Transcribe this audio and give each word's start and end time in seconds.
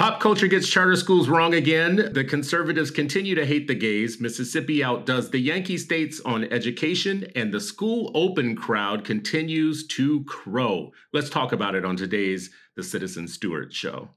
Pop 0.00 0.18
culture 0.18 0.46
gets 0.46 0.66
charter 0.66 0.96
schools 0.96 1.28
wrong 1.28 1.52
again. 1.52 2.08
The 2.14 2.24
conservatives 2.24 2.90
continue 2.90 3.34
to 3.34 3.44
hate 3.44 3.68
the 3.68 3.74
gays. 3.74 4.18
Mississippi 4.18 4.82
outdoes 4.82 5.28
the 5.28 5.38
Yankee 5.38 5.76
states 5.76 6.22
on 6.24 6.44
education, 6.44 7.26
and 7.36 7.52
the 7.52 7.60
school 7.60 8.10
open 8.14 8.56
crowd 8.56 9.04
continues 9.04 9.86
to 9.88 10.24
crow. 10.24 10.90
Let's 11.12 11.28
talk 11.28 11.52
about 11.52 11.74
it 11.74 11.84
on 11.84 11.98
today's 11.98 12.48
The 12.76 12.82
Citizen 12.82 13.28
Stewart 13.28 13.74
Show. 13.74 14.08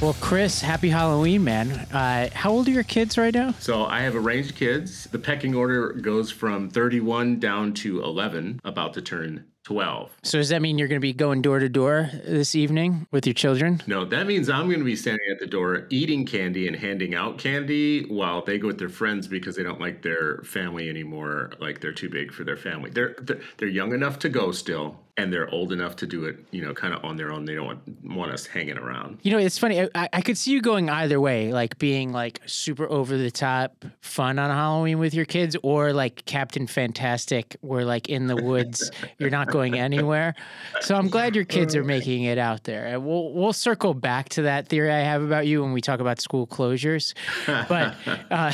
Well, 0.00 0.14
Chris, 0.20 0.60
happy 0.60 0.90
Halloween, 0.90 1.42
man. 1.42 1.72
Uh, 1.92 2.28
how 2.32 2.52
old 2.52 2.68
are 2.68 2.70
your 2.70 2.84
kids 2.84 3.18
right 3.18 3.34
now? 3.34 3.54
So 3.58 3.86
I 3.86 4.02
have 4.02 4.14
arranged 4.14 4.54
kids. 4.54 5.08
The 5.10 5.18
pecking 5.18 5.56
order 5.56 5.94
goes 5.94 6.30
from 6.30 6.70
31 6.70 7.40
down 7.40 7.74
to 7.74 8.04
11, 8.04 8.60
about 8.62 8.94
to 8.94 9.02
turn 9.02 9.46
12. 9.64 10.10
So 10.22 10.38
does 10.38 10.50
that 10.50 10.60
mean 10.62 10.78
you're 10.78 10.88
going 10.88 11.00
to 11.00 11.04
be 11.04 11.14
going 11.14 11.42
door 11.42 11.58
to 11.58 11.68
door 11.68 12.10
this 12.24 12.54
evening 12.54 13.06
with 13.10 13.26
your 13.26 13.34
children? 13.34 13.82
No, 13.86 14.04
that 14.04 14.26
means 14.26 14.48
I'm 14.50 14.66
going 14.66 14.78
to 14.78 14.84
be 14.84 14.94
standing 14.94 15.26
at 15.30 15.38
the 15.38 15.46
door 15.46 15.86
eating 15.90 16.26
candy 16.26 16.66
and 16.66 16.76
handing 16.76 17.14
out 17.14 17.38
candy 17.38 18.04
while 18.04 18.44
they 18.44 18.58
go 18.58 18.66
with 18.68 18.78
their 18.78 18.90
friends 18.90 19.26
because 19.26 19.56
they 19.56 19.62
don't 19.62 19.80
like 19.80 20.02
their 20.02 20.38
family 20.42 20.88
anymore. 20.90 21.52
Like 21.60 21.80
they're 21.80 21.92
too 21.92 22.10
big 22.10 22.32
for 22.32 22.44
their 22.44 22.58
family. 22.58 22.90
They're 22.90 23.16
they're, 23.20 23.40
they're 23.56 23.68
young 23.68 23.94
enough 23.94 24.18
to 24.20 24.28
go 24.28 24.52
still, 24.52 25.00
and 25.16 25.32
they're 25.32 25.48
old 25.50 25.72
enough 25.72 25.94
to 25.96 26.06
do 26.06 26.24
it. 26.24 26.44
You 26.50 26.64
know, 26.64 26.74
kind 26.74 26.92
of 26.92 27.04
on 27.04 27.16
their 27.16 27.32
own. 27.32 27.44
They 27.44 27.54
don't 27.54 27.66
want, 27.66 28.04
want 28.04 28.32
us 28.32 28.46
hanging 28.46 28.76
around. 28.76 29.18
You 29.22 29.30
know, 29.30 29.38
it's 29.38 29.58
funny. 29.58 29.88
I, 29.94 30.08
I 30.12 30.20
could 30.20 30.36
see 30.36 30.50
you 30.50 30.60
going 30.60 30.90
either 30.90 31.20
way, 31.20 31.52
like 31.52 31.78
being 31.78 32.12
like 32.12 32.40
super 32.46 32.88
over 32.90 33.16
the 33.16 33.30
top 33.30 33.84
fun 34.00 34.38
on 34.38 34.50
Halloween 34.50 34.98
with 34.98 35.14
your 35.14 35.24
kids, 35.24 35.56
or 35.62 35.92
like 35.92 36.24
Captain 36.24 36.66
Fantastic, 36.66 37.56
where 37.60 37.84
like 37.84 38.08
in 38.08 38.26
the 38.26 38.36
woods 38.36 38.90
you're 39.18 39.30
not 39.30 39.48
going 39.48 39.78
anywhere. 39.78 40.34
So 40.80 40.96
I'm 40.96 41.08
glad 41.08 41.36
your 41.36 41.44
kids 41.44 41.76
are 41.76 41.84
making 41.84 42.24
it 42.24 42.38
out 42.38 42.64
there. 42.64 42.86
And 42.86 43.06
we'll 43.06 43.32
we'll 43.32 43.52
circle 43.52 43.94
back 43.94 44.30
to 44.30 44.42
that 44.42 44.68
theory 44.68 44.90
I 44.90 45.00
have 45.00 45.22
about 45.22 45.46
you 45.46 45.62
when 45.62 45.72
we 45.72 45.80
talk 45.80 46.00
about 46.00 46.20
school 46.20 46.46
closures. 46.46 47.14
But 47.46 47.94
uh, 48.30 48.52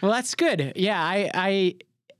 well, 0.00 0.12
that's 0.12 0.34
good. 0.34 0.72
Yeah, 0.74 1.02
I 1.02 1.30
I 1.34 1.74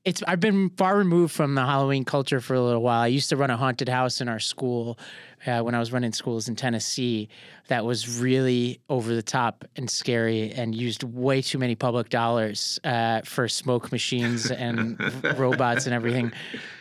it's 0.04 0.22
I've 0.26 0.40
been 0.40 0.70
far 0.70 0.96
removed 0.96 1.34
from 1.34 1.54
the 1.54 1.64
Halloween 1.64 2.04
culture 2.04 2.40
for 2.40 2.54
a 2.54 2.60
little 2.60 2.82
while. 2.82 3.00
I 3.00 3.08
used 3.08 3.28
to 3.30 3.36
run 3.36 3.50
a 3.50 3.56
haunted 3.56 3.88
house 3.88 4.20
in 4.20 4.28
our 4.28 4.38
school 4.38 4.98
uh, 5.46 5.60
when 5.60 5.74
I 5.74 5.78
was 5.78 5.92
running 5.92 6.12
schools 6.12 6.48
in 6.48 6.56
Tennessee. 6.56 7.28
That 7.68 7.84
was 7.84 8.18
really 8.18 8.80
over 8.88 9.14
the 9.14 9.22
top 9.22 9.64
and 9.76 9.90
scary, 9.90 10.52
and 10.52 10.74
used 10.74 11.02
way 11.02 11.42
too 11.42 11.58
many 11.58 11.74
public 11.74 12.08
dollars 12.08 12.78
uh, 12.84 13.22
for 13.22 13.48
smoke 13.48 13.92
machines 13.92 14.50
and 14.50 14.98
robots 15.38 15.86
and 15.86 15.94
everything. 15.94 16.32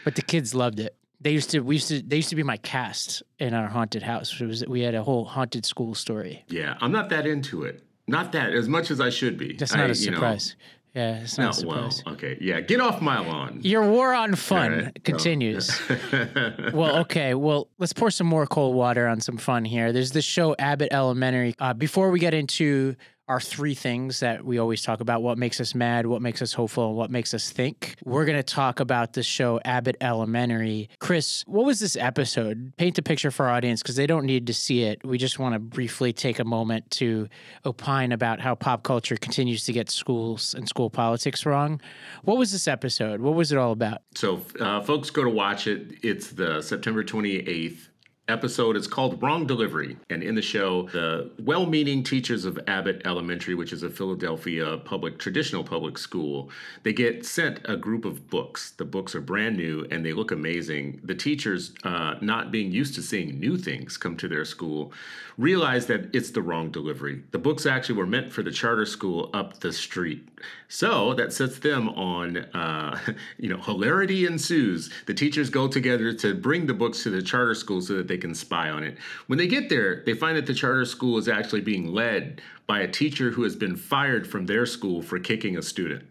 But 0.03 0.15
the 0.15 0.21
kids 0.21 0.55
loved 0.55 0.79
it. 0.79 0.95
They 1.19 1.31
used 1.31 1.49
to 1.51 1.61
we 1.61 1.75
used 1.75 1.87
to 1.89 2.01
they 2.01 2.17
used 2.17 2.29
to 2.29 2.35
be 2.35 2.43
my 2.43 2.57
cast 2.57 3.23
in 3.39 3.53
our 3.53 3.67
haunted 3.67 4.03
house. 4.03 4.39
It 4.39 4.45
was 4.45 4.65
we 4.67 4.81
had 4.81 4.95
a 4.95 5.03
whole 5.03 5.25
haunted 5.25 5.65
school 5.65 5.95
story. 5.95 6.45
Yeah, 6.47 6.77
I'm 6.79 6.91
not 6.91 7.09
that 7.09 7.25
into 7.25 7.63
it. 7.63 7.83
Not 8.07 8.31
that 8.31 8.53
as 8.53 8.69
much 8.69 8.89
as 8.89 9.01
I 9.01 9.09
should 9.09 9.37
be. 9.37 9.53
That's 9.57 9.73
not 9.73 9.87
I, 9.87 9.89
a 9.89 9.95
surprise. 9.95 10.55
You 10.57 10.63
know, 10.63 10.76
yeah, 10.97 11.17
it's 11.17 11.37
not 11.37 11.43
no, 11.43 11.49
a 11.49 11.53
surprise. 11.53 12.03
Well, 12.03 12.15
okay, 12.15 12.37
yeah, 12.41 12.59
get 12.59 12.81
off 12.81 13.01
my 13.01 13.19
lawn. 13.19 13.59
Your 13.61 13.87
war 13.87 14.15
on 14.15 14.33
fun 14.33 14.71
right. 14.71 15.03
continues. 15.03 15.79
well, 16.73 16.97
okay. 16.97 17.35
Well, 17.35 17.69
let's 17.77 17.93
pour 17.93 18.09
some 18.09 18.25
more 18.25 18.47
cold 18.47 18.75
water 18.75 19.07
on 19.07 19.21
some 19.21 19.37
fun 19.37 19.63
here. 19.63 19.93
There's 19.93 20.11
this 20.11 20.25
show, 20.25 20.55
Abbott 20.57 20.89
Elementary. 20.91 21.53
Uh, 21.59 21.75
before 21.75 22.09
we 22.09 22.19
get 22.19 22.33
into 22.33 22.95
our 23.27 23.41
three 23.41 23.73
things 23.73 24.21
that 24.21 24.45
we 24.45 24.57
always 24.57 24.81
talk 24.81 25.01
about 25.01 25.21
what 25.21 25.37
makes 25.37 25.59
us 25.59 25.75
mad, 25.75 26.05
what 26.05 26.21
makes 26.21 26.41
us 26.41 26.53
hopeful, 26.53 26.87
and 26.89 26.95
what 26.95 27.11
makes 27.11 27.33
us 27.33 27.49
think. 27.49 27.95
We're 28.05 28.25
going 28.25 28.37
to 28.37 28.43
talk 28.43 28.79
about 28.79 29.13
the 29.13 29.23
show 29.23 29.59
Abbott 29.65 29.97
Elementary. 29.99 30.89
Chris, 30.99 31.43
what 31.45 31.65
was 31.65 31.79
this 31.79 31.97
episode? 31.97 32.73
Paint 32.77 32.97
a 32.97 33.01
picture 33.01 33.29
for 33.29 33.47
our 33.47 33.55
audience 33.55 33.81
because 33.81 33.97
they 33.97 34.07
don't 34.07 34.25
need 34.25 34.47
to 34.47 34.53
see 34.53 34.83
it. 34.83 35.05
We 35.05 35.17
just 35.17 35.39
want 35.39 35.53
to 35.53 35.59
briefly 35.59 36.13
take 36.13 36.39
a 36.39 36.45
moment 36.45 36.89
to 36.91 37.27
opine 37.65 38.13
about 38.13 38.39
how 38.39 38.55
pop 38.55 38.83
culture 38.83 39.17
continues 39.17 39.65
to 39.65 39.73
get 39.73 39.89
schools 39.89 40.53
and 40.53 40.67
school 40.67 40.89
politics 40.89 41.45
wrong. 41.45 41.81
What 42.23 42.37
was 42.37 42.53
this 42.53 42.67
episode? 42.67 43.19
What 43.19 43.35
was 43.35 43.51
it 43.51 43.57
all 43.57 43.73
about? 43.73 44.03
So, 44.15 44.41
uh, 44.59 44.81
folks, 44.81 45.09
go 45.09 45.23
to 45.23 45.29
watch 45.29 45.67
it. 45.67 45.97
It's 46.01 46.31
the 46.31 46.61
September 46.61 47.03
28th 47.03 47.89
episode. 48.27 48.75
It's 48.75 48.87
called 48.87 49.21
Wrong 49.21 49.45
Delivery. 49.45 49.97
And 50.09 50.21
in 50.23 50.35
the 50.35 50.41
show, 50.41 50.83
the 50.89 51.31
well 51.39 51.65
meaning 51.65 52.03
teachers 52.03 52.45
of 52.45 52.59
Abbott 52.67 53.01
Elementary, 53.05 53.55
which 53.55 53.73
is 53.73 53.83
a 53.83 53.89
Philadelphia 53.89 54.77
public, 54.77 55.19
traditional 55.19 55.63
public 55.63 55.97
school, 55.97 56.49
they 56.83 56.93
get 56.93 57.25
sent 57.25 57.59
a 57.65 57.77
group 57.77 58.05
of 58.05 58.29
books. 58.29 58.71
The 58.71 58.85
books 58.85 59.15
are 59.15 59.21
brand 59.21 59.57
new 59.57 59.85
and 59.91 60.05
they 60.05 60.13
look 60.13 60.31
amazing. 60.31 60.99
The 61.03 61.15
teachers, 61.15 61.73
uh, 61.83 62.15
not 62.21 62.51
being 62.51 62.71
used 62.71 62.95
to 62.95 63.01
seeing 63.01 63.39
new 63.39 63.57
things 63.57 63.97
come 63.97 64.17
to 64.17 64.27
their 64.27 64.45
school, 64.45 64.93
realize 65.37 65.85
that 65.85 66.13
it's 66.15 66.31
the 66.31 66.41
wrong 66.41 66.71
delivery. 66.71 67.21
The 67.31 67.37
books 67.37 67.65
actually 67.65 67.95
were 67.95 68.07
meant 68.07 68.31
for 68.31 68.41
the 68.41 68.51
charter 68.51 68.85
school 68.85 69.29
up 69.33 69.59
the 69.59 69.71
street. 69.71 70.27
So 70.67 71.13
that 71.13 71.31
sets 71.31 71.59
them 71.59 71.89
on, 71.89 72.37
uh, 72.37 72.99
you 73.37 73.49
know, 73.49 73.57
hilarity 73.57 74.25
ensues. 74.25 74.89
The 75.05 75.13
teachers 75.13 75.49
go 75.49 75.67
together 75.67 76.11
to 76.13 76.33
bring 76.33 76.65
the 76.65 76.73
books 76.73 77.03
to 77.03 77.11
the 77.11 77.21
charter 77.21 77.53
school 77.53 77.81
so 77.81 77.93
that 77.95 78.07
they 78.07 78.17
can 78.17 78.33
spy 78.33 78.69
on 78.69 78.83
it. 78.83 78.97
When 79.27 79.37
they 79.37 79.47
get 79.47 79.69
there, 79.69 80.03
they 80.05 80.13
find 80.13 80.35
that 80.37 80.47
the 80.47 80.55
charter 80.55 80.85
school 80.85 81.17
is 81.17 81.27
actually 81.27 81.61
being 81.61 81.93
led 81.93 82.41
by 82.65 82.79
a 82.79 82.87
teacher 82.87 83.31
who 83.31 83.43
has 83.43 83.55
been 83.55 83.75
fired 83.75 84.27
from 84.27 84.45
their 84.47 84.65
school 84.65 85.01
for 85.01 85.19
kicking 85.19 85.57
a 85.57 85.61
student 85.61 86.03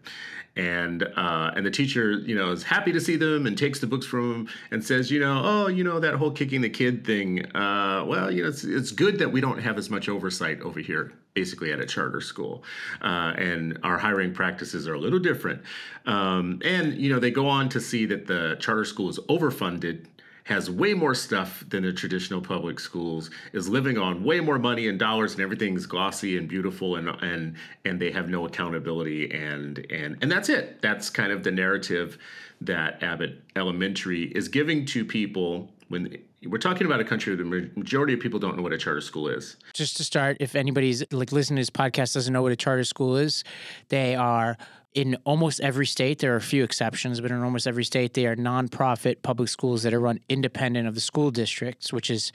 and 0.57 1.03
uh, 1.03 1.51
and 1.55 1.65
the 1.65 1.71
teacher 1.71 2.13
you 2.13 2.35
know 2.35 2.51
is 2.51 2.63
happy 2.63 2.91
to 2.91 2.99
see 2.99 3.15
them 3.15 3.45
and 3.45 3.57
takes 3.57 3.79
the 3.79 3.87
books 3.87 4.05
from 4.05 4.31
them 4.31 4.47
and 4.71 4.83
says 4.83 5.11
you 5.11 5.19
know 5.19 5.41
oh 5.43 5.67
you 5.67 5.83
know 5.83 5.99
that 5.99 6.15
whole 6.15 6.31
kicking 6.31 6.61
the 6.61 6.69
kid 6.69 7.05
thing 7.05 7.45
uh, 7.55 8.03
well 8.05 8.31
you 8.31 8.43
know 8.43 8.49
it's, 8.49 8.63
it's 8.63 8.91
good 8.91 9.19
that 9.19 9.31
we 9.31 9.39
don't 9.39 9.59
have 9.59 9.77
as 9.77 9.89
much 9.89 10.09
oversight 10.09 10.59
over 10.61 10.79
here 10.79 11.13
basically 11.37 11.71
at 11.71 11.79
a 11.79 11.85
charter 11.85 12.19
school. 12.19 12.63
Uh, 12.99 13.31
and 13.37 13.77
our 13.83 13.99
hiring 13.99 14.33
practices 14.33 14.87
are 14.87 14.95
a 14.95 14.99
little 14.99 15.19
different. 15.19 15.61
Um, 16.07 16.59
and 16.65 16.97
you 16.97 17.13
know 17.13 17.19
they 17.19 17.29
go 17.29 17.47
on 17.47 17.69
to 17.69 17.79
see 17.79 18.07
that 18.07 18.25
the 18.25 18.57
charter 18.59 18.85
school 18.85 19.07
is 19.07 19.19
overfunded 19.29 20.07
has 20.47 20.71
way 20.71 20.93
more 20.93 21.13
stuff 21.13 21.61
than 21.67 21.83
the 21.83 21.91
traditional 21.91 22.39
public 22.39 22.79
schools, 22.79 23.29
is 23.51 23.67
living 23.67 23.97
on 23.97 24.23
way 24.23 24.39
more 24.39 24.57
money 24.57 24.87
and 24.87 24.97
dollars, 24.97 25.33
and 25.33 25.41
everything's 25.41 25.85
glossy 25.85 26.37
and 26.37 26.47
beautiful, 26.47 26.95
and 26.95 27.09
and 27.21 27.55
and 27.83 27.99
they 27.99 28.11
have 28.11 28.29
no 28.29 28.45
accountability, 28.45 29.29
and 29.31 29.85
and 29.91 30.17
and 30.21 30.31
that's 30.31 30.47
it. 30.47 30.81
That's 30.81 31.09
kind 31.09 31.33
of 31.33 31.43
the 31.43 31.51
narrative 31.51 32.17
that 32.61 33.03
Abbott 33.03 33.43
Elementary 33.57 34.23
is 34.23 34.47
giving 34.47 34.85
to 34.85 35.03
people 35.03 35.69
when 35.89 36.17
we're 36.45 36.57
talking 36.59 36.87
about 36.87 37.01
a 37.01 37.05
country 37.05 37.35
where 37.35 37.43
the 37.43 37.69
majority 37.75 38.13
of 38.13 38.21
people 38.21 38.39
don't 38.39 38.55
know 38.55 38.63
what 38.63 38.71
a 38.71 38.77
charter 38.77 39.01
school 39.01 39.27
is. 39.27 39.57
Just 39.73 39.97
to 39.97 40.05
start, 40.05 40.37
if 40.39 40.55
anybody's 40.55 41.03
like 41.11 41.33
listening 41.33 41.57
to 41.57 41.61
this 41.61 41.69
podcast 41.69 42.13
doesn't 42.13 42.31
know 42.31 42.41
what 42.41 42.53
a 42.53 42.55
charter 42.57 42.85
school 42.85 43.17
is, 43.17 43.43
they 43.89 44.15
are 44.15 44.57
in 44.97 45.15
almost 45.25 45.61
every 45.61 45.85
state, 45.85 46.17
there 46.17 46.33
are 46.33 46.37
a 46.37 46.41
few 46.41 46.63
exceptions, 46.63 47.21
but 47.21 47.29
in 47.29 47.43
almost 47.43 47.67
every 47.67 47.85
state, 47.85 48.15
they 48.15 48.25
are 48.25 48.35
nonprofit 48.35 49.21
public 49.21 49.47
schools 49.47 49.83
that 49.83 49.93
are 49.93 49.99
run 49.99 50.19
independent 50.27 50.87
of 50.87 50.95
the 50.95 51.01
school 51.01 51.29
districts, 51.29 51.93
which 51.93 52.09
is 52.09 52.31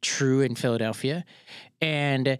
true 0.00 0.40
in 0.40 0.54
Philadelphia. 0.54 1.26
And 1.82 2.38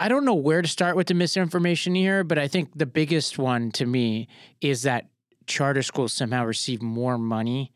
I 0.00 0.08
don't 0.08 0.24
know 0.24 0.34
where 0.34 0.60
to 0.60 0.66
start 0.66 0.96
with 0.96 1.06
the 1.06 1.14
misinformation 1.14 1.94
here, 1.94 2.24
but 2.24 2.36
I 2.36 2.48
think 2.48 2.70
the 2.74 2.84
biggest 2.84 3.38
one 3.38 3.70
to 3.72 3.86
me 3.86 4.26
is 4.60 4.82
that 4.82 5.06
charter 5.46 5.84
schools 5.84 6.12
somehow 6.12 6.44
receive 6.44 6.82
more 6.82 7.16
money 7.16 7.72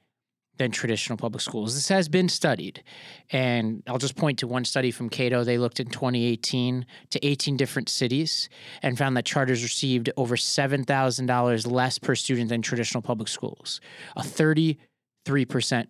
than 0.58 0.70
traditional 0.70 1.16
public 1.16 1.40
schools. 1.40 1.74
This 1.74 1.88
has 1.88 2.08
been 2.08 2.28
studied. 2.28 2.82
And 3.30 3.82
I'll 3.86 3.98
just 3.98 4.16
point 4.16 4.38
to 4.40 4.46
one 4.46 4.64
study 4.64 4.90
from 4.90 5.08
Cato. 5.08 5.42
They 5.44 5.58
looked 5.58 5.80
in 5.80 5.88
2018 5.88 6.86
to 7.10 7.26
18 7.26 7.56
different 7.56 7.88
cities 7.88 8.48
and 8.82 8.96
found 8.96 9.16
that 9.16 9.24
charters 9.24 9.62
received 9.62 10.10
over 10.16 10.36
$7,000 10.36 11.70
less 11.70 11.98
per 11.98 12.14
student 12.14 12.48
than 12.50 12.62
traditional 12.62 13.02
public 13.02 13.28
schools, 13.28 13.80
a 14.16 14.22
33% 14.22 14.78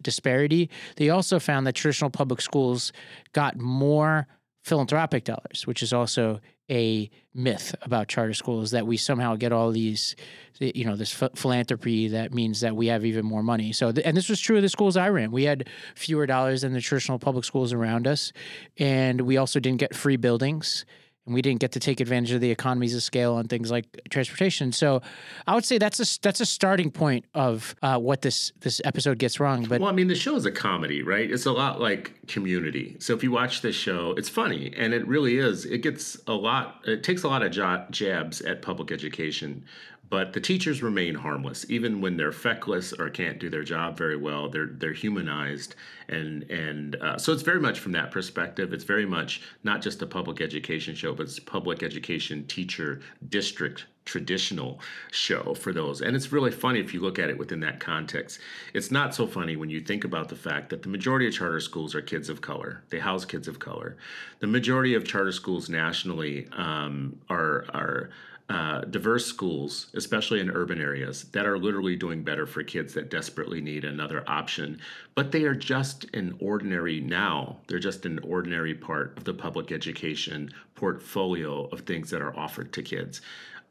disparity. 0.03 0.71
They 0.97 1.11
also 1.11 1.39
found 1.39 1.67
that 1.67 1.75
traditional 1.75 2.11
public 2.11 2.41
schools 2.41 2.93
got 3.33 3.59
more 3.59 4.27
philanthropic 4.63 5.25
dollars, 5.25 5.67
which 5.67 5.83
is 5.83 5.93
also 5.93 6.41
a 6.71 7.11
myth 7.35 7.75
about 7.83 8.09
charter 8.09 8.33
schools 8.35 8.71
that 8.71 8.87
we 8.87 8.97
somehow 8.97 9.37
get 9.37 9.53
all 9.53 9.71
these, 9.71 10.17
you 10.59 10.85
know, 10.85 10.97
this 10.97 11.13
philanthropy 11.35 12.09
that 12.09 12.33
means 12.33 12.61
that 12.61 12.75
we 12.75 12.87
have 12.87 13.05
even 13.05 13.25
more 13.25 13.43
money. 13.43 13.73
So, 13.73 13.93
th- 13.93 14.07
and 14.07 14.17
this 14.17 14.29
was 14.29 14.41
true 14.41 14.57
of 14.57 14.63
the 14.63 14.69
schools 14.69 14.97
I 14.97 15.09
ran. 15.09 15.31
We 15.31 15.45
had 15.45 15.69
fewer 15.95 16.27
dollars 16.27 16.63
than 16.63 16.73
the 16.73 16.81
traditional 16.81 17.19
public 17.19 17.45
schools 17.45 17.73
around 17.73 18.07
us, 18.07 18.33
and 18.79 19.23
we 19.23 19.37
also 19.37 19.61
didn't 19.61 19.81
get 19.81 19.95
free 19.95 20.17
buildings 20.17 20.85
and 21.27 21.35
we 21.35 21.43
didn't 21.43 21.61
get 21.61 21.73
to 21.73 21.81
take 21.81 22.01
advantage 22.01 22.33
of 22.33 22.41
the 22.41 22.51
economies 22.51 22.95
of 22.95 23.03
scale 23.03 23.35
on 23.35 23.49
things 23.49 23.71
like 23.71 24.01
transportation. 24.11 24.73
So 24.73 25.03
I 25.47 25.55
would 25.55 25.65
say 25.65 25.79
that's 25.79 26.01
a 26.01 26.21
that's 26.21 26.41
a 26.41 26.47
starting 26.47 26.91
point 26.91 27.25
of 27.35 27.75
uh, 27.83 27.99
what 27.99 28.23
this 28.23 28.53
this 28.61 28.81
episode 28.85 29.19
gets 29.19 29.41
wrong. 29.41 29.65
But 29.65 29.81
well, 29.81 29.91
I 29.91 29.93
mean, 29.93 30.09
the 30.09 30.15
show 30.15 30.37
is 30.37 30.45
a 30.45 30.53
comedy, 30.53 31.03
right? 31.03 31.31
It's 31.31 31.47
a 31.47 31.53
lot 31.53 31.81
like 31.81 32.13
Community. 32.27 32.97
So 33.01 33.15
if 33.15 33.23
you 33.23 33.31
watch 33.31 33.61
this 33.61 33.77
show, 33.77 34.15
it's 34.17 34.29
funny, 34.29 34.73
and 34.77 34.95
it 34.95 35.07
really 35.07 35.39
is. 35.39 35.67
It 35.67 35.79
gets 35.79 36.17
a 36.27 36.33
lot. 36.33 36.81
It 36.87 37.03
takes 37.03 37.23
a 37.23 37.29
lot 37.29 37.43
of 37.43 37.51
jabs 37.91 38.41
at 38.41 38.63
public 38.63 38.91
education, 38.91 39.65
but 40.15 40.33
the 40.33 40.41
teachers 40.41 40.81
remain 40.81 41.17
harmless, 41.17 41.69
even 41.69 42.01
when 42.01 42.17
they're 42.17 42.31
feckless 42.31 42.93
or 42.93 43.11
can't 43.11 43.41
do 43.41 43.51
their 43.51 43.65
job 43.65 43.99
very 43.99 44.17
well. 44.17 44.49
They're 44.49 44.69
they're 44.69 44.93
humanized, 44.93 45.75
and 46.09 46.45
and 46.45 46.95
uh, 46.95 47.19
so 47.19 47.33
it's 47.33 47.43
very 47.43 47.59
much 47.59 47.81
from 47.81 47.91
that 47.93 48.13
perspective. 48.13 48.73
It's 48.73 48.85
very 48.85 49.07
much 49.07 49.43
not 49.65 49.83
just 49.83 50.01
a 50.03 50.07
public 50.07 50.41
education 50.41 50.95
show, 50.95 51.15
but 51.15 51.25
it's 51.25 51.41
public 51.41 51.83
education 51.83 52.47
teacher 52.47 53.01
district 53.29 53.87
traditional 54.05 54.79
show 55.11 55.55
for 55.55 55.73
those. 55.73 56.01
And 56.01 56.15
it's 56.15 56.31
really 56.31 56.53
funny 56.53 56.79
if 56.79 56.95
you 56.95 57.01
look 57.01 57.19
at 57.19 57.29
it 57.29 57.37
within 57.37 57.59
that 57.61 57.81
context. 57.81 58.39
It's 58.73 58.93
not 58.93 59.17
so 59.17 59.27
funny 59.27 59.57
when 59.57 59.71
you 59.71 59.81
think 59.81 60.05
about 60.05 60.29
the 60.29 60.37
fact 60.37 60.71
that 60.71 60.83
the 60.83 60.91
majority 60.91 61.27
of 61.27 61.35
charter 61.35 61.59
schools 61.59 61.93
are 61.97 62.03
kids 62.03 62.29
of 62.29 62.41
color. 62.41 62.85
They 62.91 63.01
house 63.01 63.25
kids 63.25 63.49
of 63.49 63.59
color. 63.59 63.97
The 64.39 64.47
majority 64.47 64.95
of 64.95 65.05
charter 65.05 65.33
schools 65.33 65.69
nationally 65.69 66.47
um, 66.53 67.19
are 67.29 67.65
are 67.75 68.11
uh, 68.51 68.83
diverse 68.83 69.25
schools, 69.25 69.87
especially 69.95 70.39
in 70.39 70.51
urban 70.51 70.79
areas, 70.81 71.25
that 71.33 71.47
are 71.47 71.59
literally 71.59 71.97
doing 71.97 72.23
better 72.23 72.47
for 72.47 72.63
kids 72.63 72.93
that 72.93 73.11
desperately 73.11 73.61
need 73.61 73.85
another 73.85 74.23
option. 74.29 74.79
But 75.15 75.33
they 75.33 75.45
are 75.45 75.55
just 75.55 76.05
an 76.15 76.37
ordinary 76.41 77.01
now, 77.01 77.57
they're 77.67 77.79
just 77.79 78.05
an 78.05 78.19
ordinary 78.19 78.75
part 78.75 79.17
of 79.17 79.25
the 79.25 79.33
public 79.33 79.73
education 79.73 80.53
portfolio 80.75 81.67
of 81.67 81.81
things 81.81 82.11
that 82.11 82.21
are 82.21 82.37
offered 82.37 82.73
to 82.75 82.83
kids. 82.83 83.23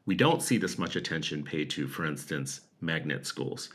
We 0.06 0.16
don't 0.16 0.42
see 0.42 0.58
this 0.58 0.76
much 0.76 0.96
attention 0.96 1.44
paid 1.44 1.70
to, 1.70 1.86
for 1.86 2.04
instance, 2.04 2.62
magnet 2.80 3.26
schools 3.26 3.70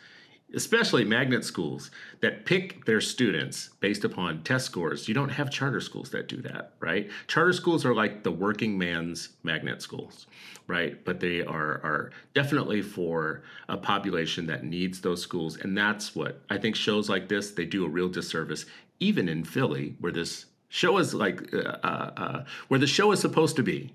especially 0.56 1.06
magnet 1.06 1.46
schools 1.46 1.92
that 2.22 2.46
pick 2.46 2.86
their 2.86 3.02
students 3.02 3.70
based 3.80 4.04
upon 4.04 4.44
test 4.44 4.66
scores. 4.66 5.08
You 5.08 5.14
don't 5.14 5.30
have 5.30 5.52
charter 5.52 5.82
schools 5.82 6.10
that 6.12 6.28
do 6.28 6.42
that, 6.42 6.74
right? 6.80 7.10
Charter 7.28 7.54
schools 7.54 7.86
are 7.86 7.94
like 7.94 8.24
the 8.24 8.32
working 8.32 8.78
man's 8.78 9.30
magnet 9.44 9.82
schools, 9.82 10.28
right? 10.68 11.04
But 11.06 11.20
they 11.20 11.42
are 11.44 11.82
are 11.84 12.12
definitely 12.34 12.82
for 12.82 13.44
a 13.68 13.78
population 13.78 14.48
that 14.48 14.64
needs 14.64 15.02
those 15.02 15.22
schools, 15.22 15.58
and 15.58 15.78
that's 15.78 16.16
what 16.16 16.42
I 16.50 16.58
think 16.58 16.76
shows 16.76 17.10
like 17.10 17.28
this 17.28 17.52
they 17.52 17.66
do 17.66 17.86
a 17.86 17.90
real 17.90 18.10
disservice, 18.10 18.66
even 19.00 19.30
in 19.30 19.44
Philly, 19.44 19.96
where 20.00 20.12
this 20.12 20.46
show 20.70 20.98
is 20.98 21.14
like 21.14 21.54
uh, 21.54 21.78
uh, 21.84 22.12
uh 22.18 22.44
where 22.68 22.80
the 22.80 22.88
show 22.88 23.12
is 23.12 23.20
supposed 23.20 23.56
to 23.56 23.64
be 23.64 23.94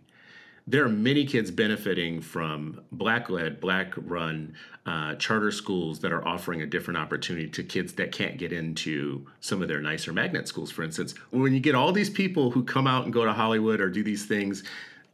there 0.66 0.84
are 0.84 0.88
many 0.88 1.26
kids 1.26 1.50
benefiting 1.50 2.20
from 2.22 2.80
black 2.90 3.28
led, 3.28 3.60
black 3.60 3.92
run 3.96 4.54
uh, 4.86 5.14
charter 5.16 5.50
schools 5.50 6.00
that 6.00 6.12
are 6.12 6.26
offering 6.26 6.62
a 6.62 6.66
different 6.66 6.98
opportunity 6.98 7.48
to 7.48 7.62
kids 7.62 7.92
that 7.94 8.12
can't 8.12 8.38
get 8.38 8.52
into 8.52 9.26
some 9.40 9.60
of 9.60 9.68
their 9.68 9.80
nicer 9.80 10.12
magnet 10.12 10.48
schools, 10.48 10.70
for 10.70 10.82
instance. 10.82 11.14
When 11.30 11.52
you 11.52 11.60
get 11.60 11.74
all 11.74 11.92
these 11.92 12.08
people 12.08 12.50
who 12.50 12.64
come 12.64 12.86
out 12.86 13.04
and 13.04 13.12
go 13.12 13.24
to 13.24 13.32
Hollywood 13.32 13.80
or 13.80 13.90
do 13.90 14.02
these 14.02 14.24
things, 14.24 14.64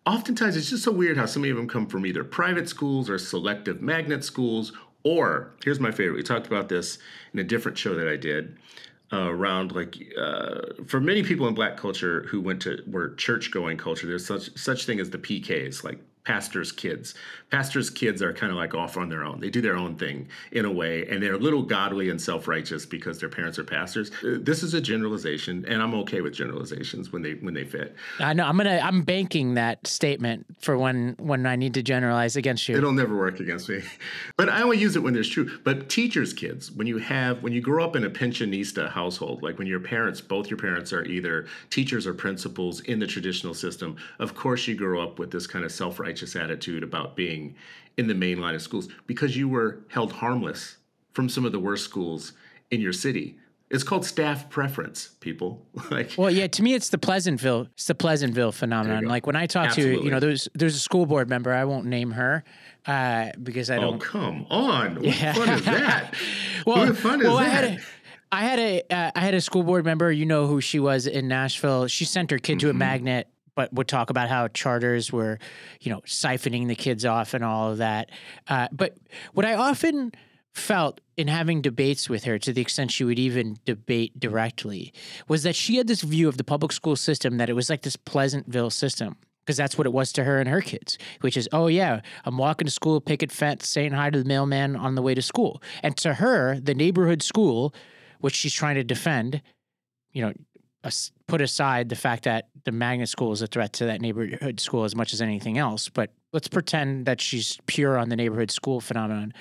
oftentimes 0.06 0.56
it's 0.56 0.70
just 0.70 0.84
so 0.84 0.92
weird 0.92 1.16
how 1.16 1.26
so 1.26 1.40
many 1.40 1.50
of 1.50 1.56
them 1.56 1.68
come 1.68 1.86
from 1.86 2.06
either 2.06 2.22
private 2.22 2.68
schools 2.68 3.10
or 3.10 3.18
selective 3.18 3.82
magnet 3.82 4.22
schools. 4.22 4.72
Or 5.02 5.54
here's 5.64 5.80
my 5.80 5.90
favorite. 5.90 6.16
We 6.16 6.22
talked 6.22 6.46
about 6.46 6.68
this 6.68 6.98
in 7.32 7.40
a 7.40 7.44
different 7.44 7.76
show 7.76 7.94
that 7.96 8.06
I 8.06 8.16
did 8.16 8.56
around 9.12 9.72
like 9.72 9.96
uh, 10.18 10.60
for 10.86 11.00
many 11.00 11.22
people 11.22 11.48
in 11.48 11.54
black 11.54 11.76
culture 11.76 12.22
who 12.28 12.40
went 12.40 12.62
to 12.62 12.82
were 12.86 13.14
church 13.14 13.50
going 13.50 13.76
culture 13.76 14.06
there's 14.06 14.26
such 14.26 14.56
such 14.56 14.86
thing 14.86 15.00
as 15.00 15.10
the 15.10 15.18
pks 15.18 15.82
like 15.82 16.00
pastors' 16.30 16.70
kids. 16.70 17.14
Pastors' 17.50 17.90
kids 17.90 18.22
are 18.22 18.32
kind 18.32 18.52
of 18.52 18.56
like 18.56 18.72
off 18.72 18.96
on 18.96 19.08
their 19.08 19.24
own. 19.24 19.40
They 19.40 19.50
do 19.50 19.60
their 19.60 19.76
own 19.76 19.96
thing 19.96 20.28
in 20.52 20.64
a 20.64 20.70
way, 20.70 21.04
and 21.08 21.20
they're 21.20 21.34
a 21.34 21.38
little 21.38 21.64
godly 21.64 22.08
and 22.08 22.20
self 22.20 22.46
righteous 22.46 22.86
because 22.86 23.18
their 23.18 23.28
parents 23.28 23.58
are 23.58 23.64
pastors. 23.64 24.12
Uh, 24.22 24.38
this 24.40 24.62
is 24.62 24.72
a 24.74 24.80
generalization, 24.80 25.64
and 25.66 25.82
I'm 25.82 25.92
okay 26.02 26.20
with 26.20 26.32
generalizations 26.32 27.12
when 27.12 27.22
they 27.22 27.32
when 27.34 27.52
they 27.52 27.64
fit. 27.64 27.96
I 28.20 28.32
know 28.32 28.44
I'm 28.44 28.56
gonna 28.56 28.78
I'm 28.80 29.02
banking 29.02 29.54
that 29.54 29.84
statement 29.84 30.46
for 30.60 30.78
when 30.78 31.16
when 31.18 31.44
I 31.46 31.56
need 31.56 31.74
to 31.74 31.82
generalize 31.82 32.36
against 32.36 32.68
you. 32.68 32.76
It'll 32.76 32.92
never 32.92 33.16
work 33.16 33.40
against 33.40 33.68
me, 33.68 33.82
but 34.36 34.48
I 34.48 34.62
only 34.62 34.78
use 34.78 34.94
it 34.94 35.02
when 35.02 35.14
there's 35.14 35.28
true. 35.28 35.50
But 35.64 35.88
teachers' 35.88 36.32
kids, 36.32 36.70
when 36.70 36.86
you 36.86 36.98
have 36.98 37.42
when 37.42 37.52
you 37.52 37.60
grow 37.60 37.84
up 37.84 37.96
in 37.96 38.04
a 38.04 38.10
pensionista 38.10 38.88
household, 38.88 39.42
like 39.42 39.58
when 39.58 39.66
your 39.66 39.80
parents, 39.80 40.20
both 40.20 40.48
your 40.48 40.58
parents 40.58 40.92
are 40.92 41.04
either 41.04 41.46
teachers 41.70 42.06
or 42.06 42.14
principals 42.14 42.78
in 42.82 43.00
the 43.00 43.08
traditional 43.08 43.54
system, 43.54 43.96
of 44.20 44.36
course 44.36 44.68
you 44.68 44.76
grow 44.76 45.02
up 45.02 45.18
with 45.18 45.32
this 45.32 45.48
kind 45.48 45.64
of 45.64 45.72
self 45.72 45.98
righteous 45.98 46.19
righteous 46.20 46.36
attitude 46.36 46.82
about 46.82 47.16
being 47.16 47.54
in 47.96 48.06
the 48.06 48.14
main 48.14 48.40
line 48.40 48.54
of 48.54 48.62
schools 48.62 48.88
because 49.06 49.36
you 49.36 49.48
were 49.48 49.80
held 49.88 50.12
harmless 50.12 50.76
from 51.12 51.28
some 51.28 51.44
of 51.44 51.52
the 51.52 51.58
worst 51.58 51.84
schools 51.84 52.34
in 52.70 52.80
your 52.80 52.92
city. 52.92 53.38
It's 53.70 53.84
called 53.84 54.04
staff 54.04 54.50
preference, 54.50 55.10
people. 55.20 55.64
like, 55.90 56.12
well, 56.18 56.30
yeah. 56.30 56.48
To 56.48 56.62
me, 56.62 56.74
it's 56.74 56.90
the 56.90 56.98
Pleasantville. 56.98 57.68
It's 57.74 57.86
the 57.86 57.94
Pleasantville 57.94 58.52
phenomenon. 58.52 59.04
Like 59.04 59.26
when 59.26 59.36
I 59.36 59.46
talk 59.46 59.68
Absolutely. 59.68 59.98
to 59.98 60.04
you 60.04 60.10
know, 60.10 60.20
there's 60.20 60.48
there's 60.54 60.74
a 60.74 60.80
school 60.80 61.06
board 61.06 61.28
member. 61.28 61.54
I 61.54 61.64
won't 61.64 61.86
name 61.86 62.10
her 62.10 62.44
uh, 62.86 63.30
because 63.42 63.70
I 63.70 63.76
oh, 63.76 63.80
don't. 63.80 63.94
Oh 63.94 63.98
come 63.98 64.46
on! 64.50 64.96
What 64.96 65.04
yeah. 65.04 65.32
fun 65.32 65.48
is 65.50 65.64
that? 65.64 66.14
well, 66.66 66.86
what 66.86 66.96
fun 66.96 67.20
well, 67.20 67.38
is 67.38 67.46
that? 67.46 67.64
I 67.64 67.64
had 67.64 67.64
a, 67.64 67.78
I 68.32 68.40
had 68.42 68.58
a 68.58 68.94
uh, 68.94 69.10
I 69.14 69.20
had 69.20 69.34
a 69.34 69.40
school 69.40 69.62
board 69.62 69.84
member. 69.84 70.10
You 70.10 70.26
know 70.26 70.48
who 70.48 70.60
she 70.60 70.80
was 70.80 71.06
in 71.06 71.28
Nashville. 71.28 71.86
She 71.86 72.04
sent 72.04 72.32
her 72.32 72.38
kid 72.38 72.54
mm-hmm. 72.54 72.58
to 72.58 72.66
a 72.66 72.70
mm-hmm. 72.70 72.78
magnet 72.78 73.28
but 73.60 73.74
would 73.74 73.88
talk 73.88 74.08
about 74.08 74.30
how 74.30 74.48
charters 74.48 75.12
were, 75.12 75.38
you 75.82 75.92
know, 75.92 76.00
siphoning 76.06 76.66
the 76.66 76.74
kids 76.74 77.04
off 77.04 77.34
and 77.34 77.44
all 77.44 77.72
of 77.72 77.78
that. 77.78 78.10
Uh, 78.48 78.68
but 78.72 78.96
what 79.34 79.44
I 79.44 79.52
often 79.52 80.12
felt 80.54 81.02
in 81.18 81.28
having 81.28 81.60
debates 81.60 82.08
with 82.08 82.24
her 82.24 82.38
to 82.38 82.54
the 82.54 82.62
extent 82.62 82.90
she 82.90 83.04
would 83.04 83.18
even 83.18 83.58
debate 83.66 84.18
directly 84.18 84.94
was 85.28 85.42
that 85.42 85.54
she 85.54 85.76
had 85.76 85.88
this 85.88 86.00
view 86.00 86.26
of 86.26 86.38
the 86.38 86.44
public 86.44 86.72
school 86.72 86.96
system 86.96 87.36
that 87.36 87.50
it 87.50 87.52
was 87.52 87.68
like 87.68 87.82
this 87.82 87.96
Pleasantville 87.96 88.70
system 88.70 89.16
because 89.44 89.58
that's 89.58 89.76
what 89.76 89.86
it 89.86 89.92
was 89.92 90.10
to 90.12 90.24
her 90.24 90.40
and 90.40 90.48
her 90.48 90.62
kids, 90.62 90.96
which 91.20 91.36
is, 91.36 91.46
oh 91.52 91.66
yeah, 91.66 92.00
I'm 92.24 92.38
walking 92.38 92.64
to 92.64 92.72
school, 92.72 92.98
picket 93.00 93.30
fence, 93.30 93.68
saying 93.68 93.92
hi 93.92 94.08
to 94.08 94.18
the 94.18 94.24
mailman 94.24 94.74
on 94.74 94.94
the 94.94 95.02
way 95.02 95.14
to 95.14 95.22
school. 95.22 95.62
And 95.82 95.96
to 95.98 96.14
her, 96.14 96.58
the 96.58 96.74
neighborhood 96.74 97.22
school, 97.22 97.74
which 98.20 98.34
she's 98.34 98.54
trying 98.54 98.76
to 98.76 98.84
defend, 98.84 99.42
you 100.12 100.22
know, 100.22 100.32
put 101.26 101.40
aside 101.40 101.88
the 101.88 101.96
fact 101.96 102.24
that 102.24 102.48
the 102.64 102.72
magnet 102.72 103.08
school 103.08 103.32
is 103.32 103.42
a 103.42 103.46
threat 103.46 103.72
to 103.74 103.86
that 103.86 104.00
neighborhood 104.00 104.60
school 104.60 104.84
as 104.84 104.96
much 104.96 105.12
as 105.12 105.20
anything 105.20 105.58
else, 105.58 105.88
but 105.88 106.10
let's 106.32 106.48
pretend 106.48 107.06
that 107.06 107.20
she's 107.20 107.58
pure 107.66 107.98
on 107.98 108.08
the 108.08 108.16
neighborhood 108.16 108.50
school 108.50 108.80
phenomenon. 108.80 109.32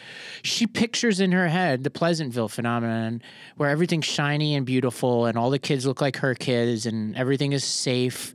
She 0.41 0.67
pictures 0.67 1.19
in 1.19 1.31
her 1.31 1.47
head 1.47 1.83
the 1.83 1.89
Pleasantville 1.89 2.47
phenomenon 2.47 3.21
where 3.57 3.69
everything's 3.69 4.05
shiny 4.05 4.55
and 4.55 4.65
beautiful 4.65 5.25
and 5.25 5.37
all 5.37 5.49
the 5.49 5.59
kids 5.59 5.85
look 5.85 6.01
like 6.01 6.17
her 6.17 6.35
kids 6.35 6.85
and 6.85 7.15
everything 7.15 7.53
is 7.53 7.63
safe 7.63 8.33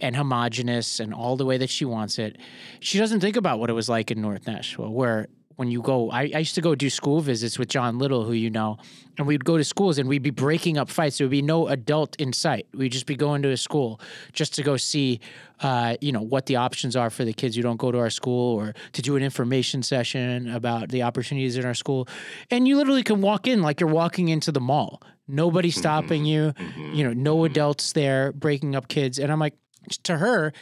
and 0.00 0.14
homogenous 0.14 1.00
and 1.00 1.14
all 1.14 1.36
the 1.36 1.46
way 1.46 1.58
that 1.58 1.70
she 1.70 1.84
wants 1.84 2.18
it. 2.18 2.36
She 2.80 2.98
doesn't 2.98 3.20
think 3.20 3.36
about 3.36 3.58
what 3.58 3.70
it 3.70 3.74
was 3.74 3.88
like 3.88 4.10
in 4.10 4.20
North 4.20 4.46
Nashville 4.46 4.92
where 4.92 5.28
when 5.56 5.70
you 5.70 5.82
go 5.82 6.10
I, 6.10 6.30
I, 6.34 6.38
used 6.38 6.54
to 6.56 6.60
go 6.60 6.74
do 6.74 6.90
school 6.90 7.20
visits 7.20 7.58
with 7.58 7.68
john 7.68 7.98
little 7.98 8.24
who 8.24 8.32
you 8.32 8.50
know 8.50 8.78
and 9.16 9.26
we'd 9.26 9.44
go 9.44 9.56
to 9.56 9.64
schools 9.64 9.98
and 9.98 10.08
we'd 10.08 10.22
be 10.22 10.30
breaking 10.30 10.78
up 10.78 10.88
fights 10.88 11.18
there 11.18 11.26
would 11.26 11.30
be 11.30 11.42
no 11.42 11.68
adult 11.68 12.16
in 12.16 12.32
sight 12.32 12.66
we'd 12.74 12.92
just 12.92 13.06
be 13.06 13.16
going 13.16 13.42
to 13.42 13.50
a 13.50 13.56
school 13.56 14.00
just 14.32 14.54
to 14.54 14.62
go 14.62 14.76
see 14.76 15.20
uh, 15.60 15.96
you 16.00 16.12
know 16.12 16.20
what 16.20 16.46
the 16.46 16.56
options 16.56 16.96
are 16.96 17.10
for 17.10 17.24
the 17.24 17.32
kids 17.32 17.56
who 17.56 17.62
don't 17.62 17.76
go 17.76 17.92
to 17.92 17.98
our 17.98 18.10
school 18.10 18.56
or 18.56 18.74
to 18.92 19.02
do 19.02 19.16
an 19.16 19.22
information 19.22 19.82
session 19.82 20.48
about 20.50 20.88
the 20.88 21.02
opportunities 21.02 21.56
in 21.56 21.64
our 21.64 21.74
school 21.74 22.08
and 22.50 22.66
you 22.66 22.76
literally 22.76 23.02
can 23.02 23.20
walk 23.20 23.46
in 23.46 23.62
like 23.62 23.80
you're 23.80 23.88
walking 23.88 24.28
into 24.28 24.50
the 24.50 24.60
mall 24.60 25.00
nobody 25.28 25.70
mm-hmm. 25.70 25.78
stopping 25.78 26.24
you 26.24 26.52
mm-hmm. 26.52 26.94
you 26.94 27.04
know 27.04 27.12
no 27.12 27.36
mm-hmm. 27.36 27.46
adults 27.46 27.92
there 27.92 28.32
breaking 28.32 28.74
up 28.74 28.88
kids 28.88 29.18
and 29.18 29.32
i'm 29.32 29.38
like 29.38 29.54
to 30.02 30.16
her 30.18 30.52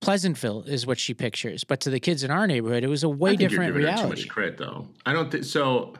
Pleasantville 0.00 0.62
is 0.62 0.86
what 0.86 0.98
she 0.98 1.12
pictures, 1.12 1.62
but 1.62 1.80
to 1.80 1.90
the 1.90 2.00
kids 2.00 2.24
in 2.24 2.30
our 2.30 2.46
neighborhood, 2.46 2.82
it 2.82 2.88
was 2.88 3.02
a 3.02 3.08
way 3.08 3.36
different 3.36 3.74
reality. 3.74 4.02
Too 4.02 4.08
much 4.08 4.28
credit, 4.28 4.56
though. 4.56 4.88
I 5.04 5.12
don't 5.12 5.30
think 5.30 5.44
so. 5.44 5.94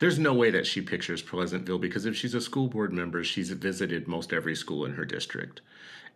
There's 0.00 0.18
no 0.18 0.34
way 0.34 0.50
that 0.50 0.66
she 0.66 0.80
pictures 0.80 1.22
Pleasantville 1.22 1.78
because 1.78 2.04
if 2.04 2.16
she's 2.16 2.34
a 2.34 2.40
school 2.40 2.66
board 2.66 2.92
member, 2.92 3.22
she's 3.22 3.50
visited 3.50 4.08
most 4.08 4.32
every 4.32 4.56
school 4.56 4.84
in 4.84 4.94
her 4.94 5.04
district. 5.04 5.60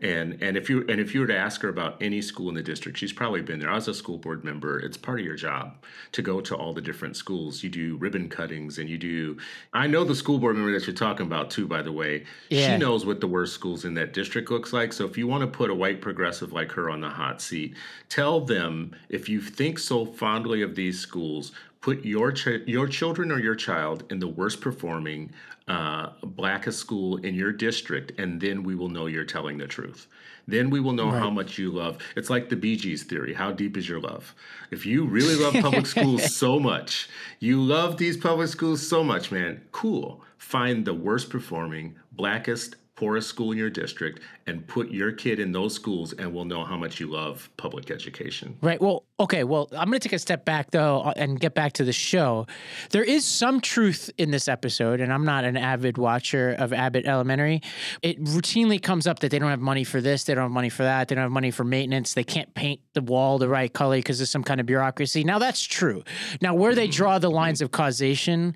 And 0.01 0.43
and 0.43 0.57
if 0.57 0.69
you 0.69 0.85
and 0.89 1.01
if 1.01 1.15
you 1.15 1.21
were 1.21 1.27
to 1.27 1.37
ask 1.37 1.63
her 1.63 1.69
about 1.69 2.01
any 2.01 2.21
school 2.23 2.49
in 2.49 2.55
the 2.55 2.63
district, 2.63 2.99
she's 2.99 3.13
probably 3.13 3.43
been 3.43 3.61
there. 3.61 3.71
As 3.71 3.89
a 3.89 3.95
school 3.95 4.19
board 4.19 4.45
member, 4.45 4.79
it's 4.79 4.97
part 4.97 5.21
of 5.21 5.27
your 5.27 5.37
job 5.37 5.85
to 6.13 6.23
go 6.23 6.41
to 6.41 6.57
all 6.57 6.73
the 6.73 6.81
different 6.81 7.17
schools. 7.17 7.63
You 7.63 7.71
do 7.71 7.97
ribbon 7.97 8.29
cuttings 8.29 8.79
and 8.79 8.89
you 8.89 8.99
do. 8.99 9.37
I 9.73 9.87
know 9.87 10.05
the 10.05 10.15
school 10.15 10.39
board 10.39 10.57
member 10.57 10.73
that 10.73 10.87
you're 10.87 10.97
talking 10.97 11.27
about 11.27 11.51
too. 11.51 11.67
By 11.67 11.83
the 11.83 11.93
way, 11.93 12.25
yeah. 12.49 12.73
she 12.73 12.79
knows 12.79 13.07
what 13.07 13.21
the 13.21 13.29
worst 13.29 13.55
schools 13.55 13.85
in 13.85 13.95
that 13.95 14.13
district 14.13 14.51
looks 14.51 14.73
like. 14.73 14.93
So 14.93 15.05
if 15.05 15.17
you 15.17 15.27
want 15.27 15.43
to 15.43 15.47
put 15.47 15.71
a 15.71 15.75
white 15.75 16.01
progressive 16.01 16.53
like 16.53 16.73
her 16.73 16.91
on 16.91 17.01
the 17.01 17.11
hot 17.11 17.41
seat, 17.41 17.77
tell 18.09 18.41
them 18.41 18.95
if 19.09 19.29
you 19.29 19.41
think 19.41 19.79
so 19.79 20.05
fondly 20.05 20.63
of 20.63 20.75
these 20.75 20.99
schools, 20.99 21.53
put 21.83 22.05
your 22.05 22.33
ch- 22.33 22.63
your 22.67 22.87
children 22.87 23.31
or 23.31 23.39
your 23.39 23.57
child 23.57 24.05
in 24.11 24.21
the 24.21 24.29
worst 24.29 24.61
performing 24.61 25.31
uh, 25.69 26.11
blackest 26.23 26.79
school 26.79 27.19
in 27.19 27.35
your 27.35 27.53
district, 27.53 28.19
and 28.19 28.41
then 28.41 28.63
we 28.63 28.75
will 28.75 28.89
know 28.89 29.07
you're 29.07 29.25
telling 29.25 29.59
the 29.59 29.67
truth. 29.67 30.09
Then 30.49 30.71
we 30.71 30.81
will 30.81 30.93
know 30.93 31.11
right. 31.11 31.19
how 31.19 31.31
much 31.31 31.59
you 31.59 31.71
love. 31.71 31.99
It's 32.17 32.29
like 32.29 32.49
the 32.49 32.57
Bee 32.57 32.77
Gees 32.77 33.05
theory. 33.05 33.35
How 33.35 33.53
deep 33.53 33.77
is 33.77 33.89
your 33.89 34.01
love? 34.01 34.35
If 34.71 34.85
you 34.85 35.05
really 35.05 35.37
love 35.37 35.55
public 35.55 35.87
schools 35.95 36.35
so 36.35 36.59
much, 36.59 37.09
you 37.39 37.61
love 37.61 37.97
these 37.97 38.17
public 38.17 38.49
schools 38.49 38.87
so 38.87 39.05
much, 39.05 39.31
man, 39.31 39.63
cool. 39.71 40.23
Find 40.39 40.85
the 40.85 40.95
worst 40.95 41.31
performing, 41.31 41.95
blackest, 42.11 42.77
poorest 43.03 43.29
school 43.29 43.51
in 43.51 43.59
your 43.59 43.69
district 43.69 44.21
and 44.47 44.65
put 44.69 44.89
your 44.93 45.11
kid 45.11 45.41
in 45.41 45.51
those 45.51 45.75
schools, 45.75 46.13
and 46.13 46.33
we'll 46.33 46.45
know 46.45 46.65
how 46.65 46.77
much 46.77 47.01
you 47.01 47.09
love 47.09 47.51
public 47.57 47.91
education. 47.91 48.57
Right. 48.63 48.81
Well, 48.81 49.03
okay. 49.19 49.43
Well, 49.43 49.69
I'm 49.73 49.89
going 49.89 49.99
to 49.99 50.09
take 50.09 50.13
a 50.13 50.21
step 50.21 50.45
back, 50.45 50.71
though, 50.71 51.01
uh, 51.01 51.13
and 51.17 51.41
get 51.41 51.53
back 51.53 51.73
to 51.75 51.85
the 51.85 51.93
show. 51.93 52.47
There 52.91 53.03
is 53.03 53.25
some 53.25 53.61
truth 53.61 54.09
in 54.19 54.31
this 54.31 54.47
episode, 54.47 55.01
and 55.01 55.13
I'm 55.13 55.25
not 55.25 55.43
an 55.43 55.57
avid 55.57 55.99
watcher 55.99 56.55
of 56.57 56.73
Abbott 56.73 57.05
Elementary. 57.05 57.61
It 58.03 58.23
routinely 58.23 58.81
comes 58.81 59.09
up 59.09 59.19
that 59.19 59.33
they 59.33 59.41
don't 59.41 59.51
have 59.51 59.59
money 59.59 59.83
for 59.83 60.01
this, 60.01 60.23
they 60.23 60.37
don't 60.37 60.45
have 60.45 60.53
money 60.53 60.69
for 60.69 60.85
that, 60.85 61.09
they 61.09 61.17
don't 61.17 61.23
have 61.23 61.33
money 61.33 61.51
for 61.51 61.65
maintenance, 61.65 62.15
they 62.15 62.23
can't 62.23 62.55
paint 62.55 62.81
the 62.93 63.03
wall 63.03 63.39
the 63.39 63.49
right 63.49 63.73
color 63.73 63.97
because 63.97 64.21
there's 64.21 64.31
some 64.31 64.45
kind 64.45 64.61
of 64.61 64.67
bureaucracy. 64.67 65.25
Now, 65.25 65.41
that's 65.41 65.61
true. 65.61 66.05
Now, 66.41 66.55
where 66.55 66.77
they 66.77 66.87
draw 66.87 67.19
the 67.19 67.33
lines 67.33 67.61
of 67.63 67.73
causation, 67.73 68.55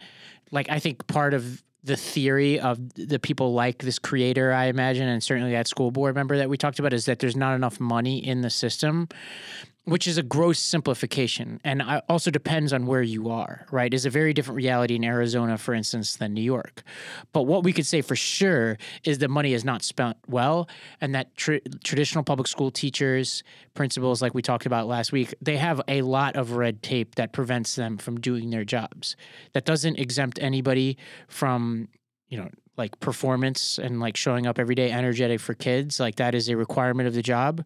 like 0.52 0.70
I 0.70 0.78
think 0.78 1.04
part 1.08 1.34
of 1.34 1.64
the 1.86 1.96
theory 1.96 2.60
of 2.60 2.94
the 2.94 3.18
people 3.18 3.54
like 3.54 3.78
this 3.78 3.98
creator, 3.98 4.52
I 4.52 4.66
imagine, 4.66 5.08
and 5.08 5.22
certainly 5.22 5.52
that 5.52 5.68
school 5.68 5.90
board 5.90 6.14
member 6.14 6.36
that 6.36 6.48
we 6.48 6.56
talked 6.56 6.78
about, 6.78 6.92
is 6.92 7.06
that 7.06 7.20
there's 7.20 7.36
not 7.36 7.54
enough 7.54 7.80
money 7.80 8.24
in 8.24 8.42
the 8.42 8.50
system 8.50 9.08
which 9.86 10.08
is 10.08 10.18
a 10.18 10.22
gross 10.22 10.58
simplification 10.58 11.60
and 11.62 11.80
also 12.08 12.28
depends 12.28 12.72
on 12.72 12.86
where 12.86 13.02
you 13.02 13.30
are, 13.30 13.66
right? 13.70 13.94
Is 13.94 14.04
a 14.04 14.10
very 14.10 14.34
different 14.34 14.56
reality 14.56 14.96
in 14.96 15.04
Arizona, 15.04 15.56
for 15.56 15.74
instance, 15.74 16.16
than 16.16 16.34
New 16.34 16.42
York. 16.42 16.82
But 17.32 17.42
what 17.42 17.62
we 17.62 17.72
could 17.72 17.86
say 17.86 18.02
for 18.02 18.16
sure 18.16 18.78
is 19.04 19.18
that 19.18 19.30
money 19.30 19.52
is 19.52 19.64
not 19.64 19.84
spent 19.84 20.16
well, 20.26 20.68
and 21.00 21.14
that 21.14 21.36
tr- 21.36 21.58
traditional 21.84 22.24
public 22.24 22.48
school 22.48 22.72
teachers, 22.72 23.44
principals, 23.74 24.20
like 24.20 24.34
we 24.34 24.42
talked 24.42 24.66
about 24.66 24.88
last 24.88 25.12
week, 25.12 25.32
they 25.40 25.56
have 25.56 25.80
a 25.86 26.02
lot 26.02 26.34
of 26.34 26.52
red 26.52 26.82
tape 26.82 27.14
that 27.14 27.32
prevents 27.32 27.76
them 27.76 27.96
from 27.96 28.18
doing 28.20 28.50
their 28.50 28.64
jobs. 28.64 29.14
That 29.52 29.64
doesn't 29.64 30.00
exempt 30.00 30.40
anybody 30.42 30.98
from, 31.28 31.86
you 32.28 32.38
know, 32.38 32.48
like 32.76 32.98
performance 32.98 33.78
and 33.78 34.00
like 34.00 34.16
showing 34.16 34.48
up 34.48 34.58
every 34.58 34.74
day 34.74 34.90
energetic 34.90 35.38
for 35.38 35.54
kids. 35.54 36.00
Like 36.00 36.16
that 36.16 36.34
is 36.34 36.48
a 36.48 36.56
requirement 36.56 37.06
of 37.06 37.14
the 37.14 37.22
job. 37.22 37.64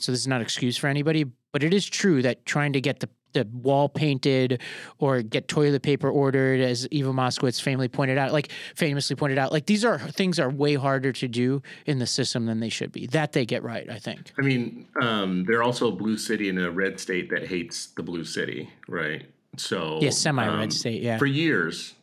So 0.00 0.10
this 0.10 0.22
is 0.22 0.26
not 0.26 0.36
an 0.36 0.42
excuse 0.42 0.76
for 0.76 0.88
anybody, 0.88 1.26
but 1.52 1.62
it 1.62 1.72
is 1.72 1.86
true 1.86 2.22
that 2.22 2.44
trying 2.44 2.72
to 2.72 2.80
get 2.80 3.00
the 3.00 3.08
the 3.32 3.48
wall 3.50 3.88
painted 3.88 4.60
or 4.98 5.22
get 5.22 5.48
toilet 5.48 5.82
paper 5.82 6.10
ordered, 6.10 6.60
as 6.60 6.86
Eva 6.90 7.12
Moskowitz 7.12 7.60
famously 7.60 7.88
pointed 7.88 8.18
out, 8.18 8.32
like 8.32 8.50
famously 8.74 9.16
pointed 9.16 9.38
out, 9.38 9.52
like 9.52 9.66
these 9.66 9.84
are 9.84 9.98
things 9.98 10.38
are 10.38 10.50
way 10.50 10.74
harder 10.74 11.12
to 11.12 11.28
do 11.28 11.62
in 11.86 11.98
the 11.98 12.06
system 12.06 12.46
than 12.46 12.60
they 12.60 12.68
should 12.68 12.92
be. 12.92 13.06
That 13.06 13.32
they 13.32 13.46
get 13.46 13.62
right, 13.62 13.88
I 13.88 13.98
think. 13.98 14.32
I 14.38 14.42
mean, 14.42 14.86
um, 15.00 15.44
they're 15.44 15.62
also 15.62 15.88
a 15.88 15.92
blue 15.92 16.18
city 16.18 16.48
in 16.48 16.58
a 16.58 16.70
red 16.70 17.00
state 17.00 17.30
that 17.30 17.46
hates 17.46 17.86
the 17.86 18.02
blue 18.02 18.24
city, 18.24 18.68
right? 18.88 19.24
So 19.56 19.98
yes, 20.00 20.18
semi-red 20.18 20.64
um, 20.64 20.70
state, 20.70 21.02
yeah. 21.02 21.18
For 21.18 21.26
years, 21.26 21.94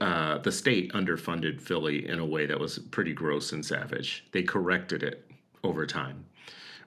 uh, 0.00 0.38
the 0.38 0.52
state 0.52 0.92
underfunded 0.92 1.60
Philly 1.60 2.08
in 2.08 2.18
a 2.18 2.26
way 2.26 2.46
that 2.46 2.58
was 2.58 2.78
pretty 2.78 3.12
gross 3.12 3.52
and 3.52 3.64
savage. 3.64 4.24
They 4.32 4.42
corrected 4.42 5.02
it 5.02 5.30
over 5.64 5.86
time. 5.86 6.24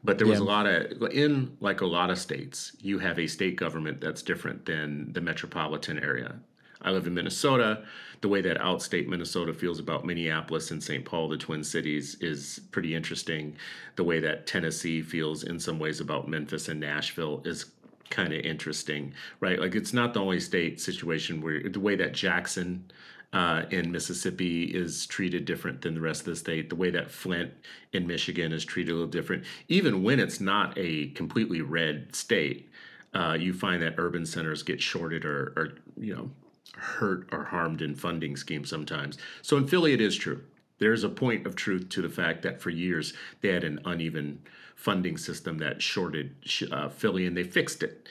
But 0.06 0.20
there 0.20 0.28
was 0.28 0.40
yeah. 0.40 0.46
a 0.46 0.48
lot 0.48 0.68
of 0.68 1.12
in 1.12 1.58
like 1.60 1.82
a 1.82 1.86
lot 1.86 2.10
of 2.10 2.20
states, 2.20 2.74
you 2.80 3.00
have 3.00 3.20
a 3.20 3.28
state 3.28 3.56
government 3.56 4.02
that's 4.02 4.22
different 4.22 4.66
than 4.66 5.12
the 5.14 5.22
metropolitan 5.22 6.00
area. 6.00 6.36
I 6.82 6.92
live 6.92 7.08
in 7.08 7.16
Minnesota. 7.16 7.84
The 8.22 8.30
way 8.30 8.42
that 8.42 8.60
outstate 8.60 9.08
Minnesota 9.08 9.54
feels 9.54 9.80
about 9.80 10.06
Minneapolis 10.06 10.72
and 10.72 10.84
St. 10.84 11.04
Paul, 11.04 11.30
the 11.30 11.38
Twin 11.38 11.64
Cities, 11.64 12.16
is 12.22 12.60
pretty 12.72 12.94
interesting. 12.94 13.56
The 13.96 14.04
way 14.04 14.20
that 14.20 14.46
Tennessee 14.46 15.02
feels 15.02 15.44
in 15.44 15.60
some 15.60 15.80
ways 15.80 16.00
about 16.00 16.28
Memphis 16.28 16.70
and 16.70 16.80
Nashville 16.80 17.42
is 17.44 17.66
kind 18.10 18.34
of 18.34 18.42
interesting, 18.42 19.14
right? 19.40 19.60
Like 19.60 19.74
it's 19.74 19.94
not 19.94 20.14
the 20.14 20.22
only 20.22 20.40
state 20.40 20.80
situation 20.80 21.42
where 21.42 21.68
the 21.68 21.80
way 21.80 21.96
that 21.96 22.14
Jackson 22.14 22.92
uh, 23.36 23.64
in 23.70 23.92
Mississippi 23.92 24.64
is 24.64 25.06
treated 25.06 25.44
different 25.44 25.82
than 25.82 25.94
the 25.94 26.00
rest 26.00 26.22
of 26.22 26.28
the 26.28 26.36
state. 26.38 26.70
The 26.70 26.76
way 26.78 26.90
that 26.92 27.12
Flint 27.12 27.52
in 27.92 28.08
Michigan 28.08 28.54
is 28.54 28.64
treated 28.64 28.92
a 28.92 28.94
little 28.94 29.10
different. 29.10 29.44
Even 29.68 30.04
when 30.04 30.22
it's 30.22 30.40
not 30.40 30.74
a 30.78 31.10
completely 31.10 31.60
red 31.60 32.16
state, 32.16 32.70
uh, 33.14 33.34
you 33.38 33.54
find 33.54 33.82
that 33.82 33.96
urban 33.98 34.26
centers 34.26 34.64
get 34.64 34.82
shorted 34.82 35.26
or, 35.26 35.52
or, 35.58 35.74
you 35.98 36.16
know, 36.16 36.32
hurt 36.78 37.28
or 37.34 37.44
harmed 37.44 37.82
in 37.82 37.94
funding 37.94 38.38
schemes 38.38 38.70
sometimes. 38.70 39.18
So 39.42 39.58
in 39.58 39.68
Philly, 39.68 39.92
it 39.92 40.00
is 40.00 40.16
true. 40.16 40.42
There's 40.80 41.04
a 41.04 41.10
point 41.10 41.46
of 41.46 41.58
truth 41.58 41.90
to 41.90 42.02
the 42.02 42.10
fact 42.10 42.42
that 42.44 42.62
for 42.62 42.70
years 42.70 43.14
they 43.42 43.50
had 43.50 43.66
an 43.66 43.82
uneven 43.84 44.40
funding 44.76 45.18
system 45.18 45.58
that 45.58 45.82
shorted 45.82 46.36
uh, 46.72 46.88
Philly, 46.88 47.26
and 47.26 47.36
they 47.36 47.44
fixed 47.44 47.84
it. 47.84 48.08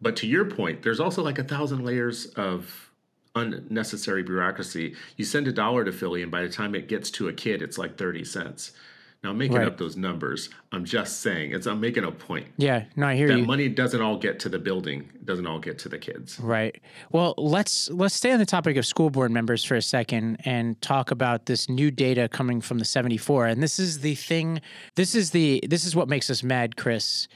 But 0.00 0.14
to 0.16 0.28
your 0.28 0.44
point, 0.44 0.82
there's 0.82 1.00
also 1.00 1.22
like 1.22 1.38
a 1.40 1.44
thousand 1.44 1.84
layers 1.84 2.26
of 2.26 2.87
unnecessary 3.38 4.22
bureaucracy. 4.22 4.94
You 5.16 5.24
send 5.24 5.48
a 5.48 5.52
dollar 5.52 5.84
to 5.84 5.92
Philly, 5.92 6.22
and 6.22 6.30
by 6.30 6.42
the 6.42 6.48
time 6.48 6.74
it 6.74 6.88
gets 6.88 7.10
to 7.12 7.28
a 7.28 7.32
kid, 7.32 7.62
it's 7.62 7.78
like 7.78 7.96
30 7.96 8.24
cents. 8.24 8.72
Now, 9.24 9.30
I'm 9.30 9.38
making 9.38 9.56
right. 9.56 9.66
up 9.66 9.78
those 9.78 9.96
numbers. 9.96 10.48
I'm 10.70 10.84
just 10.84 11.22
saying, 11.22 11.50
it's 11.50 11.66
I'm 11.66 11.80
making 11.80 12.04
a 12.04 12.12
point. 12.12 12.46
Yeah, 12.56 12.84
no, 12.94 13.08
I 13.08 13.16
hear 13.16 13.26
that 13.26 13.38
you. 13.38 13.44
money 13.44 13.68
doesn't 13.68 14.00
all 14.00 14.16
get 14.16 14.38
to 14.40 14.48
the 14.48 14.60
building, 14.60 15.10
doesn't 15.24 15.44
all 15.44 15.58
get 15.58 15.76
to 15.80 15.88
the 15.88 15.98
kids. 15.98 16.38
Right. 16.38 16.80
Well, 17.10 17.34
let's 17.36 17.90
let's 17.90 18.14
stay 18.14 18.30
on 18.30 18.38
the 18.38 18.46
topic 18.46 18.76
of 18.76 18.86
school 18.86 19.10
board 19.10 19.32
members 19.32 19.64
for 19.64 19.74
a 19.74 19.82
second 19.82 20.36
and 20.44 20.80
talk 20.82 21.10
about 21.10 21.46
this 21.46 21.68
new 21.68 21.90
data 21.90 22.28
coming 22.28 22.60
from 22.60 22.78
the 22.78 22.84
74. 22.84 23.46
And 23.46 23.60
this 23.60 23.80
is 23.80 24.00
the 24.00 24.14
thing. 24.14 24.60
This 24.94 25.16
is 25.16 25.32
the 25.32 25.64
this 25.66 25.84
is 25.84 25.96
what 25.96 26.08
makes 26.08 26.30
us 26.30 26.44
mad, 26.44 26.76
Chris 26.76 27.26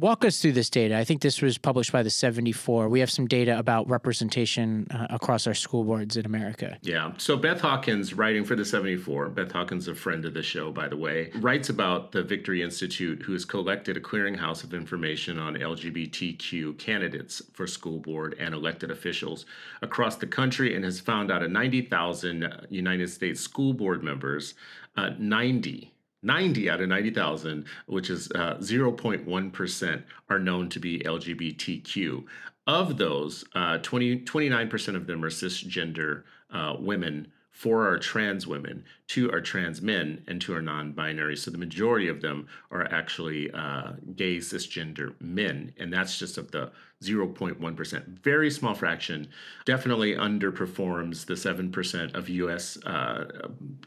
walk 0.00 0.24
us 0.24 0.40
through 0.40 0.52
this 0.52 0.70
data. 0.70 0.96
I 0.96 1.04
think 1.04 1.22
this 1.22 1.42
was 1.42 1.58
published 1.58 1.92
by 1.92 2.02
the 2.02 2.10
74. 2.10 2.88
We 2.88 3.00
have 3.00 3.10
some 3.10 3.26
data 3.26 3.58
about 3.58 3.88
representation 3.88 4.86
uh, 4.90 5.08
across 5.10 5.46
our 5.46 5.54
school 5.54 5.84
boards 5.84 6.16
in 6.16 6.24
America. 6.24 6.78
Yeah. 6.82 7.12
So 7.18 7.36
Beth 7.36 7.60
Hawkins, 7.60 8.14
writing 8.14 8.44
for 8.44 8.54
the 8.54 8.64
74, 8.64 9.30
Beth 9.30 9.52
Hawkins, 9.52 9.88
a 9.88 9.94
friend 9.94 10.24
of 10.24 10.34
the 10.34 10.42
show, 10.42 10.70
by 10.70 10.88
the 10.88 10.96
way, 10.96 11.30
writes 11.36 11.68
about 11.68 12.12
the 12.12 12.22
Victory 12.22 12.62
Institute, 12.62 13.22
who 13.22 13.32
has 13.32 13.44
collected 13.44 13.96
a 13.96 14.00
clearinghouse 14.00 14.62
of 14.64 14.74
information 14.74 15.38
on 15.38 15.54
LGBTQ 15.54 16.78
candidates 16.78 17.42
for 17.52 17.66
school 17.66 17.98
board 17.98 18.36
and 18.38 18.54
elected 18.54 18.90
officials 18.90 19.46
across 19.82 20.16
the 20.16 20.26
country 20.26 20.74
and 20.76 20.84
has 20.84 21.00
found 21.00 21.30
out 21.30 21.42
of 21.42 21.50
90,000 21.50 22.66
United 22.70 23.10
States 23.10 23.40
school 23.40 23.72
board 23.72 24.02
members, 24.02 24.54
uh, 24.96 25.10
90 25.18 25.92
90 26.22 26.70
out 26.70 26.80
of 26.80 26.88
90,000, 26.88 27.64
which 27.86 28.10
is 28.10 28.30
uh, 28.32 28.56
0.1%, 28.56 30.02
are 30.28 30.38
known 30.38 30.68
to 30.68 30.80
be 30.80 30.98
LGBTQ. 31.00 32.24
Of 32.66 32.98
those, 32.98 33.44
uh, 33.54 33.78
20, 33.78 34.20
29% 34.24 34.96
of 34.96 35.06
them 35.06 35.24
are 35.24 35.30
cisgender 35.30 36.24
uh, 36.52 36.76
women 36.78 37.32
Four 37.58 37.88
are 37.88 37.98
trans 37.98 38.46
women, 38.46 38.84
two 39.08 39.32
are 39.32 39.40
trans 39.40 39.82
men, 39.82 40.22
and 40.28 40.40
two 40.40 40.54
are 40.54 40.62
non 40.62 40.92
binary. 40.92 41.34
So 41.34 41.50
the 41.50 41.58
majority 41.58 42.06
of 42.06 42.20
them 42.20 42.46
are 42.70 42.84
actually 42.84 43.50
uh, 43.50 43.94
gay 44.14 44.36
cisgender 44.36 45.20
men. 45.20 45.72
And 45.76 45.92
that's 45.92 46.20
just 46.20 46.38
of 46.38 46.52
the 46.52 46.70
0.1%. 47.02 48.22
Very 48.22 48.48
small 48.52 48.76
fraction. 48.76 49.26
Definitely 49.64 50.14
underperforms 50.14 51.26
the 51.26 51.34
7% 51.34 52.14
of 52.14 52.28
US 52.28 52.78
uh, 52.84 53.24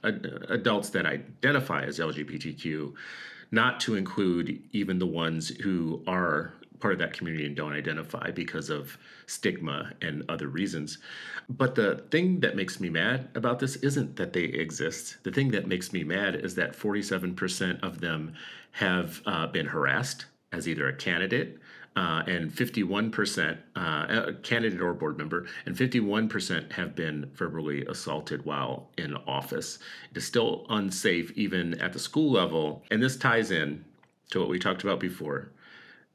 adults 0.03 0.89
that 0.89 1.05
identify 1.05 1.83
as 1.83 1.97
LGBTQ, 1.97 2.93
not 3.51 3.79
to 3.79 3.95
include 3.95 4.61
even 4.73 4.99
the 4.99 5.07
ones 5.07 5.47
who 5.47 6.03
are 6.07 6.55
part 6.81 6.93
of 6.93 6.99
that 6.99 7.13
community 7.13 7.45
and 7.45 7.55
don't 7.55 7.73
identify 7.73 8.31
because 8.31 8.69
of 8.69 8.97
stigma 9.27 9.93
and 10.01 10.23
other 10.27 10.47
reasons. 10.47 10.97
But 11.49 11.75
the 11.75 12.03
thing 12.11 12.39
that 12.41 12.55
makes 12.55 12.79
me 12.79 12.89
mad 12.89 13.29
about 13.35 13.59
this 13.59 13.77
isn't 13.77 14.15
that 14.17 14.33
they 14.33 14.43
exist. 14.43 15.17
The 15.23 15.31
thing 15.31 15.51
that 15.51 15.67
makes 15.67 15.93
me 15.93 16.03
mad 16.03 16.35
is 16.35 16.55
that 16.55 16.77
47% 16.77 17.83
of 17.83 18.01
them 18.01 18.33
have 18.71 19.21
uh, 19.25 19.47
been 19.47 19.67
harassed 19.67 20.25
as 20.51 20.67
either 20.67 20.87
a 20.87 20.93
candidate 20.93 21.59
uh, 21.95 22.23
and 22.25 22.49
51% 22.51 23.57
uh, 23.75 24.31
candidate 24.43 24.81
or 24.81 24.93
board 24.93 25.17
member, 25.17 25.47
and 25.65 25.75
51% 25.75 26.71
have 26.71 26.95
been 26.95 27.29
verbally 27.33 27.85
assaulted 27.85 28.45
while 28.45 28.89
in 28.97 29.15
office. 29.27 29.79
It 30.11 30.17
is 30.17 30.25
still 30.25 30.65
unsafe 30.69 31.31
even 31.35 31.79
at 31.81 31.91
the 31.91 31.99
school 31.99 32.31
level, 32.31 32.83
and 32.91 33.03
this 33.03 33.17
ties 33.17 33.51
in 33.51 33.83
to 34.29 34.39
what 34.39 34.47
we 34.47 34.57
talked 34.57 34.83
about 34.83 35.01
before 35.01 35.51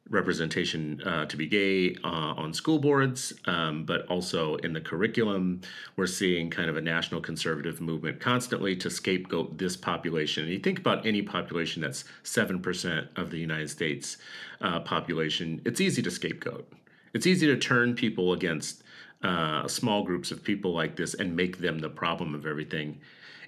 representation 0.08 1.02
uh, 1.04 1.26
to 1.26 1.36
be 1.36 1.46
gay 1.46 1.96
uh, 2.04 2.34
on 2.36 2.54
school 2.54 2.78
boards, 2.78 3.32
um, 3.46 3.84
but 3.84 4.06
also 4.06 4.56
in 4.56 4.72
the 4.72 4.80
curriculum. 4.80 5.60
We're 5.96 6.06
seeing 6.06 6.50
kind 6.50 6.70
of 6.70 6.76
a 6.76 6.80
national 6.80 7.20
conservative 7.20 7.80
movement 7.80 8.20
constantly 8.20 8.76
to 8.76 8.90
scapegoat 8.90 9.58
this 9.58 9.76
population. 9.76 10.44
And 10.44 10.52
you 10.52 10.60
think 10.60 10.78
about 10.78 11.06
any 11.06 11.22
population 11.22 11.82
that's 11.82 12.04
7% 12.24 13.08
of 13.16 13.30
the 13.30 13.38
United 13.38 13.70
States 13.70 14.18
uh, 14.60 14.80
population, 14.80 15.60
it's 15.64 15.80
easy 15.80 16.02
to 16.02 16.10
scapegoat. 16.10 16.72
It's 17.12 17.26
easy 17.26 17.46
to 17.46 17.56
turn 17.56 17.94
people 17.94 18.32
against 18.32 18.82
uh, 19.22 19.66
small 19.66 20.04
groups 20.04 20.30
of 20.30 20.44
people 20.44 20.72
like 20.72 20.96
this 20.96 21.14
and 21.14 21.34
make 21.34 21.58
them 21.58 21.78
the 21.78 21.88
problem 21.88 22.34
of 22.34 22.46
everything. 22.46 23.00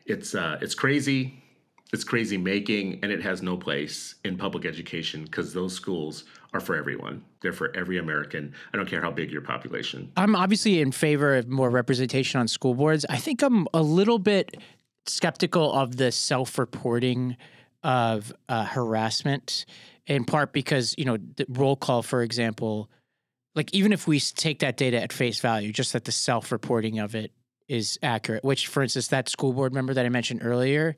It's, 0.06 0.34
uh, 0.34 0.58
it's 0.60 0.74
crazy 0.74 1.42
it's 1.92 2.04
crazy 2.04 2.36
making 2.36 3.00
and 3.02 3.10
it 3.10 3.22
has 3.22 3.42
no 3.42 3.56
place 3.56 4.16
in 4.24 4.36
public 4.36 4.64
education 4.64 5.24
because 5.24 5.52
those 5.52 5.74
schools 5.74 6.24
are 6.52 6.60
for 6.60 6.76
everyone. 6.76 7.22
They're 7.40 7.52
for 7.52 7.74
every 7.76 7.98
american. 7.98 8.54
I 8.72 8.76
don't 8.76 8.88
care 8.88 9.02
how 9.02 9.10
big 9.10 9.30
your 9.30 9.42
population. 9.42 10.12
I'm 10.16 10.36
obviously 10.36 10.80
in 10.80 10.92
favor 10.92 11.36
of 11.36 11.48
more 11.48 11.70
representation 11.70 12.40
on 12.40 12.48
school 12.48 12.74
boards. 12.74 13.06
I 13.08 13.16
think 13.16 13.42
i'm 13.42 13.66
a 13.72 13.82
little 13.82 14.18
bit 14.18 14.56
skeptical 15.06 15.72
of 15.72 15.96
the 15.96 16.12
self-reporting 16.12 17.36
of 17.82 18.32
uh, 18.48 18.64
harassment, 18.64 19.64
in 20.06 20.24
part 20.24 20.52
because 20.52 20.94
you 20.98 21.04
know 21.04 21.16
the 21.16 21.46
roll 21.48 21.76
call, 21.76 22.02
for 22.02 22.22
example, 22.22 22.90
like 23.54 23.72
even 23.74 23.92
if 23.92 24.06
we 24.06 24.20
take 24.20 24.60
that 24.60 24.76
data 24.76 25.00
at 25.00 25.12
face 25.12 25.40
value, 25.40 25.72
just 25.72 25.92
that 25.92 26.04
the 26.04 26.12
self-reporting 26.12 26.98
of 26.98 27.14
it 27.14 27.32
is 27.68 27.98
accurate. 28.02 28.44
Which, 28.44 28.66
for 28.66 28.82
instance, 28.82 29.08
that 29.08 29.28
school 29.28 29.52
board 29.52 29.74
member 29.74 29.94
that 29.94 30.04
I 30.04 30.08
mentioned 30.08 30.40
earlier, 30.42 30.96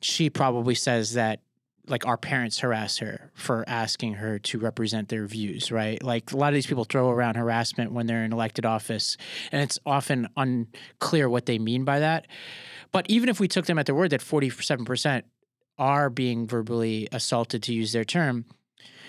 she 0.00 0.30
probably 0.30 0.74
says 0.74 1.14
that 1.14 1.40
like 1.88 2.06
our 2.06 2.16
parents 2.16 2.58
harass 2.58 2.98
her 2.98 3.30
for 3.34 3.64
asking 3.66 4.14
her 4.14 4.38
to 4.38 4.58
represent 4.58 5.08
their 5.08 5.26
views, 5.26 5.72
right? 5.72 6.02
Like 6.02 6.32
a 6.32 6.36
lot 6.36 6.48
of 6.48 6.54
these 6.54 6.66
people 6.66 6.84
throw 6.84 7.08
around 7.10 7.36
harassment 7.36 7.92
when 7.92 8.06
they're 8.06 8.24
in 8.24 8.32
elected 8.32 8.66
office, 8.66 9.16
and 9.52 9.62
it's 9.62 9.78
often 9.86 10.28
unclear 10.36 11.28
what 11.28 11.46
they 11.46 11.58
mean 11.58 11.84
by 11.84 12.00
that. 12.00 12.26
But 12.92 13.06
even 13.08 13.28
if 13.28 13.40
we 13.40 13.48
took 13.48 13.66
them 13.66 13.78
at 13.78 13.86
their 13.86 13.94
word 13.94 14.10
that 14.10 14.20
47% 14.20 15.22
are 15.78 16.10
being 16.10 16.46
verbally 16.46 17.08
assaulted, 17.12 17.62
to 17.64 17.74
use 17.74 17.92
their 17.92 18.04
term, 18.04 18.44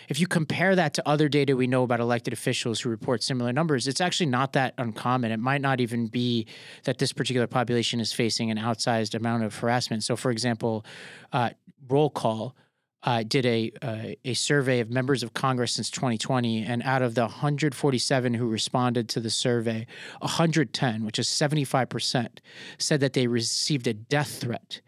if 0.09 0.19
you 0.19 0.27
compare 0.27 0.75
that 0.75 0.95
to 0.95 1.07
other 1.07 1.29
data 1.29 1.55
we 1.55 1.67
know 1.67 1.83
about 1.83 1.99
elected 1.99 2.33
officials 2.33 2.81
who 2.81 2.89
report 2.89 3.23
similar 3.23 3.53
numbers, 3.53 3.87
it's 3.87 4.01
actually 4.01 4.25
not 4.25 4.53
that 4.53 4.73
uncommon. 4.77 5.31
It 5.31 5.39
might 5.39 5.61
not 5.61 5.79
even 5.79 6.07
be 6.07 6.47
that 6.83 6.97
this 6.97 7.13
particular 7.13 7.47
population 7.47 7.99
is 7.99 8.11
facing 8.11 8.49
an 8.49 8.57
outsized 8.57 9.13
amount 9.13 9.43
of 9.43 9.55
harassment. 9.55 10.03
So, 10.03 10.15
for 10.15 10.31
example, 10.31 10.83
uh, 11.31 11.51
roll 11.87 12.09
call 12.09 12.55
uh, 13.03 13.23
did 13.25 13.45
a 13.45 13.71
uh, 13.81 14.15
a 14.25 14.33
survey 14.33 14.81
of 14.81 14.89
members 14.89 15.23
of 15.23 15.33
Congress 15.33 15.73
since 15.73 15.89
2020, 15.89 16.63
and 16.63 16.83
out 16.83 17.01
of 17.01 17.15
the 17.15 17.21
147 17.21 18.33
who 18.33 18.47
responded 18.47 19.07
to 19.09 19.21
the 19.21 19.29
survey, 19.29 19.85
110, 20.19 21.05
which 21.05 21.17
is 21.17 21.29
75 21.29 21.87
percent, 21.87 22.41
said 22.77 22.99
that 22.99 23.13
they 23.13 23.27
received 23.27 23.87
a 23.87 23.93
death 23.93 24.41
threat 24.41 24.81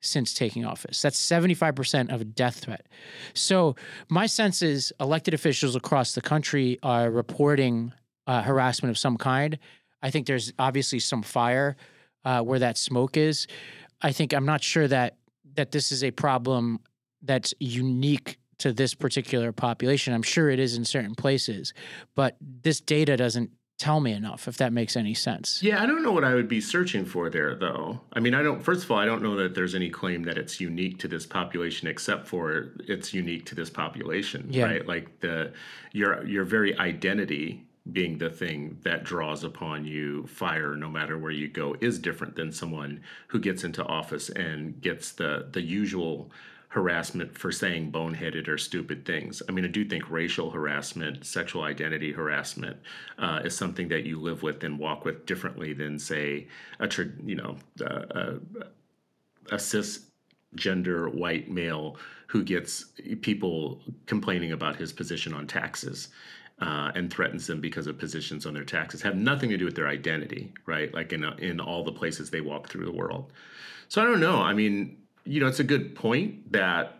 since 0.00 0.34
taking 0.34 0.64
office. 0.64 1.02
That's 1.02 1.20
75% 1.20 2.12
of 2.12 2.20
a 2.20 2.24
death 2.24 2.60
threat. 2.60 2.86
So, 3.34 3.76
my 4.08 4.26
sense 4.26 4.62
is 4.62 4.92
elected 4.98 5.34
officials 5.34 5.76
across 5.76 6.14
the 6.14 6.20
country 6.20 6.78
are 6.82 7.10
reporting 7.10 7.92
uh, 8.26 8.42
harassment 8.42 8.90
of 8.90 8.98
some 8.98 9.16
kind. 9.16 9.58
I 10.02 10.10
think 10.10 10.26
there's 10.26 10.52
obviously 10.58 10.98
some 10.98 11.22
fire 11.22 11.76
uh, 12.24 12.40
where 12.42 12.58
that 12.58 12.78
smoke 12.78 13.16
is. 13.16 13.46
I 14.02 14.12
think 14.12 14.32
I'm 14.32 14.46
not 14.46 14.62
sure 14.62 14.88
that 14.88 15.16
that 15.54 15.72
this 15.72 15.90
is 15.90 16.04
a 16.04 16.10
problem 16.12 16.80
that's 17.22 17.52
unique 17.58 18.38
to 18.58 18.72
this 18.72 18.94
particular 18.94 19.52
population. 19.52 20.14
I'm 20.14 20.22
sure 20.22 20.48
it 20.48 20.60
is 20.60 20.76
in 20.76 20.84
certain 20.84 21.14
places, 21.14 21.74
but 22.14 22.36
this 22.40 22.80
data 22.80 23.16
doesn't 23.16 23.50
tell 23.80 23.98
me 23.98 24.12
enough 24.12 24.46
if 24.46 24.58
that 24.58 24.74
makes 24.74 24.94
any 24.94 25.14
sense. 25.14 25.62
Yeah, 25.62 25.82
I 25.82 25.86
don't 25.86 26.02
know 26.02 26.12
what 26.12 26.22
I 26.22 26.34
would 26.34 26.48
be 26.48 26.60
searching 26.60 27.06
for 27.06 27.30
there 27.30 27.54
though. 27.54 27.98
I 28.12 28.20
mean, 28.20 28.34
I 28.34 28.42
don't 28.42 28.62
first 28.62 28.84
of 28.84 28.90
all, 28.90 28.98
I 28.98 29.06
don't 29.06 29.22
know 29.22 29.36
that 29.36 29.54
there's 29.54 29.74
any 29.74 29.88
claim 29.88 30.22
that 30.24 30.36
it's 30.36 30.60
unique 30.60 30.98
to 30.98 31.08
this 31.08 31.24
population 31.24 31.88
except 31.88 32.28
for 32.28 32.72
it's 32.86 33.14
unique 33.14 33.46
to 33.46 33.54
this 33.54 33.70
population, 33.70 34.48
yeah. 34.50 34.66
right? 34.66 34.86
Like 34.86 35.20
the 35.20 35.52
your 35.92 36.24
your 36.26 36.44
very 36.44 36.76
identity 36.78 37.64
being 37.90 38.18
the 38.18 38.28
thing 38.28 38.76
that 38.82 39.02
draws 39.02 39.42
upon 39.42 39.86
you 39.86 40.26
fire 40.26 40.76
no 40.76 40.90
matter 40.90 41.16
where 41.16 41.30
you 41.30 41.48
go 41.48 41.74
is 41.80 41.98
different 41.98 42.36
than 42.36 42.52
someone 42.52 43.00
who 43.28 43.38
gets 43.40 43.64
into 43.64 43.82
office 43.86 44.28
and 44.28 44.80
gets 44.82 45.12
the 45.12 45.48
the 45.52 45.62
usual 45.62 46.30
harassment 46.70 47.36
for 47.36 47.50
saying 47.50 47.90
boneheaded 47.90 48.46
or 48.46 48.56
stupid 48.56 49.04
things. 49.04 49.42
I 49.48 49.52
mean, 49.52 49.64
I 49.64 49.68
do 49.68 49.84
think 49.84 50.08
racial 50.08 50.50
harassment, 50.50 51.26
sexual 51.26 51.64
identity 51.64 52.12
harassment, 52.12 52.76
uh, 53.18 53.40
is 53.44 53.56
something 53.56 53.88
that 53.88 54.04
you 54.04 54.20
live 54.20 54.44
with 54.44 54.62
and 54.62 54.78
walk 54.78 55.04
with 55.04 55.26
differently 55.26 55.72
than, 55.72 55.98
say, 55.98 56.46
a 56.78 56.88
you 57.24 57.34
know 57.34 57.56
uh, 57.84 58.04
a, 58.10 58.34
a 59.50 59.56
cisgender 59.56 61.12
white 61.12 61.50
male 61.50 61.96
who 62.28 62.44
gets 62.44 62.84
people 63.20 63.80
complaining 64.06 64.52
about 64.52 64.76
his 64.76 64.92
position 64.92 65.34
on 65.34 65.46
taxes. 65.46 66.08
Uh, 66.62 66.92
and 66.94 67.10
threatens 67.10 67.46
them 67.46 67.58
because 67.58 67.86
of 67.86 67.96
positions 67.96 68.44
on 68.44 68.52
their 68.52 68.66
taxes 68.66 69.00
have 69.00 69.16
nothing 69.16 69.48
to 69.48 69.56
do 69.56 69.64
with 69.64 69.74
their 69.74 69.88
identity, 69.88 70.52
right? 70.66 70.92
Like 70.92 71.14
in 71.14 71.24
in 71.38 71.58
all 71.58 71.82
the 71.82 71.90
places 71.90 72.28
they 72.28 72.42
walk 72.42 72.68
through 72.68 72.84
the 72.84 72.92
world. 72.92 73.32
So 73.88 74.02
I 74.02 74.04
don't 74.04 74.20
know. 74.20 74.42
I 74.42 74.52
mean, 74.52 74.99
you 75.24 75.40
know, 75.40 75.46
it's 75.46 75.60
a 75.60 75.64
good 75.64 75.94
point 75.94 76.52
that 76.52 76.96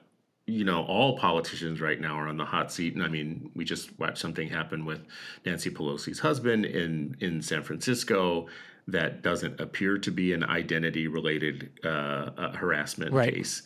you 0.46 0.64
know 0.64 0.84
all 0.84 1.16
politicians 1.16 1.80
right 1.80 2.00
now 2.00 2.18
are 2.18 2.28
on 2.28 2.36
the 2.36 2.44
hot 2.44 2.72
seat, 2.72 2.94
and 2.94 3.02
I 3.02 3.08
mean, 3.08 3.50
we 3.54 3.64
just 3.64 3.98
watched 3.98 4.18
something 4.18 4.48
happen 4.48 4.84
with 4.84 5.00
Nancy 5.46 5.70
Pelosi's 5.70 6.18
husband 6.18 6.64
in 6.64 7.16
in 7.20 7.42
San 7.42 7.62
Francisco 7.62 8.46
that 8.88 9.22
doesn't 9.22 9.60
appear 9.60 9.98
to 9.98 10.10
be 10.10 10.32
an 10.32 10.44
identity 10.44 11.06
related 11.06 11.70
uh, 11.84 11.88
uh, 12.36 12.52
harassment 12.52 13.12
right. 13.12 13.34
case. 13.34 13.62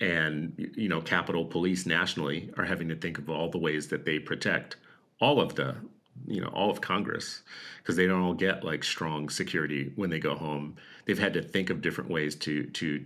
And 0.00 0.54
you 0.76 0.88
know, 0.88 1.00
Capitol 1.00 1.44
Police 1.44 1.86
nationally 1.86 2.50
are 2.56 2.64
having 2.64 2.88
to 2.88 2.96
think 2.96 3.18
of 3.18 3.30
all 3.30 3.50
the 3.50 3.58
ways 3.58 3.88
that 3.88 4.04
they 4.04 4.18
protect 4.18 4.76
all 5.20 5.40
of 5.40 5.54
the 5.54 5.76
you 6.26 6.40
know 6.40 6.48
all 6.48 6.70
of 6.70 6.80
Congress 6.80 7.42
because 7.78 7.96
they 7.96 8.06
don't 8.06 8.22
all 8.22 8.34
get 8.34 8.64
like 8.64 8.84
strong 8.84 9.28
security 9.28 9.92
when 9.96 10.10
they 10.10 10.18
go 10.18 10.34
home. 10.34 10.76
They've 11.04 11.18
had 11.18 11.34
to 11.34 11.42
think 11.42 11.70
of 11.70 11.82
different 11.82 12.10
ways 12.10 12.34
to 12.36 12.64
to 12.64 13.04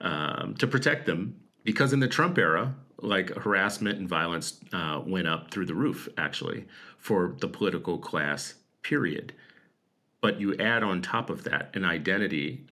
um, 0.00 0.54
to 0.54 0.66
protect 0.66 1.06
them 1.06 1.40
because 1.64 1.92
in 1.92 2.00
the 2.00 2.08
Trump 2.08 2.38
era, 2.38 2.74
like 3.00 3.30
harassment 3.30 3.98
and 3.98 4.08
violence 4.08 4.60
uh, 4.72 5.00
went 5.04 5.28
up 5.28 5.50
through 5.50 5.66
the 5.66 5.74
roof 5.74 6.08
actually 6.16 6.66
for 6.98 7.36
the 7.40 7.48
political 7.48 7.98
class. 7.98 8.54
Period. 8.82 9.34
But 10.20 10.40
you 10.40 10.56
add 10.56 10.82
on 10.82 11.02
top 11.02 11.30
of 11.30 11.44
that 11.44 11.70
an 11.74 11.84
identity 11.84 12.66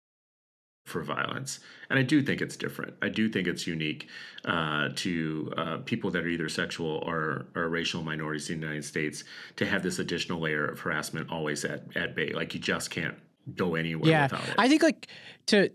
for 0.85 1.03
violence. 1.03 1.61
And 1.90 1.99
I 1.99 2.03
do 2.03 2.23
think 2.23 2.40
it's 2.40 2.57
different. 2.57 2.95
I 3.03 3.09
do 3.09 3.29
think 3.29 3.47
it's 3.47 3.66
unique 3.66 4.09
uh, 4.45 4.88
to 4.97 5.53
uh, 5.57 5.77
people 5.85 6.11
that 6.11 6.25
are 6.25 6.29
either 6.29 6.49
sexual 6.49 7.03
or, 7.07 7.47
or 7.55 7.68
racial 7.68 8.03
minorities 8.03 8.51
in 8.51 8.61
the 8.61 8.66
United 8.66 8.85
States 8.85 9.25
to 9.57 9.66
have 9.66 9.83
this 9.83 9.99
additional 9.99 10.40
layer 10.40 10.66
of 10.66 10.81
harassment 10.81 11.31
always 11.31 11.64
at, 11.64 11.97
at 11.97 12.14
bay. 12.16 12.33
Like 12.33 12.55
you 12.55 12.61
just 12.61 12.90
can't 12.90 13.14
go 13.55 13.75
anywhere 13.75 14.11
yeah, 14.11 14.25
without 14.25 14.49
it. 14.49 14.55
I 14.59 14.68
think 14.68 14.83
like 14.83 15.07
to 15.47 15.71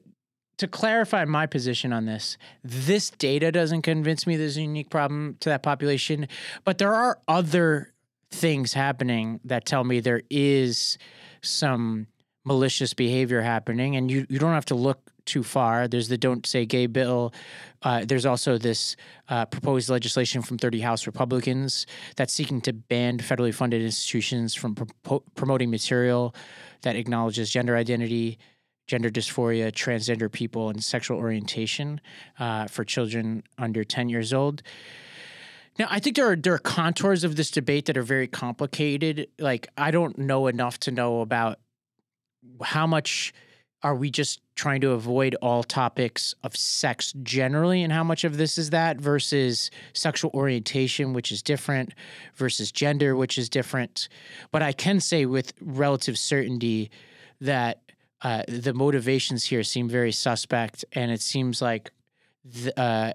to 0.58 0.68
clarify 0.68 1.24
my 1.24 1.46
position 1.46 1.94
on 1.94 2.06
this, 2.06 2.36
this 2.64 3.12
data 3.12 3.52
doesn't 3.52 3.84
convince 3.84 4.26
me 4.26 4.36
there's 4.36 4.58
a 4.58 4.62
unique 4.62 4.90
problem 4.90 5.38
to 5.40 5.50
that 5.50 5.62
population, 5.62 6.28
but 6.64 6.80
there 6.80 6.96
are 6.96 7.20
other 7.28 7.94
things 8.32 8.74
happening 8.74 9.40
that 9.46 9.66
tell 9.66 9.84
me 9.84 10.00
there 10.00 10.24
is 10.32 10.98
some 11.44 12.08
malicious 12.48 12.94
behavior 12.94 13.42
happening, 13.42 13.98
and 13.98 14.10
you 14.10 14.26
you 14.30 14.40
don't 14.40 14.54
have 14.54 14.66
to 14.66 14.76
look 14.76 15.12
too 15.26 15.44
far. 15.44 15.88
There's 15.88 16.08
the 16.08 16.18
"Don't 16.18 16.46
Say 16.48 16.66
Gay" 16.66 16.88
bill. 16.88 17.34
Uh, 17.84 18.06
there's 18.06 18.26
also 18.26 18.58
this 18.58 18.96
uh, 19.28 19.46
proposed 19.46 19.90
legislation 19.90 20.42
from 20.42 20.58
30 20.58 20.80
House 20.80 21.06
Republicans 21.06 21.86
that's 22.16 22.34
seeking 22.34 22.62
to 22.62 22.74
ban 22.74 23.20
federally 23.20 23.54
funded 23.54 23.82
institutions 23.82 24.56
from 24.56 24.76
pro- 25.04 25.20
promoting 25.36 25.70
material 25.70 26.34
that 26.82 26.96
acknowledges 26.96 27.52
gender 27.52 27.76
identity, 27.76 28.40
gender 28.88 29.10
dysphoria, 29.10 29.70
transgender 29.72 30.32
people, 30.32 30.70
and 30.70 30.82
sexual 30.84 31.18
orientation 31.18 32.00
uh, 32.40 32.66
for 32.68 32.86
children 32.86 33.44
under 33.58 33.84
10 33.84 34.08
years 34.10 34.32
old. 34.32 34.64
Now, 35.78 35.88
I 35.92 36.00
think 36.00 36.16
there 36.16 36.32
are 36.32 36.36
there 36.36 36.54
are 36.54 36.60
contours 36.60 37.24
of 37.24 37.36
this 37.36 37.52
debate 37.52 37.86
that 37.86 37.98
are 37.98 38.04
very 38.16 38.28
complicated. 38.28 39.28
Like, 39.38 39.68
I 39.78 39.92
don't 39.92 40.18
know 40.18 40.48
enough 40.48 40.80
to 40.80 40.92
know 40.92 41.20
about 41.22 41.60
how 42.64 42.88
much 42.88 43.34
are 43.84 43.96
we 43.96 44.10
just 44.10 44.42
trying 44.56 44.82
to 44.82 44.92
avoid 44.92 45.36
all 45.42 45.64
topics 45.64 46.34
of 46.44 46.56
sex 46.56 47.14
generally 47.22 47.84
and 47.84 47.94
how 47.94 48.04
much 48.04 48.24
of 48.24 48.38
this 48.38 48.58
is 48.58 48.72
that 48.72 48.98
versus 48.98 49.70
sexual 49.94 50.32
orientation 50.34 51.14
which 51.14 51.32
is 51.32 51.44
different 51.44 51.94
versus 52.36 52.72
gender 52.72 53.16
which 53.16 53.38
is 53.38 53.50
different? 53.50 54.10
But 54.52 54.64
i 54.64 54.72
can 54.72 55.00
say 55.00 55.26
with 55.26 55.54
relative 55.62 56.18
certainty 56.18 56.90
that 57.40 57.82
uh, 58.24 58.42
the 58.48 58.74
motivations 58.74 59.46
here 59.46 59.62
seem 59.64 59.88
very 59.88 60.12
suspect 60.12 60.84
and 60.94 61.12
it 61.12 61.22
seems 61.22 61.62
like 61.62 61.92
uh, 62.76 63.14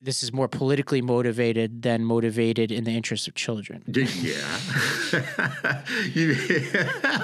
this 0.00 0.22
is 0.22 0.32
more 0.32 0.48
politically 0.48 1.00
motivated 1.00 1.82
than 1.82 2.04
motivated 2.04 2.70
in 2.70 2.84
the 2.84 2.92
interest 2.92 3.26
of 3.26 3.34
children. 3.34 3.82
Yeah 4.22 4.58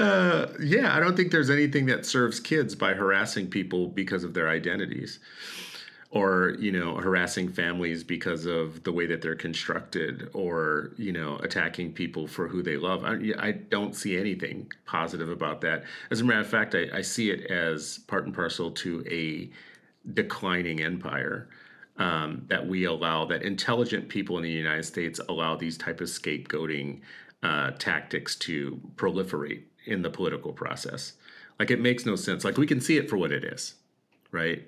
Uh, 0.00 0.46
yeah, 0.58 0.96
I 0.96 0.98
don't 0.98 1.14
think 1.14 1.30
there's 1.30 1.50
anything 1.50 1.84
that 1.86 2.06
serves 2.06 2.40
kids 2.40 2.74
by 2.74 2.94
harassing 2.94 3.48
people 3.48 3.86
because 3.86 4.24
of 4.24 4.32
their 4.32 4.48
identities 4.48 5.18
or 6.10 6.56
you 6.58 6.72
know 6.72 6.96
harassing 6.96 7.50
families 7.52 8.02
because 8.02 8.46
of 8.46 8.82
the 8.82 8.92
way 8.92 9.04
that 9.04 9.20
they're 9.20 9.36
constructed 9.36 10.30
or 10.32 10.92
you 10.96 11.12
know 11.12 11.36
attacking 11.42 11.92
people 11.92 12.26
for 12.26 12.48
who 12.48 12.62
they 12.62 12.78
love. 12.78 13.04
I, 13.04 13.18
I 13.38 13.52
don't 13.52 13.94
see 13.94 14.18
anything 14.18 14.72
positive 14.86 15.28
about 15.28 15.60
that. 15.60 15.84
As 16.10 16.22
a 16.22 16.24
matter 16.24 16.40
of 16.40 16.48
fact 16.48 16.74
I, 16.74 16.86
I 16.94 17.02
see 17.02 17.30
it 17.30 17.50
as 17.50 17.98
part 18.06 18.24
and 18.24 18.34
parcel 18.34 18.70
to 18.70 19.04
a 19.06 19.50
declining 20.14 20.80
empire 20.80 21.50
um, 21.98 22.46
that 22.48 22.66
we 22.66 22.84
allow 22.84 23.26
that 23.26 23.42
intelligent 23.42 24.08
people 24.08 24.38
in 24.38 24.42
the 24.42 24.50
united 24.50 24.84
states 24.84 25.20
allow 25.28 25.56
these 25.56 25.76
type 25.76 26.00
of 26.00 26.08
scapegoating 26.08 27.00
uh, 27.42 27.72
tactics 27.72 28.34
to 28.36 28.80
proliferate 28.96 29.64
in 29.90 30.02
the 30.02 30.10
political 30.10 30.52
process. 30.52 31.14
Like 31.58 31.70
it 31.70 31.80
makes 31.80 32.06
no 32.06 32.16
sense. 32.16 32.44
Like 32.44 32.56
we 32.56 32.66
can 32.66 32.80
see 32.80 32.96
it 32.96 33.10
for 33.10 33.16
what 33.16 33.32
it 33.32 33.44
is, 33.44 33.74
right? 34.30 34.62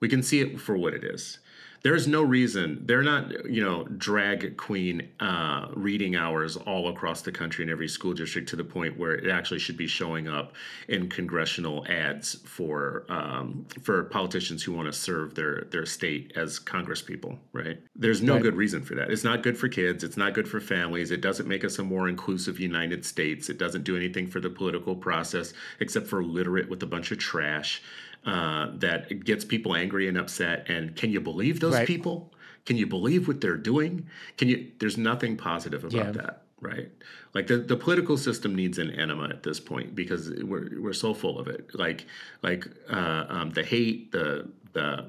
We 0.00 0.08
can 0.08 0.22
see 0.22 0.40
it 0.40 0.60
for 0.60 0.76
what 0.76 0.94
it 0.94 1.04
is. 1.04 1.38
There's 1.84 2.08
no 2.08 2.22
reason 2.22 2.80
they're 2.86 3.02
not, 3.02 3.44
you 3.44 3.62
know, 3.62 3.84
drag 3.84 4.56
queen 4.56 5.06
uh, 5.20 5.68
reading 5.74 6.16
hours 6.16 6.56
all 6.56 6.88
across 6.88 7.20
the 7.20 7.30
country 7.30 7.62
in 7.62 7.68
every 7.68 7.88
school 7.88 8.14
district 8.14 8.48
to 8.48 8.56
the 8.56 8.64
point 8.64 8.98
where 8.98 9.12
it 9.14 9.30
actually 9.30 9.58
should 9.60 9.76
be 9.76 9.86
showing 9.86 10.26
up 10.26 10.54
in 10.88 11.10
congressional 11.10 11.84
ads 11.86 12.36
for 12.46 13.04
um, 13.10 13.66
for 13.82 14.04
politicians 14.04 14.62
who 14.62 14.72
want 14.72 14.86
to 14.86 14.94
serve 14.98 15.34
their 15.34 15.66
their 15.70 15.84
state 15.84 16.32
as 16.36 16.58
congresspeople. 16.58 17.36
Right? 17.52 17.78
There's 17.94 18.22
no 18.22 18.34
Right. 18.34 18.42
good 18.44 18.56
reason 18.56 18.80
for 18.82 18.94
that. 18.94 19.10
It's 19.10 19.22
not 19.24 19.42
good 19.42 19.58
for 19.58 19.68
kids. 19.68 20.02
It's 20.02 20.16
not 20.16 20.32
good 20.32 20.48
for 20.48 20.60
families. 20.60 21.10
It 21.10 21.20
doesn't 21.20 21.46
make 21.46 21.64
us 21.66 21.78
a 21.78 21.82
more 21.84 22.08
inclusive 22.08 22.58
United 22.58 23.04
States. 23.04 23.50
It 23.50 23.58
doesn't 23.58 23.84
do 23.84 23.94
anything 23.94 24.26
for 24.26 24.40
the 24.40 24.48
political 24.48 24.96
process 24.96 25.52
except 25.80 26.06
for 26.06 26.24
litter 26.24 26.56
it 26.56 26.66
with 26.70 26.82
a 26.82 26.86
bunch 26.86 27.12
of 27.12 27.18
trash 27.18 27.82
uh, 28.26 28.70
that 28.78 29.24
gets 29.24 29.44
people 29.44 29.74
angry 29.74 30.08
and 30.08 30.16
upset. 30.18 30.64
And 30.68 30.96
can 30.96 31.10
you 31.10 31.20
believe 31.20 31.60
those 31.60 31.74
Right. 31.74 31.86
people? 31.86 32.32
Can 32.64 32.76
you 32.76 32.86
believe 32.86 33.28
what 33.28 33.40
they're 33.40 33.56
doing? 33.58 34.06
Can 34.38 34.48
you? 34.48 34.70
There's 34.78 34.96
nothing 34.96 35.36
positive 35.36 35.84
about 35.84 35.92
Yeah. 36.06 36.12
that, 36.12 36.42
right? 36.60 36.90
Like 37.34 37.46
the, 37.48 37.58
the 37.58 37.76
political 37.76 38.16
system 38.16 38.54
needs 38.54 38.78
an 38.78 38.90
enema 38.90 39.28
at 39.28 39.42
this 39.42 39.60
point 39.60 39.94
because 39.94 40.30
we're 40.42 40.80
we're 40.80 40.94
so 40.94 41.12
full 41.12 41.38
of 41.38 41.46
it. 41.48 41.70
Like 41.74 42.06
like 42.42 42.66
uh, 42.90 43.26
um, 43.28 43.50
the 43.50 43.62
hate, 43.62 44.12
the 44.12 44.48
the 44.72 45.04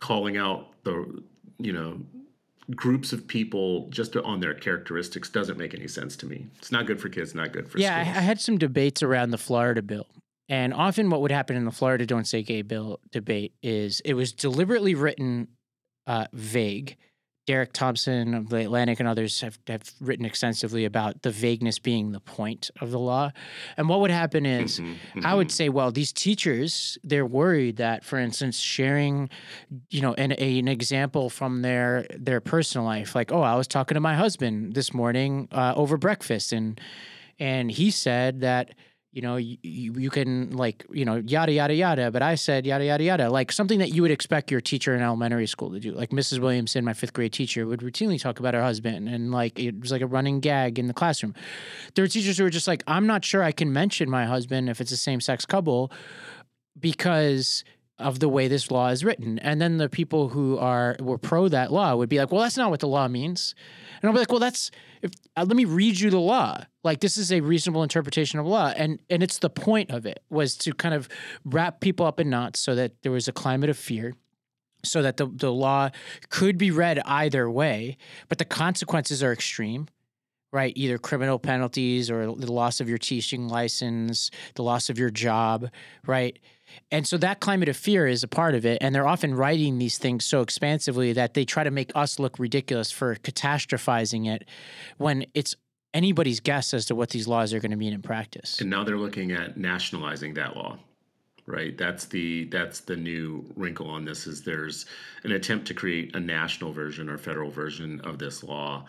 calling 0.00 0.36
out 0.36 0.74
the 0.84 1.22
you 1.58 1.72
know 1.72 2.00
groups 2.76 3.12
of 3.12 3.26
people 3.26 3.88
just 3.88 4.14
on 4.16 4.40
their 4.40 4.54
characteristics 4.54 5.28
doesn't 5.28 5.58
make 5.58 5.74
any 5.74 5.88
sense 5.88 6.16
to 6.16 6.26
me. 6.26 6.46
It's 6.58 6.70
not 6.70 6.86
good 6.86 7.00
for 7.00 7.08
kids, 7.08 7.34
not 7.34 7.52
good 7.52 7.68
for 7.68 7.78
yeah, 7.78 7.96
I, 7.96 8.00
I 8.00 8.22
had 8.22 8.40
some 8.40 8.58
debates 8.58 9.02
around 9.02 9.30
the 9.30 9.38
Florida 9.38 9.80
bill. 9.82 10.06
And 10.50 10.74
often 10.74 11.08
what 11.08 11.22
would 11.22 11.30
happen 11.30 11.56
in 11.56 11.64
the 11.64 11.70
Florida 11.70 12.04
Don't 12.04 12.26
Say 12.26 12.42
Gay 12.42 12.60
bill 12.62 12.98
debate 13.12 13.54
is 13.62 14.00
it 14.04 14.14
was 14.14 14.32
deliberately 14.32 14.94
written 14.94 15.48
uh, 16.06 16.26
vague. 16.34 16.96
Derek 17.46 17.72
Thompson 17.72 18.34
of 18.34 18.48
the 18.48 18.58
Atlantic 18.58 19.00
and 19.00 19.08
others 19.08 19.40
have, 19.40 19.58
have 19.66 19.82
written 20.00 20.24
extensively 20.24 20.84
about 20.84 21.22
the 21.22 21.30
vagueness 21.30 21.78
being 21.78 22.12
the 22.12 22.20
point 22.20 22.70
of 22.80 22.90
the 22.90 22.98
law. 22.98 23.30
And 23.76 23.88
what 23.88 24.00
would 24.00 24.10
happen 24.10 24.44
is 24.44 24.78
Mhm, 24.78 24.96
I 25.16 25.32
mhm. 25.32 25.36
would 25.36 25.50
say, 25.50 25.68
well, 25.68 25.90
these 25.90 26.12
teachers, 26.12 26.98
they're 27.02 27.26
worried 27.26 27.76
that, 27.78 28.04
for 28.04 28.18
instance, 28.18 28.58
sharing, 28.58 29.30
you 29.88 30.00
know, 30.00 30.14
an, 30.14 30.32
a, 30.38 30.58
an 30.58 30.68
example 30.68 31.30
from 31.30 31.62
their 31.62 32.06
their 32.16 32.40
personal 32.40 32.84
life, 32.84 33.14
like, 33.14 33.32
oh, 33.32 33.42
I 33.42 33.54
was 33.56 33.66
talking 33.66 33.94
to 33.94 34.00
my 34.00 34.14
husband 34.16 34.74
this 34.74 34.92
morning 34.92 35.48
uh, 35.50 35.72
over 35.76 35.96
breakfast, 35.96 36.52
and 36.52 36.80
and 37.38 37.70
he 37.70 37.90
said 37.90 38.40
that, 38.42 38.74
you 39.12 39.22
know, 39.22 39.36
you, 39.36 39.58
you 39.62 40.08
can 40.08 40.52
like, 40.52 40.86
you 40.90 41.04
know, 41.04 41.16
yada 41.16 41.52
yada 41.52 41.74
yada, 41.74 42.10
but 42.12 42.22
I 42.22 42.36
said 42.36 42.64
yada 42.64 42.84
yada 42.84 43.02
yada, 43.02 43.30
like 43.30 43.50
something 43.50 43.80
that 43.80 43.92
you 43.92 44.02
would 44.02 44.12
expect 44.12 44.52
your 44.52 44.60
teacher 44.60 44.94
in 44.94 45.02
elementary 45.02 45.48
school 45.48 45.72
to 45.72 45.80
do. 45.80 45.92
Like 45.92 46.10
Mrs. 46.10 46.38
Williamson, 46.38 46.84
my 46.84 46.92
fifth 46.92 47.12
grade 47.12 47.32
teacher, 47.32 47.66
would 47.66 47.80
routinely 47.80 48.20
talk 48.20 48.38
about 48.38 48.54
her 48.54 48.62
husband, 48.62 49.08
and 49.08 49.32
like 49.32 49.58
it 49.58 49.80
was 49.80 49.90
like 49.90 50.02
a 50.02 50.06
running 50.06 50.38
gag 50.38 50.78
in 50.78 50.86
the 50.86 50.94
classroom. 50.94 51.34
There 51.94 52.04
were 52.04 52.08
teachers 52.08 52.38
who 52.38 52.44
were 52.44 52.50
just 52.50 52.68
like, 52.68 52.84
I'm 52.86 53.06
not 53.06 53.24
sure 53.24 53.42
I 53.42 53.52
can 53.52 53.72
mention 53.72 54.08
my 54.08 54.26
husband 54.26 54.70
if 54.70 54.80
it's 54.80 54.92
a 54.92 54.96
same 54.96 55.20
sex 55.20 55.44
couple 55.44 55.90
because 56.78 57.64
of 58.00 58.18
the 58.18 58.28
way 58.28 58.48
this 58.48 58.70
law 58.70 58.88
is 58.88 59.04
written. 59.04 59.38
And 59.38 59.60
then 59.60 59.76
the 59.76 59.88
people 59.88 60.28
who 60.28 60.58
are 60.58 60.96
were 61.00 61.18
pro 61.18 61.48
that 61.48 61.72
law 61.72 61.94
would 61.94 62.08
be 62.08 62.18
like, 62.18 62.32
well, 62.32 62.42
that's 62.42 62.56
not 62.56 62.70
what 62.70 62.80
the 62.80 62.88
law 62.88 63.08
means. 63.08 63.54
And 64.00 64.08
I'll 64.08 64.14
be 64.14 64.18
like, 64.18 64.30
well, 64.30 64.40
that's 64.40 64.70
if 65.02 65.12
uh, 65.36 65.44
let 65.46 65.56
me 65.56 65.64
read 65.64 66.00
you 66.00 66.10
the 66.10 66.18
law. 66.18 66.64
Like 66.82 67.00
this 67.00 67.16
is 67.16 67.30
a 67.30 67.40
reasonable 67.40 67.82
interpretation 67.82 68.38
of 68.38 68.46
law, 68.46 68.72
and 68.76 68.98
and 69.08 69.22
it's 69.22 69.38
the 69.38 69.50
point 69.50 69.90
of 69.90 70.06
it 70.06 70.22
was 70.30 70.56
to 70.58 70.72
kind 70.72 70.94
of 70.94 71.08
wrap 71.44 71.80
people 71.80 72.06
up 72.06 72.18
in 72.18 72.30
knots 72.30 72.60
so 72.60 72.74
that 72.74 73.02
there 73.02 73.12
was 73.12 73.28
a 73.28 73.32
climate 73.32 73.70
of 73.70 73.76
fear 73.76 74.14
so 74.84 75.02
that 75.02 75.16
the, 75.16 75.26
the 75.26 75.52
law 75.52 75.90
could 76.28 76.58
be 76.58 76.70
read 76.70 77.00
either 77.04 77.50
way, 77.50 77.96
but 78.28 78.38
the 78.38 78.44
consequences 78.44 79.22
are 79.22 79.32
extreme, 79.32 79.88
right? 80.52 80.72
Either 80.76 80.98
criminal 80.98 81.38
penalties 81.38 82.10
or 82.10 82.34
the 82.34 82.52
loss 82.52 82.80
of 82.80 82.88
your 82.88 82.98
teaching 82.98 83.48
license, 83.48 84.30
the 84.54 84.62
loss 84.62 84.90
of 84.90 84.98
your 84.98 85.10
job, 85.10 85.68
right? 86.06 86.38
And 86.90 87.06
so 87.06 87.16
that 87.18 87.40
climate 87.40 87.68
of 87.68 87.76
fear 87.76 88.06
is 88.06 88.22
a 88.22 88.28
part 88.28 88.54
of 88.54 88.66
it. 88.66 88.78
And 88.80 88.94
they're 88.94 89.06
often 89.06 89.34
writing 89.34 89.78
these 89.78 89.98
things 89.98 90.24
so 90.24 90.40
expansively 90.40 91.12
that 91.12 91.34
they 91.34 91.44
try 91.44 91.64
to 91.64 91.70
make 91.70 91.92
us 91.94 92.18
look 92.18 92.38
ridiculous 92.38 92.90
for 92.90 93.16
catastrophizing 93.16 94.26
it 94.26 94.46
when 94.98 95.26
it's 95.34 95.54
anybody's 95.94 96.40
guess 96.40 96.72
as 96.72 96.86
to 96.86 96.94
what 96.94 97.10
these 97.10 97.26
laws 97.26 97.52
are 97.52 97.60
going 97.60 97.70
to 97.70 97.76
mean 97.76 97.92
in 97.92 98.02
practice. 98.02 98.60
And 98.60 98.70
now 98.70 98.84
they're 98.84 98.98
looking 98.98 99.32
at 99.32 99.56
nationalizing 99.56 100.34
that 100.34 100.56
law, 100.56 100.78
right? 101.50 101.76
That's 101.76 102.06
the 102.06 102.44
that's 102.44 102.80
the 102.80 102.96
new 102.96 103.44
wrinkle 103.56 103.88
on 103.88 104.04
this. 104.04 104.26
Is 104.26 104.42
there's 104.42 104.86
an 105.24 105.32
attempt 105.32 105.66
to 105.68 105.74
create 105.74 106.14
a 106.14 106.20
national 106.20 106.72
version 106.72 107.08
or 107.08 107.18
federal 107.18 107.50
version 107.50 108.00
of 108.00 108.18
this 108.18 108.42
law. 108.42 108.86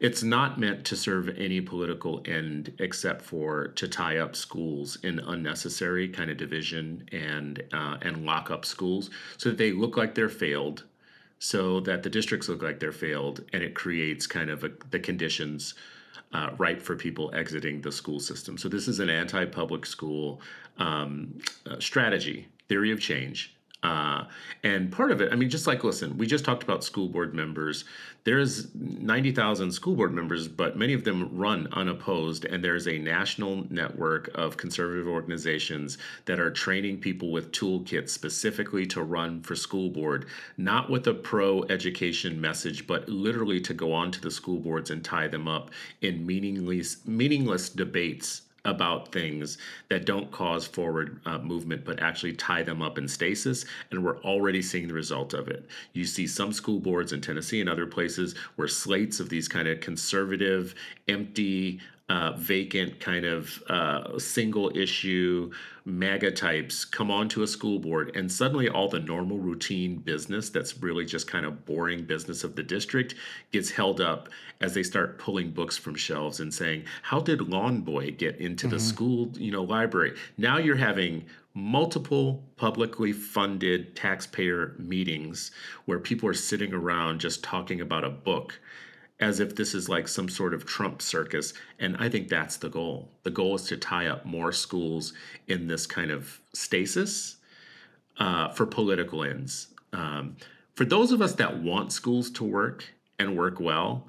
It's 0.00 0.22
not 0.22 0.58
meant 0.58 0.84
to 0.86 0.96
serve 0.96 1.28
any 1.36 1.60
political 1.60 2.22
end 2.26 2.72
except 2.78 3.22
for 3.22 3.68
to 3.68 3.88
tie 3.88 4.18
up 4.18 4.36
schools 4.36 4.98
in 5.02 5.18
unnecessary 5.18 6.08
kind 6.08 6.30
of 6.30 6.36
division 6.36 7.08
and 7.12 7.62
uh, 7.72 7.96
and 8.02 8.24
lock 8.24 8.50
up 8.50 8.64
schools 8.64 9.10
so 9.36 9.50
that 9.50 9.58
they 9.58 9.72
look 9.72 9.96
like 9.96 10.14
they're 10.14 10.28
failed 10.28 10.84
so 11.38 11.80
that 11.80 12.02
the 12.02 12.10
districts 12.10 12.48
look 12.48 12.62
like 12.62 12.80
they're 12.80 12.92
failed 12.92 13.44
and 13.52 13.62
it 13.62 13.74
creates 13.74 14.26
kind 14.26 14.48
of 14.48 14.64
a, 14.64 14.70
the 14.90 14.98
conditions 14.98 15.74
uh, 16.36 16.50
ripe 16.58 16.82
for 16.82 16.94
people 16.96 17.30
exiting 17.34 17.80
the 17.80 17.90
school 17.90 18.20
system. 18.20 18.58
So 18.58 18.68
this 18.68 18.88
is 18.88 19.00
an 19.00 19.08
anti-public 19.08 19.86
school 19.86 20.40
um, 20.76 21.38
uh, 21.64 21.80
strategy, 21.80 22.46
theory 22.68 22.92
of 22.92 23.00
change. 23.00 23.55
Uh, 23.82 24.24
and 24.64 24.90
part 24.90 25.12
of 25.12 25.20
it, 25.20 25.32
I 25.32 25.36
mean, 25.36 25.50
just 25.50 25.66
like, 25.66 25.84
listen, 25.84 26.16
we 26.18 26.26
just 26.26 26.44
talked 26.44 26.62
about 26.62 26.82
school 26.82 27.08
board 27.08 27.34
members. 27.34 27.84
There's 28.24 28.74
90,000 28.74 29.70
school 29.70 29.94
board 29.94 30.12
members, 30.12 30.48
but 30.48 30.76
many 30.76 30.92
of 30.92 31.04
them 31.04 31.28
run 31.36 31.68
unopposed. 31.72 32.46
And 32.46 32.64
there's 32.64 32.88
a 32.88 32.98
national 32.98 33.66
network 33.70 34.28
of 34.34 34.56
conservative 34.56 35.06
organizations 35.06 35.98
that 36.24 36.40
are 36.40 36.50
training 36.50 36.98
people 36.98 37.30
with 37.30 37.52
toolkits 37.52 38.08
specifically 38.08 38.86
to 38.86 39.02
run 39.02 39.42
for 39.42 39.54
school 39.54 39.90
board, 39.90 40.26
not 40.56 40.90
with 40.90 41.06
a 41.06 41.14
pro 41.14 41.62
education 41.64 42.40
message, 42.40 42.86
but 42.86 43.08
literally 43.08 43.60
to 43.60 43.74
go 43.74 43.92
onto 43.92 44.20
the 44.20 44.30
school 44.30 44.58
boards 44.58 44.90
and 44.90 45.04
tie 45.04 45.28
them 45.28 45.46
up 45.46 45.70
in 46.00 46.26
meaningless, 46.26 47.06
meaningless 47.06 47.68
debates 47.68 48.42
about 48.66 49.12
things 49.12 49.58
that 49.88 50.04
don't 50.04 50.30
cause 50.30 50.66
forward 50.66 51.20
uh, 51.24 51.38
movement 51.38 51.84
but 51.84 52.00
actually 52.00 52.32
tie 52.34 52.62
them 52.62 52.82
up 52.82 52.98
in 52.98 53.08
stasis 53.08 53.64
and 53.90 54.04
we're 54.04 54.18
already 54.18 54.60
seeing 54.60 54.88
the 54.88 54.94
result 54.94 55.32
of 55.32 55.48
it. 55.48 55.68
You 55.92 56.04
see 56.04 56.26
some 56.26 56.52
school 56.52 56.80
boards 56.80 57.12
in 57.12 57.20
tennessee 57.20 57.60
and 57.60 57.70
other 57.70 57.86
places 57.86 58.34
where 58.56 58.68
slates 58.68 59.20
of 59.20 59.28
these 59.28 59.48
kind 59.48 59.68
of 59.68 59.80
conservative 59.80 60.74
empty 61.08 61.80
uh, 62.08 62.32
vacant 62.36 63.00
kind 63.00 63.24
of 63.24 63.62
uh, 63.68 64.18
single 64.18 64.70
issue 64.76 65.50
MAGA 65.84 66.32
types 66.32 66.84
come 66.84 67.10
onto 67.10 67.42
a 67.42 67.46
school 67.46 67.78
board, 67.78 68.14
and 68.16 68.30
suddenly 68.30 68.68
all 68.68 68.88
the 68.88 69.00
normal 69.00 69.38
routine 69.38 69.96
business 69.96 70.50
that's 70.50 70.82
really 70.82 71.04
just 71.04 71.28
kind 71.28 71.46
of 71.46 71.64
boring 71.64 72.04
business 72.04 72.42
of 72.44 72.56
the 72.56 72.62
district 72.62 73.14
gets 73.52 73.70
held 73.70 74.00
up 74.00 74.28
as 74.60 74.74
they 74.74 74.82
start 74.82 75.18
pulling 75.18 75.50
books 75.50 75.76
from 75.76 75.94
shelves 75.94 76.40
and 76.40 76.52
saying, 76.52 76.84
"How 77.02 77.20
did 77.20 77.48
Lawn 77.48 77.80
Boy 77.80 78.10
get 78.12 78.36
into 78.36 78.66
the 78.66 78.80
school, 78.80 79.32
you 79.36 79.52
know, 79.52 79.62
library?" 79.62 80.14
Now 80.38 80.58
you're 80.58 80.76
having 80.76 81.24
multiple 81.54 82.44
publicly 82.56 83.12
funded 83.12 83.96
taxpayer 83.96 84.74
meetings 84.78 85.50
where 85.86 85.98
people 85.98 86.28
are 86.28 86.34
sitting 86.34 86.74
around 86.74 87.18
just 87.18 87.42
talking 87.42 87.80
about 87.80 88.04
a 88.04 88.10
book 88.10 88.58
as 89.20 89.40
if 89.40 89.56
this 89.56 89.74
is 89.74 89.88
like 89.88 90.06
some 90.06 90.28
sort 90.28 90.52
of 90.52 90.66
Trump 90.66 91.00
circus. 91.00 91.54
And 91.78 91.96
I 91.98 92.08
think 92.08 92.28
that's 92.28 92.58
the 92.58 92.68
goal. 92.68 93.10
The 93.22 93.30
goal 93.30 93.54
is 93.54 93.62
to 93.64 93.76
tie 93.76 94.08
up 94.08 94.26
more 94.26 94.52
schools 94.52 95.14
in 95.48 95.66
this 95.66 95.86
kind 95.86 96.10
of 96.10 96.38
stasis 96.52 97.36
uh, 98.18 98.50
for 98.50 98.66
political 98.66 99.24
ends. 99.24 99.68
Um, 99.92 100.36
for 100.74 100.84
those 100.84 101.12
of 101.12 101.22
us 101.22 101.34
that 101.36 101.62
want 101.62 101.92
schools 101.92 102.30
to 102.32 102.44
work 102.44 102.84
and 103.18 103.36
work 103.36 103.60
well, 103.60 104.06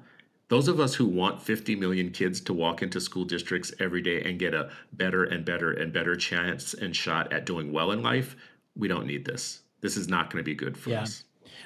those 0.48 0.68
of 0.68 0.80
us 0.80 0.94
who 0.94 1.06
want 1.06 1.42
50 1.42 1.76
million 1.76 2.10
kids 2.10 2.40
to 2.42 2.52
walk 2.54 2.82
into 2.82 3.00
school 3.00 3.24
districts 3.24 3.72
every 3.80 4.00
day 4.02 4.22
and 4.22 4.38
get 4.38 4.54
a 4.54 4.70
better 4.92 5.24
and 5.24 5.44
better 5.44 5.72
and 5.72 5.92
better 5.92 6.16
chance 6.16 6.74
and 6.74 6.94
shot 6.96 7.32
at 7.32 7.44
doing 7.46 7.72
well 7.72 7.90
in 7.92 8.02
life, 8.02 8.36
we 8.76 8.88
don't 8.88 9.06
need 9.06 9.24
this. 9.24 9.60
This 9.80 9.96
is 9.96 10.08
not 10.08 10.30
going 10.32 10.42
to 10.42 10.44
be 10.44 10.54
good 10.54 10.76
for 10.76 10.90
Yeah. 10.90 11.02
us. 11.02 11.24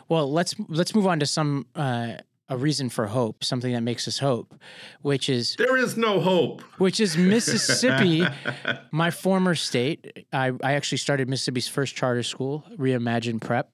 Well, 0.08 0.30
let's 0.32 0.54
let's 0.68 0.94
move 0.94 1.06
on 1.06 1.20
to 1.20 1.26
some 1.26 1.66
uh, 1.74 2.14
a 2.48 2.56
reason 2.56 2.88
for 2.88 3.06
hope, 3.06 3.44
something 3.44 3.72
that 3.72 3.82
makes 3.82 4.06
us 4.06 4.18
hope, 4.18 4.54
which 5.00 5.28
is 5.28 5.54
There 5.56 5.76
is 5.76 5.96
no 5.96 6.20
hope. 6.20 6.60
which 6.78 7.00
is 7.00 7.16
Mississippi, 7.16 8.24
my 8.90 9.10
former 9.10 9.54
state. 9.54 10.26
I, 10.32 10.52
I 10.62 10.74
actually 10.74 10.98
started 10.98 11.28
Mississippi's 11.28 11.68
first 11.68 11.94
charter 11.94 12.22
school, 12.22 12.64
Reimagine 12.76 13.40
Prep, 13.40 13.70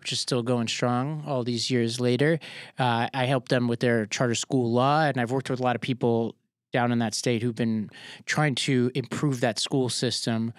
which 0.00 0.12
is 0.12 0.20
still 0.20 0.42
going 0.42 0.68
strong 0.68 1.24
all 1.26 1.44
these 1.44 1.70
years 1.70 2.00
later. 2.00 2.38
Uh, 2.78 3.08
I 3.12 3.26
helped 3.26 3.48
them 3.50 3.68
with 3.68 3.80
their 3.80 4.06
charter 4.06 4.34
school 4.34 4.70
law, 4.72 5.02
and 5.02 5.20
I've 5.20 5.30
worked 5.30 5.50
with 5.50 5.60
a 5.60 5.62
lot 5.62 5.76
of 5.76 5.82
people 5.82 6.34
down 6.72 6.90
in 6.90 7.00
that 7.00 7.14
state 7.14 7.42
who've 7.42 7.54
been 7.54 7.90
trying 8.24 8.54
to 8.54 8.90
improve 8.94 9.40
that 9.40 9.58
school 9.58 9.88
system. 9.90 10.54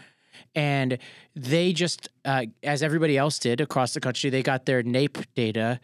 and 0.53 0.97
they 1.35 1.73
just, 1.73 2.09
uh, 2.25 2.45
as 2.61 2.83
everybody 2.83 3.17
else 3.17 3.39
did 3.39 3.59
across 3.61 3.93
the 3.95 3.99
country, 3.99 4.29
they 4.29 4.43
got 4.43 4.65
their 4.67 4.83
NAEP 4.83 5.25
data. 5.33 5.79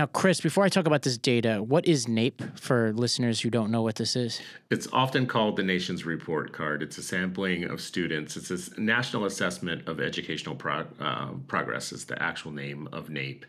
Now, 0.00 0.06
Chris, 0.06 0.40
before 0.40 0.64
I 0.64 0.70
talk 0.70 0.86
about 0.86 1.02
this 1.02 1.18
data, 1.18 1.62
what 1.62 1.86
is 1.86 2.06
NAEP 2.06 2.58
for 2.58 2.90
listeners 2.94 3.38
who 3.38 3.50
don't 3.50 3.70
know 3.70 3.82
what 3.82 3.96
this 3.96 4.16
is? 4.16 4.40
It's 4.70 4.88
often 4.94 5.26
called 5.26 5.56
the 5.56 5.62
nation's 5.62 6.06
report 6.06 6.54
card. 6.54 6.82
It's 6.82 6.96
a 6.96 7.02
sampling 7.02 7.64
of 7.64 7.82
students. 7.82 8.34
It's 8.34 8.50
a 8.50 8.80
national 8.80 9.26
assessment 9.26 9.86
of 9.86 10.00
educational 10.00 10.58
uh, 10.64 11.32
progress, 11.48 11.92
is 11.92 12.06
the 12.06 12.22
actual 12.22 12.50
name 12.50 12.88
of 12.92 13.10
NAEP. 13.10 13.42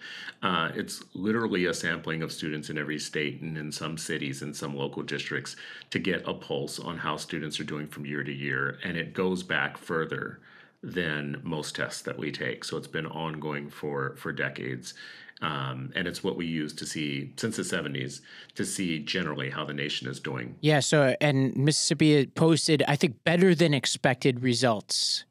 Uh, 0.44 0.72
it's 0.76 1.02
literally 1.14 1.68
a 1.68 1.74
sampling 1.74 2.22
of 2.22 2.34
students 2.34 2.70
in 2.70 2.78
every 2.78 3.00
state 3.00 3.40
and 3.40 3.58
in 3.58 3.72
some 3.72 3.98
cities 3.98 4.42
and 4.42 4.54
some 4.54 4.76
local 4.76 5.04
districts 5.04 5.56
to 5.92 6.00
get 6.00 6.22
a 6.28 6.34
pulse 6.34 6.80
on 6.80 6.98
how 6.98 7.16
students 7.16 7.62
are 7.62 7.64
doing 7.64 7.88
from 7.88 8.06
year 8.06 8.26
to 8.26 8.34
year. 8.34 8.78
And 8.84 8.98
it 8.98 9.14
goes 9.14 9.42
back 9.42 9.78
further 9.78 10.42
than 10.84 11.40
most 11.44 11.76
tests 11.76 12.02
that 12.02 12.18
we 12.18 12.32
take. 12.32 12.66
So 12.66 12.76
it's 12.76 12.88
been 12.88 13.06
ongoing 13.06 13.70
for 13.70 14.16
for 14.18 14.32
decades. 14.32 14.96
Um, 15.42 15.92
and 15.96 16.08
it's 16.08 16.24
what 16.24 16.38
we 16.38 16.46
use 16.46 16.72
to 16.74 16.86
see 16.86 17.34
since 17.36 17.58
the 17.58 17.64
70s 17.64 18.22
to 18.56 18.64
see 18.64 19.00
generally 19.00 19.50
how 19.50 19.66
the 19.66 19.74
nation 19.74 20.08
is 20.08 20.20
doing. 20.20 20.56
Yeah. 20.62 20.82
So, 20.82 21.16
and 21.20 21.56
Mississippi 21.58 22.28
posted, 22.28 22.84
I 22.88 22.96
think, 22.96 23.24
better 23.24 23.56
than 23.56 23.74
expected 23.74 24.44
results 24.44 25.26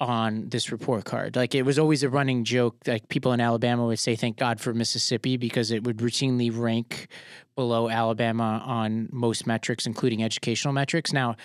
on 0.00 0.48
this 0.48 0.70
report 0.70 1.04
card. 1.04 1.36
Like 1.36 1.54
it 1.54 1.62
was 1.62 1.78
always 1.78 2.02
a 2.02 2.08
running 2.08 2.44
joke. 2.44 2.76
Like 2.86 3.08
people 3.08 3.32
in 3.32 3.40
Alabama 3.40 3.86
would 3.86 3.98
say, 3.98 4.16
"Thank 4.16 4.36
God 4.36 4.60
for 4.60 4.72
Mississippi," 4.72 5.36
because 5.36 5.70
it 5.70 5.84
would 5.84 5.98
routinely 5.98 6.56
rank 6.56 7.08
below 7.56 7.88
Alabama 7.88 8.62
on 8.64 9.08
most 9.10 9.46
metrics, 9.46 9.86
including 9.86 10.22
educational 10.22 10.72
metrics. 10.72 11.12
Now, 11.12 11.36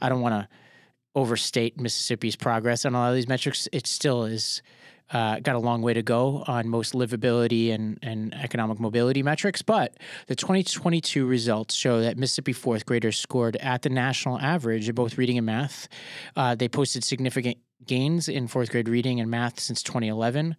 I 0.00 0.08
don't 0.08 0.20
want 0.20 0.34
to 0.34 0.48
overstate 1.14 1.80
Mississippi's 1.80 2.36
progress 2.36 2.84
on 2.84 2.94
a 2.94 2.98
lot 2.98 3.08
of 3.08 3.14
these 3.16 3.28
metrics. 3.28 3.68
It 3.72 3.86
still 3.86 4.24
is 4.24 4.62
uh, 5.12 5.40
got 5.40 5.54
a 5.54 5.58
long 5.58 5.82
way 5.82 5.94
to 5.94 6.02
go 6.02 6.44
on 6.46 6.68
most 6.68 6.92
livability 6.92 7.72
and, 7.72 7.98
and 8.02 8.34
economic 8.34 8.80
mobility 8.80 9.22
metrics, 9.22 9.62
but 9.62 9.96
the 10.26 10.36
2022 10.36 11.26
results 11.26 11.74
show 11.74 12.00
that 12.00 12.16
Mississippi 12.16 12.52
fourth 12.52 12.86
graders 12.86 13.18
scored 13.18 13.56
at 13.56 13.82
the 13.82 13.88
national 13.88 14.38
average 14.40 14.88
in 14.88 14.94
both 14.94 15.16
reading 15.18 15.38
and 15.38 15.46
math. 15.46 15.88
Uh, 16.34 16.54
they 16.54 16.68
posted 16.68 17.04
significant 17.04 17.58
gains 17.86 18.28
in 18.28 18.48
fourth 18.48 18.70
grade 18.70 18.88
reading 18.88 19.20
and 19.20 19.30
math 19.30 19.60
since 19.60 19.82
2011, 19.82 20.56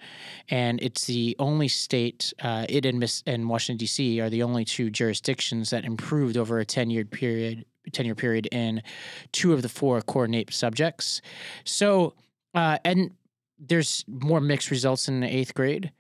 and 0.50 0.82
it's 0.82 1.06
the 1.06 1.36
only 1.40 1.68
state, 1.68 2.34
uh, 2.42 2.66
it 2.70 2.86
and, 2.86 3.00
Miss, 3.00 3.24
and 3.26 3.50
Washington 3.50 3.78
D.C. 3.78 4.22
are 4.22 4.30
the 4.30 4.44
only 4.44 4.64
two 4.64 4.90
jurisdictions 4.90 5.70
that 5.72 5.84
improved 5.84 6.38
over 6.38 6.60
a 6.60 6.66
10 6.66 6.90
year 6.90 7.06
period. 7.06 7.66
10 7.94 8.06
year 8.06 8.16
period 8.16 8.50
in 8.52 8.84
two 9.32 9.54
of 9.54 9.62
the 9.62 9.70
four 9.70 10.02
core 10.02 10.28
NAEP 10.28 10.52
subjects. 10.52 11.22
So, 11.64 12.16
uh, 12.54 12.78
and 12.84 13.12
there's 13.60 14.06
more 14.08 14.42
mixed 14.42 14.72
results 14.72 15.08
in 15.08 15.20
the 15.20 15.28
eighth 15.28 15.54
grade. 15.54 15.92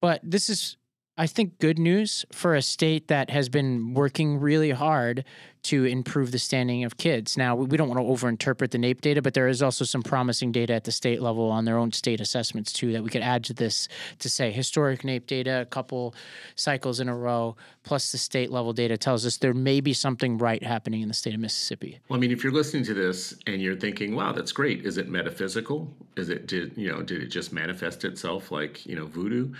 But 0.00 0.20
this 0.22 0.50
is, 0.50 0.76
I 1.18 1.26
think, 1.26 1.58
good 1.58 1.78
news 1.78 2.26
for 2.30 2.54
a 2.54 2.60
state 2.60 3.08
that 3.08 3.30
has 3.30 3.48
been 3.48 3.94
working 3.94 4.38
really 4.38 4.70
hard 4.70 5.24
to 5.62 5.84
improve 5.84 6.30
the 6.30 6.38
standing 6.38 6.84
of 6.84 6.98
kids. 6.98 7.38
Now, 7.38 7.56
we 7.56 7.76
don't 7.78 7.88
want 7.88 7.98
to 7.98 8.04
overinterpret 8.04 8.70
the 8.70 8.78
NAEP 8.78 9.00
data, 9.00 9.22
but 9.22 9.32
there 9.32 9.48
is 9.48 9.62
also 9.62 9.86
some 9.86 10.02
promising 10.02 10.52
data 10.52 10.74
at 10.74 10.84
the 10.84 10.92
state 10.92 11.22
level 11.22 11.50
on 11.50 11.64
their 11.64 11.78
own 11.78 11.90
state 11.90 12.20
assessments, 12.20 12.70
too, 12.70 12.92
that 12.92 13.02
we 13.02 13.08
could 13.08 13.22
add 13.22 13.44
to 13.44 13.54
this 13.54 13.88
to 14.18 14.28
say 14.28 14.52
historic 14.52 15.02
NAEP 15.02 15.26
data, 15.26 15.62
a 15.62 15.64
couple 15.64 16.14
cycles 16.54 17.00
in 17.00 17.08
a 17.08 17.16
row, 17.16 17.56
plus 17.82 18.12
the 18.12 18.18
state 18.18 18.50
level 18.50 18.74
data 18.74 18.98
tells 18.98 19.24
us 19.24 19.38
there 19.38 19.54
may 19.54 19.80
be 19.80 19.94
something 19.94 20.36
right 20.36 20.62
happening 20.62 21.00
in 21.00 21.08
the 21.08 21.14
state 21.14 21.34
of 21.34 21.40
Mississippi. 21.40 21.98
Well, 22.08 22.18
I 22.18 22.20
mean, 22.20 22.30
if 22.30 22.44
you're 22.44 22.52
listening 22.52 22.84
to 22.84 22.94
this 22.94 23.34
and 23.46 23.60
you're 23.62 23.74
thinking, 23.74 24.14
wow, 24.14 24.32
that's 24.32 24.52
great. 24.52 24.84
Is 24.84 24.98
it 24.98 25.08
metaphysical? 25.08 25.92
Is 26.16 26.28
it, 26.28 26.46
did, 26.46 26.76
you 26.76 26.92
know, 26.92 27.02
did 27.02 27.22
it 27.22 27.28
just 27.28 27.54
manifest 27.54 28.04
itself 28.04 28.52
like, 28.52 28.84
you 28.84 28.94
know, 28.94 29.06
voodoo? 29.06 29.54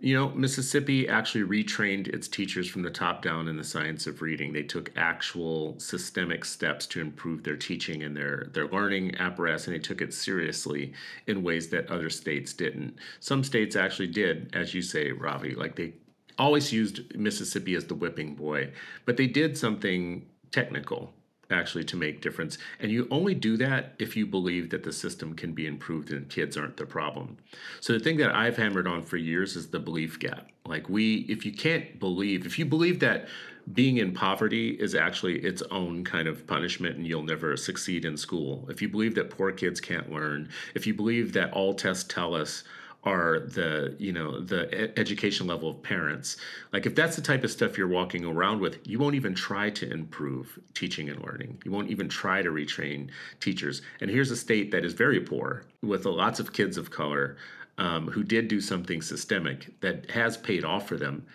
You 0.00 0.14
know, 0.16 0.30
Mississippi 0.30 1.08
actually 1.08 1.44
retrained 1.44 2.08
its 2.08 2.26
teachers 2.26 2.68
from 2.68 2.82
the 2.82 2.90
top 2.90 3.22
down 3.22 3.46
in 3.46 3.56
the 3.56 3.64
science 3.64 4.08
of 4.08 4.22
reading. 4.22 4.52
They 4.52 4.64
took 4.64 4.90
actual 4.96 5.78
systemic 5.78 6.44
steps 6.44 6.86
to 6.88 7.00
improve 7.00 7.44
their 7.44 7.56
teaching 7.56 8.02
and 8.02 8.16
their, 8.16 8.48
their 8.52 8.66
learning 8.66 9.16
apparatus, 9.18 9.66
and 9.66 9.74
they 9.74 9.80
took 9.80 10.02
it 10.02 10.12
seriously 10.12 10.92
in 11.28 11.44
ways 11.44 11.68
that 11.68 11.90
other 11.90 12.10
states 12.10 12.52
didn't. 12.52 12.96
Some 13.20 13.44
states 13.44 13.76
actually 13.76 14.08
did, 14.08 14.50
as 14.52 14.74
you 14.74 14.82
say, 14.82 15.12
Ravi, 15.12 15.54
like 15.54 15.76
they 15.76 15.94
always 16.38 16.72
used 16.72 17.16
Mississippi 17.16 17.76
as 17.76 17.84
the 17.84 17.94
whipping 17.94 18.34
boy, 18.34 18.72
but 19.04 19.16
they 19.16 19.28
did 19.28 19.56
something 19.56 20.26
technical 20.50 21.14
actually 21.50 21.84
to 21.84 21.96
make 21.96 22.20
difference. 22.20 22.58
And 22.80 22.90
you 22.90 23.08
only 23.10 23.34
do 23.34 23.56
that 23.58 23.94
if 23.98 24.16
you 24.16 24.26
believe 24.26 24.70
that 24.70 24.82
the 24.82 24.92
system 24.92 25.34
can 25.34 25.52
be 25.52 25.66
improved 25.66 26.10
and 26.10 26.28
kids 26.28 26.56
aren't 26.56 26.76
the 26.76 26.86
problem. 26.86 27.38
So 27.80 27.92
the 27.92 28.00
thing 28.00 28.16
that 28.18 28.34
i've 28.34 28.56
hammered 28.56 28.86
on 28.86 29.02
for 29.02 29.16
years 29.16 29.56
is 29.56 29.68
the 29.68 29.80
belief 29.80 30.18
gap. 30.18 30.50
Like 30.66 30.88
we 30.88 31.26
if 31.28 31.44
you 31.44 31.52
can't 31.52 31.98
believe 31.98 32.46
if 32.46 32.58
you 32.58 32.64
believe 32.64 33.00
that 33.00 33.28
being 33.72 33.96
in 33.96 34.12
poverty 34.12 34.70
is 34.70 34.94
actually 34.94 35.38
its 35.38 35.62
own 35.70 36.04
kind 36.04 36.28
of 36.28 36.46
punishment 36.46 36.96
and 36.96 37.06
you'll 37.06 37.22
never 37.22 37.56
succeed 37.56 38.04
in 38.04 38.16
school 38.16 38.66
if 38.68 38.82
you 38.82 38.88
believe 38.88 39.14
that 39.14 39.30
poor 39.30 39.52
kids 39.52 39.80
can't 39.80 40.12
learn 40.12 40.48
if 40.74 40.86
you 40.86 40.92
believe 40.92 41.32
that 41.32 41.50
all 41.52 41.72
tests 41.72 42.04
tell 42.04 42.34
us 42.34 42.64
are 43.04 43.40
the 43.40 43.94
you 43.98 44.12
know 44.12 44.40
the 44.40 44.98
education 44.98 45.46
level 45.46 45.68
of 45.70 45.82
parents. 45.82 46.36
Like 46.72 46.86
if 46.86 46.94
that's 46.94 47.16
the 47.16 47.22
type 47.22 47.44
of 47.44 47.50
stuff 47.50 47.76
you're 47.76 47.88
walking 47.88 48.24
around 48.24 48.60
with 48.60 48.78
you 48.86 48.98
won't 48.98 49.14
even 49.14 49.34
try 49.34 49.70
to 49.70 49.90
improve 49.90 50.58
teaching 50.74 51.08
and 51.08 51.22
learning. 51.22 51.60
You 51.64 51.70
won't 51.70 51.90
even 51.90 52.08
try 52.08 52.42
to 52.42 52.50
retrain 52.50 53.10
teachers. 53.40 53.82
And 54.00 54.10
here's 54.10 54.30
a 54.30 54.36
state 54.36 54.70
that 54.70 54.84
is 54.84 54.94
very 54.94 55.20
poor 55.20 55.64
with 55.82 56.06
lots 56.06 56.40
of 56.40 56.52
kids 56.52 56.76
of 56.76 56.90
color 56.90 57.36
um, 57.78 58.08
who 58.08 58.22
did 58.22 58.48
do 58.48 58.60
something 58.60 59.02
systemic 59.02 59.80
that 59.80 60.10
has 60.10 60.36
paid 60.36 60.64
off 60.64 60.88
for 60.88 60.96
them 60.96 61.26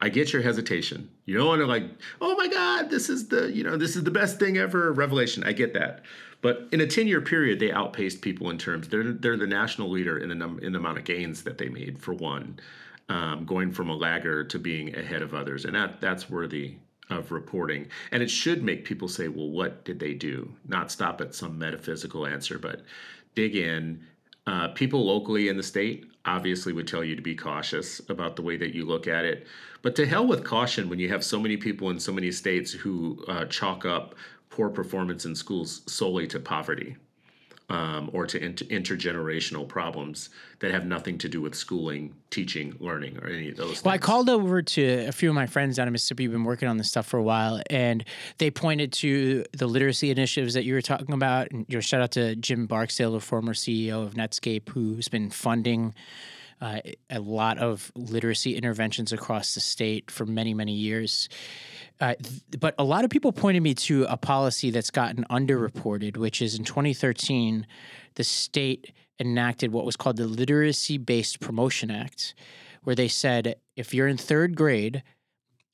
I 0.00 0.08
get 0.08 0.32
your 0.32 0.42
hesitation. 0.42 1.10
You 1.24 1.36
don't 1.36 1.48
want 1.48 1.60
to 1.60 1.66
like, 1.66 1.84
oh 2.20 2.36
my 2.36 2.46
God, 2.46 2.88
this 2.88 3.08
is 3.08 3.28
the, 3.28 3.52
you 3.52 3.64
know, 3.64 3.76
this 3.76 3.96
is 3.96 4.04
the 4.04 4.10
best 4.10 4.38
thing 4.38 4.56
ever, 4.56 4.92
revelation. 4.92 5.42
I 5.44 5.52
get 5.52 5.74
that. 5.74 6.02
But 6.40 6.68
in 6.70 6.80
a 6.80 6.86
10 6.86 7.08
year 7.08 7.20
period, 7.20 7.58
they 7.58 7.72
outpaced 7.72 8.22
people 8.22 8.50
in 8.50 8.58
terms, 8.58 8.88
they're, 8.88 9.12
they're 9.12 9.36
the 9.36 9.46
national 9.46 9.90
leader 9.90 10.18
in 10.18 10.28
the, 10.28 10.36
num- 10.36 10.60
in 10.60 10.72
the 10.72 10.78
amount 10.78 10.98
of 10.98 11.04
gains 11.04 11.42
that 11.42 11.58
they 11.58 11.68
made, 11.68 11.98
for 11.98 12.14
one, 12.14 12.60
um, 13.08 13.44
going 13.44 13.72
from 13.72 13.90
a 13.90 13.94
lagger 13.94 14.44
to 14.44 14.58
being 14.58 14.96
ahead 14.96 15.20
of 15.20 15.34
others. 15.34 15.64
And 15.64 15.74
that, 15.74 16.00
that's 16.00 16.30
worthy 16.30 16.76
of 17.10 17.32
reporting. 17.32 17.88
And 18.12 18.22
it 18.22 18.30
should 18.30 18.62
make 18.62 18.84
people 18.84 19.08
say, 19.08 19.26
well, 19.26 19.48
what 19.48 19.84
did 19.84 19.98
they 19.98 20.14
do? 20.14 20.54
Not 20.66 20.92
stop 20.92 21.20
at 21.20 21.34
some 21.34 21.58
metaphysical 21.58 22.24
answer, 22.24 22.58
but 22.58 22.82
dig 23.34 23.56
in. 23.56 24.04
Uh, 24.46 24.68
people 24.68 25.04
locally 25.04 25.48
in 25.48 25.56
the 25.56 25.62
state 25.62 26.06
obviously 26.28 26.72
would 26.72 26.86
tell 26.86 27.02
you 27.02 27.16
to 27.16 27.22
be 27.22 27.34
cautious 27.34 28.00
about 28.08 28.36
the 28.36 28.42
way 28.42 28.56
that 28.56 28.74
you 28.74 28.84
look 28.84 29.08
at 29.08 29.24
it. 29.24 29.46
But 29.82 29.96
to 29.96 30.06
hell 30.06 30.26
with 30.26 30.44
caution 30.44 30.88
when 30.88 30.98
you 30.98 31.08
have 31.08 31.24
so 31.24 31.40
many 31.40 31.56
people 31.56 31.90
in 31.90 31.98
so 31.98 32.12
many 32.12 32.30
states 32.30 32.72
who 32.72 33.24
uh, 33.28 33.46
chalk 33.46 33.84
up 33.84 34.14
poor 34.50 34.68
performance 34.68 35.24
in 35.24 35.34
schools 35.34 35.82
solely 35.86 36.26
to 36.28 36.40
poverty 36.40 36.96
um, 37.70 38.08
or 38.12 38.26
to 38.26 38.42
inter- 38.42 38.64
intergenerational 38.66 39.68
problems 39.68 40.30
that 40.60 40.70
have 40.70 40.86
nothing 40.86 41.18
to 41.18 41.28
do 41.28 41.40
with 41.40 41.54
schooling, 41.54 42.14
teaching, 42.30 42.74
learning, 42.80 43.18
or 43.18 43.28
any 43.28 43.50
of 43.50 43.56
those. 43.56 43.66
Well, 43.66 43.74
things. 43.74 43.86
I 43.86 43.98
called 43.98 44.30
over 44.30 44.62
to 44.62 45.06
a 45.06 45.12
few 45.12 45.28
of 45.28 45.34
my 45.34 45.46
friends 45.46 45.76
down 45.76 45.86
in 45.86 45.92
Mississippi 45.92 46.24
who've 46.24 46.32
been 46.32 46.44
working 46.44 46.68
on 46.68 46.78
this 46.78 46.88
stuff 46.88 47.06
for 47.06 47.18
a 47.18 47.22
while, 47.22 47.60
and 47.68 48.04
they 48.38 48.50
pointed 48.50 48.92
to 48.94 49.44
the 49.52 49.66
literacy 49.66 50.10
initiatives 50.10 50.54
that 50.54 50.64
you 50.64 50.74
were 50.74 50.82
talking 50.82 51.12
about. 51.12 51.50
And 51.50 51.66
you 51.68 51.76
know, 51.76 51.80
shout 51.80 52.00
out 52.00 52.12
to 52.12 52.36
Jim 52.36 52.66
Barksdale, 52.66 53.12
the 53.12 53.20
former 53.20 53.52
CEO 53.52 54.02
of 54.02 54.14
Netscape, 54.14 54.68
who's 54.70 55.08
been 55.08 55.30
funding. 55.30 55.94
Uh, 56.60 56.80
a 57.08 57.20
lot 57.20 57.58
of 57.58 57.92
literacy 57.94 58.56
interventions 58.56 59.12
across 59.12 59.54
the 59.54 59.60
state 59.60 60.10
for 60.10 60.26
many, 60.26 60.52
many 60.52 60.72
years. 60.72 61.28
Uh, 62.00 62.14
th- 62.20 62.42
but 62.58 62.74
a 62.78 62.84
lot 62.84 63.04
of 63.04 63.10
people 63.10 63.30
pointed 63.32 63.62
me 63.62 63.74
to 63.74 64.04
a 64.08 64.16
policy 64.16 64.70
that's 64.70 64.90
gotten 64.90 65.24
underreported, 65.30 66.16
which 66.16 66.42
is 66.42 66.56
in 66.58 66.64
2013, 66.64 67.66
the 68.14 68.24
state 68.24 68.92
enacted 69.20 69.72
what 69.72 69.84
was 69.84 69.96
called 69.96 70.16
the 70.16 70.26
Literacy 70.26 70.98
Based 70.98 71.40
Promotion 71.40 71.90
Act, 71.90 72.34
where 72.82 72.96
they 72.96 73.08
said 73.08 73.56
if 73.76 73.94
you're 73.94 74.08
in 74.08 74.16
third 74.16 74.56
grade 74.56 75.02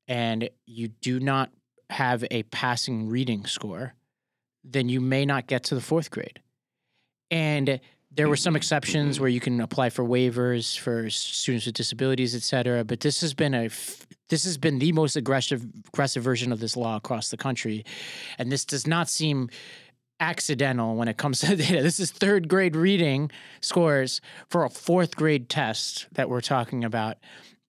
and 0.08 0.48
you 0.66 0.88
do 0.88 1.20
not 1.20 1.50
have 1.90 2.24
a 2.30 2.42
passing 2.44 3.08
reading 3.08 3.46
score, 3.46 3.94
then 4.62 4.88
you 4.88 5.00
may 5.00 5.24
not 5.26 5.46
get 5.46 5.64
to 5.64 5.74
the 5.74 5.80
fourth 5.80 6.10
grade. 6.10 6.40
And 7.30 7.80
there 8.16 8.28
were 8.28 8.36
some 8.36 8.56
exceptions 8.56 9.18
where 9.18 9.28
you 9.28 9.40
can 9.40 9.60
apply 9.60 9.90
for 9.90 10.04
waivers 10.04 10.78
for 10.78 11.10
students 11.10 11.66
with 11.66 11.74
disabilities, 11.74 12.34
et 12.34 12.42
cetera. 12.42 12.84
But 12.84 13.00
this 13.00 13.20
has 13.20 13.34
been 13.34 13.54
a 13.54 13.68
this 14.28 14.44
has 14.44 14.56
been 14.56 14.78
the 14.78 14.92
most 14.92 15.16
aggressive 15.16 15.64
aggressive 15.88 16.22
version 16.22 16.52
of 16.52 16.60
this 16.60 16.76
law 16.76 16.96
across 16.96 17.30
the 17.30 17.36
country, 17.36 17.84
and 18.38 18.50
this 18.50 18.64
does 18.64 18.86
not 18.86 19.08
seem 19.08 19.50
accidental 20.20 20.94
when 20.94 21.08
it 21.08 21.16
comes 21.16 21.40
to 21.40 21.56
data. 21.56 21.82
This 21.82 22.00
is 22.00 22.10
third 22.10 22.48
grade 22.48 22.76
reading 22.76 23.30
scores 23.60 24.20
for 24.48 24.64
a 24.64 24.70
fourth 24.70 25.16
grade 25.16 25.48
test 25.48 26.06
that 26.12 26.28
we're 26.28 26.40
talking 26.40 26.84
about. 26.84 27.18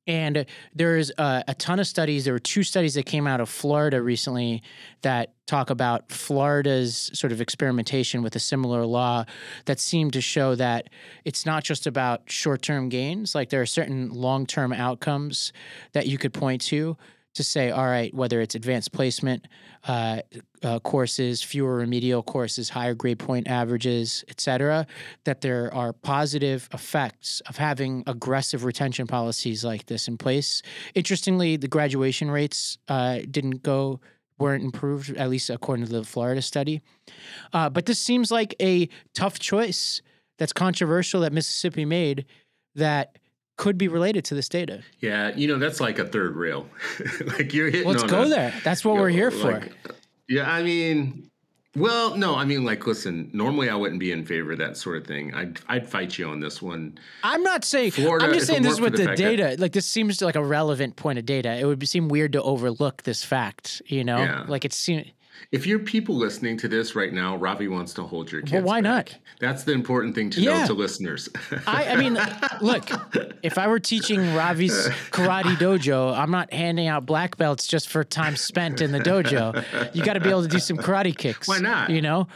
And 0.07 0.45
there's 0.73 1.11
a, 1.17 1.43
a 1.47 1.55
ton 1.55 1.79
of 1.79 1.87
studies. 1.87 2.25
There 2.25 2.33
were 2.33 2.39
two 2.39 2.63
studies 2.63 2.93
that 2.93 3.05
came 3.05 3.25
out 3.27 3.41
of 3.41 3.49
Florida 3.49 4.01
recently 4.01 4.61
that 5.01 5.33
talk 5.47 5.69
about 5.69 6.11
Florida's 6.11 7.11
sort 7.13 7.31
of 7.31 7.41
experimentation 7.41 8.21
with 8.21 8.35
a 8.35 8.39
similar 8.39 8.85
law 8.85 9.25
that 9.65 9.79
seemed 9.79 10.13
to 10.13 10.21
show 10.21 10.55
that 10.55 10.89
it's 11.23 11.45
not 11.45 11.63
just 11.63 11.87
about 11.87 12.23
short 12.31 12.61
term 12.61 12.89
gains. 12.89 13.35
Like 13.35 13.49
there 13.49 13.61
are 13.61 13.65
certain 13.65 14.09
long 14.09 14.45
term 14.45 14.73
outcomes 14.73 15.53
that 15.93 16.07
you 16.07 16.17
could 16.17 16.33
point 16.33 16.61
to 16.63 16.97
to 17.35 17.43
say, 17.43 17.69
all 17.69 17.85
right, 17.85 18.13
whether 18.13 18.41
it's 18.41 18.55
advanced 18.55 18.91
placement 18.91 19.47
uh, 19.87 20.21
uh, 20.63 20.79
courses, 20.79 21.43
fewer 21.43 21.75
remedial 21.75 22.23
courses, 22.23 22.69
higher 22.69 22.95
grade 22.95 23.19
point 23.19 23.47
averages, 23.47 24.25
et 24.27 24.41
cetera, 24.41 24.87
that 25.25 25.41
there 25.41 25.71
are 25.73 25.93
positive 25.93 26.67
effects 26.73 27.41
of 27.47 27.57
having 27.57 28.03
aggressive 28.07 28.63
retention 28.63 29.05
policies 29.05 29.63
like 29.63 29.85
this 29.85 30.07
in 30.07 30.17
place. 30.17 30.61
Interestingly, 30.95 31.57
the 31.57 31.67
graduation 31.67 32.31
rates 32.31 32.77
uh, 32.87 33.19
didn't 33.29 33.61
go 33.63 33.99
weren't 34.37 34.63
improved, 34.63 35.15
at 35.15 35.29
least 35.29 35.49
according 35.49 35.85
to 35.85 35.91
the 35.91 36.03
Florida 36.03 36.41
study. 36.41 36.81
Uh, 37.53 37.69
but 37.69 37.85
this 37.85 37.99
seems 37.99 38.31
like 38.31 38.53
a 38.61 38.89
tough 39.13 39.39
choice 39.39 40.01
that's 40.37 40.51
controversial 40.51 41.21
that 41.21 41.31
Mississippi 41.31 41.85
made 41.85 42.25
that 42.75 43.17
could 43.57 43.77
be 43.77 43.87
related 43.87 44.25
to 44.25 44.35
this 44.35 44.49
data. 44.49 44.83
Yeah, 44.99 45.35
you 45.35 45.47
know 45.47 45.57
that's 45.57 45.79
like 45.79 45.99
a 45.99 46.05
third 46.05 46.35
rail. 46.35 46.67
like 47.25 47.53
you're 47.53 47.69
hitting. 47.69 47.87
Let's 47.87 48.03
go 48.03 48.23
a, 48.23 48.27
there. 48.27 48.53
That's 48.63 48.83
what 48.83 48.95
we're 48.95 49.09
here 49.09 49.31
for. 49.31 49.53
Like, 49.53 49.71
yeah, 50.27 50.51
I 50.51 50.63
mean, 50.63 51.29
well, 51.75 52.15
no, 52.15 52.35
I 52.35 52.45
mean, 52.45 52.63
like, 52.63 52.87
listen. 52.87 53.29
Normally, 53.33 53.69
I 53.69 53.75
wouldn't 53.75 53.99
be 53.99 54.11
in 54.11 54.25
favor 54.25 54.53
of 54.53 54.59
that 54.59 54.77
sort 54.77 54.97
of 54.97 55.05
thing. 55.05 55.33
I'd 55.33 55.59
I'd 55.67 55.87
fight 55.87 56.17
you 56.17 56.29
on 56.29 56.39
this 56.39 56.61
one. 56.61 56.97
I'm 57.23 57.43
not 57.43 57.65
saying. 57.65 57.91
Florida, 57.91 58.25
I'm 58.25 58.33
just 58.33 58.47
saying 58.47 58.63
this 58.63 58.73
is 58.73 58.81
what 58.81 58.93
the, 58.93 59.05
the 59.05 59.15
data. 59.15 59.43
That, 59.43 59.59
like 59.59 59.73
this 59.73 59.85
seems 59.85 60.21
like 60.21 60.35
a 60.35 60.43
relevant 60.43 60.95
point 60.95 61.19
of 61.19 61.25
data. 61.25 61.53
It 61.53 61.65
would 61.65 61.87
seem 61.87 62.07
weird 62.07 62.31
to 62.33 62.41
overlook 62.41 63.03
this 63.03 63.23
fact. 63.23 63.81
You 63.87 64.03
know, 64.03 64.17
yeah. 64.17 64.45
like 64.47 64.63
it 64.63 64.71
seems 64.73 65.07
if 65.51 65.65
you're 65.65 65.79
people 65.79 66.15
listening 66.15 66.57
to 66.57 66.67
this 66.67 66.95
right 66.95 67.13
now, 67.13 67.35
Ravi 67.35 67.67
wants 67.67 67.93
to 67.95 68.03
hold 68.03 68.31
your 68.31 68.41
kids. 68.41 68.53
Well, 68.53 68.63
why 68.63 68.81
back. 68.81 69.09
not? 69.09 69.19
That's 69.39 69.63
the 69.63 69.73
important 69.73 70.15
thing 70.15 70.29
to 70.31 70.41
yeah. 70.41 70.61
know 70.61 70.67
to 70.67 70.73
listeners. 70.73 71.29
I, 71.67 71.89
I 71.89 71.95
mean, 71.95 72.17
look, 72.61 72.89
if 73.43 73.57
I 73.57 73.67
were 73.67 73.79
teaching 73.79 74.19
Ravi's 74.33 74.87
karate 75.11 75.55
dojo, 75.55 76.17
I'm 76.17 76.31
not 76.31 76.51
handing 76.53 76.87
out 76.87 77.05
black 77.05 77.37
belts 77.37 77.67
just 77.67 77.89
for 77.89 78.03
time 78.03 78.35
spent 78.35 78.81
in 78.81 78.91
the 78.91 78.99
dojo. 78.99 79.95
You 79.95 80.03
got 80.03 80.13
to 80.13 80.19
be 80.19 80.29
able 80.29 80.43
to 80.43 80.47
do 80.47 80.59
some 80.59 80.77
karate 80.77 81.15
kicks. 81.15 81.47
Why 81.47 81.59
not? 81.59 81.89
You 81.89 82.01
know, 82.01 82.27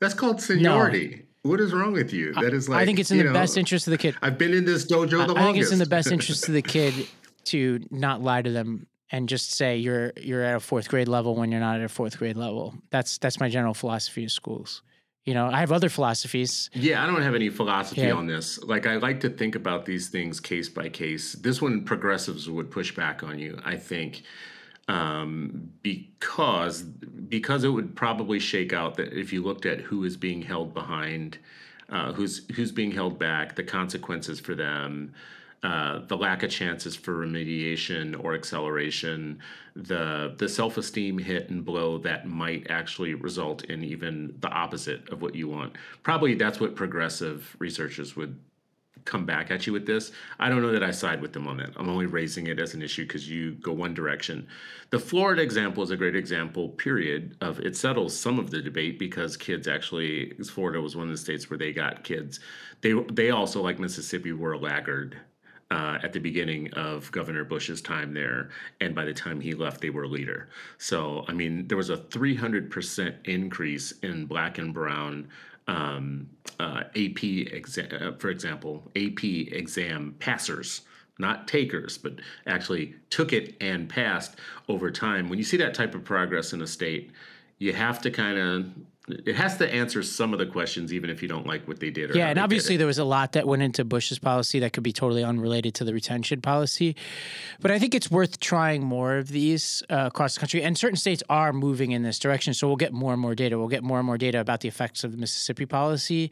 that's 0.00 0.14
called 0.14 0.40
seniority. 0.40 1.08
No. 1.44 1.50
What 1.50 1.60
is 1.60 1.72
wrong 1.72 1.92
with 1.92 2.12
you? 2.12 2.34
That 2.34 2.54
is 2.54 2.68
like 2.68 2.82
I 2.82 2.84
think 2.84 3.00
it's 3.00 3.10
in 3.10 3.18
the 3.18 3.24
know, 3.24 3.32
best 3.32 3.58
interest 3.58 3.88
of 3.88 3.90
the 3.90 3.98
kid. 3.98 4.14
I've 4.22 4.38
been 4.38 4.54
in 4.54 4.64
this 4.64 4.84
dojo 4.84 5.10
the 5.10 5.16
I, 5.16 5.18
longest. 5.18 5.38
I 5.38 5.44
think 5.44 5.56
it's 5.58 5.72
in 5.72 5.78
the 5.80 5.86
best 5.86 6.12
interest 6.12 6.48
of 6.48 6.54
the 6.54 6.62
kid 6.62 6.94
to 7.44 7.80
not 7.90 8.22
lie 8.22 8.42
to 8.42 8.50
them 8.50 8.86
and 9.12 9.28
just 9.28 9.52
say 9.52 9.76
you're 9.76 10.12
you're 10.16 10.42
at 10.42 10.56
a 10.56 10.60
fourth 10.60 10.88
grade 10.88 11.06
level 11.06 11.36
when 11.36 11.52
you're 11.52 11.60
not 11.60 11.78
at 11.78 11.84
a 11.84 11.88
fourth 11.88 12.18
grade 12.18 12.36
level. 12.36 12.74
That's 12.90 13.18
that's 13.18 13.38
my 13.38 13.48
general 13.48 13.74
philosophy 13.74 14.24
of 14.24 14.32
schools. 14.32 14.82
You 15.24 15.34
know, 15.34 15.46
I 15.46 15.60
have 15.60 15.70
other 15.70 15.88
philosophies. 15.88 16.68
Yeah, 16.72 17.04
I 17.04 17.06
don't 17.06 17.22
have 17.22 17.36
any 17.36 17.48
philosophy 17.48 18.00
yeah. 18.00 18.14
on 18.14 18.26
this. 18.26 18.60
Like 18.64 18.86
I 18.86 18.96
like 18.96 19.20
to 19.20 19.30
think 19.30 19.54
about 19.54 19.84
these 19.84 20.08
things 20.08 20.40
case 20.40 20.68
by 20.68 20.88
case. 20.88 21.34
This 21.34 21.62
one 21.62 21.84
progressives 21.84 22.50
would 22.50 22.72
push 22.72 22.92
back 22.92 23.22
on 23.22 23.38
you, 23.38 23.60
I 23.64 23.76
think. 23.76 24.22
Um, 24.88 25.70
because 25.82 26.82
because 26.82 27.62
it 27.62 27.68
would 27.68 27.94
probably 27.94 28.40
shake 28.40 28.72
out 28.72 28.96
that 28.96 29.12
if 29.12 29.32
you 29.32 29.42
looked 29.42 29.64
at 29.64 29.80
who 29.80 30.02
is 30.02 30.16
being 30.16 30.42
held 30.42 30.74
behind, 30.74 31.38
uh, 31.88 32.12
who's 32.12 32.44
who's 32.56 32.72
being 32.72 32.90
held 32.90 33.16
back, 33.18 33.54
the 33.54 33.62
consequences 33.62 34.40
for 34.40 34.56
them, 34.56 35.14
uh, 35.62 36.00
the 36.08 36.16
lack 36.16 36.42
of 36.42 36.50
chances 36.50 36.96
for 36.96 37.24
remediation 37.24 38.22
or 38.22 38.34
acceleration, 38.34 39.38
the 39.76 40.34
the 40.38 40.48
self 40.48 40.76
esteem 40.76 41.18
hit 41.18 41.50
and 41.50 41.64
blow 41.64 41.98
that 41.98 42.26
might 42.26 42.66
actually 42.68 43.14
result 43.14 43.64
in 43.64 43.84
even 43.84 44.34
the 44.40 44.48
opposite 44.48 45.08
of 45.10 45.22
what 45.22 45.36
you 45.36 45.48
want. 45.48 45.76
Probably 46.02 46.34
that's 46.34 46.58
what 46.58 46.74
progressive 46.74 47.54
researchers 47.60 48.16
would 48.16 48.38
come 49.04 49.24
back 49.24 49.50
at 49.50 49.66
you 49.66 49.72
with 49.72 49.86
this. 49.86 50.12
I 50.38 50.48
don't 50.48 50.62
know 50.62 50.72
that 50.72 50.82
I 50.82 50.90
side 50.90 51.20
with 51.20 51.32
them 51.32 51.46
on 51.46 51.56
that. 51.58 51.70
I'm 51.76 51.88
only 51.88 52.06
raising 52.06 52.46
it 52.46 52.58
as 52.58 52.74
an 52.74 52.82
issue 52.82 53.04
because 53.04 53.28
you 53.28 53.52
go 53.54 53.72
one 53.72 53.94
direction. 53.94 54.46
The 54.90 54.98
Florida 54.98 55.42
example 55.42 55.82
is 55.82 55.90
a 55.90 55.96
great 55.96 56.16
example, 56.16 56.70
period, 56.70 57.36
of 57.40 57.60
it 57.60 57.76
settles 57.76 58.18
some 58.18 58.38
of 58.38 58.50
the 58.50 58.60
debate 58.60 58.98
because 58.98 59.36
kids 59.36 59.66
actually, 59.66 60.32
Florida 60.44 60.80
was 60.80 60.96
one 60.96 61.06
of 61.06 61.12
the 61.12 61.18
states 61.18 61.50
where 61.50 61.58
they 61.58 61.72
got 61.72 62.04
kids. 62.04 62.40
They 62.80 62.92
they 63.12 63.30
also, 63.30 63.62
like 63.62 63.78
Mississippi, 63.78 64.32
were 64.32 64.52
a 64.52 64.58
laggard 64.58 65.18
uh, 65.72 65.98
at 66.02 66.12
the 66.12 66.20
beginning 66.20 66.70
of 66.74 67.10
Governor 67.12 67.44
Bush's 67.44 67.80
time 67.80 68.12
there, 68.12 68.50
and 68.82 68.94
by 68.94 69.06
the 69.06 69.14
time 69.14 69.40
he 69.40 69.54
left, 69.54 69.80
they 69.80 69.88
were 69.88 70.06
leader. 70.06 70.50
So, 70.76 71.24
I 71.28 71.32
mean, 71.32 71.66
there 71.66 71.78
was 71.78 71.88
a 71.88 71.96
300% 71.96 73.14
increase 73.24 73.92
in 74.02 74.26
black 74.26 74.58
and 74.58 74.74
brown 74.74 75.28
um, 75.68 76.28
uh, 76.60 76.82
AP 76.94 77.24
uh, 77.24 78.12
for 78.18 78.28
example, 78.28 78.82
AP 78.96 79.24
exam 79.24 80.14
passers, 80.18 80.82
not 81.18 81.48
takers, 81.48 81.96
but 81.96 82.16
actually 82.46 82.94
took 83.08 83.32
it 83.32 83.54
and 83.60 83.88
passed 83.88 84.36
over 84.68 84.90
time. 84.90 85.30
When 85.30 85.38
you 85.38 85.44
see 85.44 85.56
that 85.56 85.72
type 85.72 85.94
of 85.94 86.04
progress 86.04 86.52
in 86.52 86.60
a 86.60 86.66
state, 86.66 87.12
you 87.58 87.72
have 87.72 88.02
to 88.02 88.10
kind 88.10 88.38
of 88.38 88.66
it 89.08 89.34
has 89.34 89.56
to 89.58 89.68
answer 89.72 90.02
some 90.02 90.32
of 90.32 90.38
the 90.38 90.46
questions, 90.46 90.92
even 90.92 91.10
if 91.10 91.22
you 91.22 91.28
don't 91.28 91.46
like 91.46 91.66
what 91.66 91.80
they 91.80 91.90
did. 91.90 92.14
yeah, 92.14 92.28
and 92.28 92.38
obviously 92.38 92.76
there 92.76 92.86
was 92.86 92.98
a 92.98 93.04
lot 93.04 93.32
that 93.32 93.46
went 93.48 93.62
into 93.62 93.84
Bush's 93.84 94.20
policy 94.20 94.60
that 94.60 94.72
could 94.72 94.84
be 94.84 94.92
totally 94.92 95.24
unrelated 95.24 95.74
to 95.74 95.84
the 95.84 95.92
retention 95.92 96.40
policy. 96.40 96.94
But 97.60 97.72
I 97.72 97.80
think 97.80 97.96
it's 97.96 98.10
worth 98.10 98.38
trying 98.38 98.84
more 98.84 99.16
of 99.16 99.28
these 99.28 99.82
uh, 99.90 100.04
across 100.06 100.34
the 100.34 100.40
country, 100.40 100.62
and 100.62 100.78
certain 100.78 100.96
states 100.96 101.22
are 101.28 101.52
moving 101.52 101.90
in 101.90 102.02
this 102.04 102.18
direction. 102.18 102.54
So 102.54 102.68
we'll 102.68 102.76
get 102.76 102.92
more 102.92 103.12
and 103.12 103.20
more 103.20 103.34
data. 103.34 103.58
We'll 103.58 103.68
get 103.68 103.82
more 103.82 103.98
and 103.98 104.06
more 104.06 104.18
data 104.18 104.38
about 104.38 104.60
the 104.60 104.68
effects 104.68 105.02
of 105.02 105.10
the 105.10 105.18
Mississippi 105.18 105.66
policy, 105.66 106.30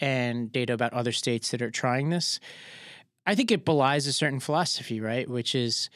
and 0.00 0.52
data 0.52 0.72
about 0.72 0.92
other 0.92 1.12
states 1.12 1.50
that 1.50 1.60
are 1.60 1.70
trying 1.70 2.10
this. 2.10 2.38
I 3.26 3.34
think 3.34 3.50
it 3.50 3.64
belies 3.64 4.06
a 4.06 4.12
certain 4.12 4.40
philosophy, 4.40 5.00
right? 5.00 5.28
Which 5.28 5.54
is 5.54 5.90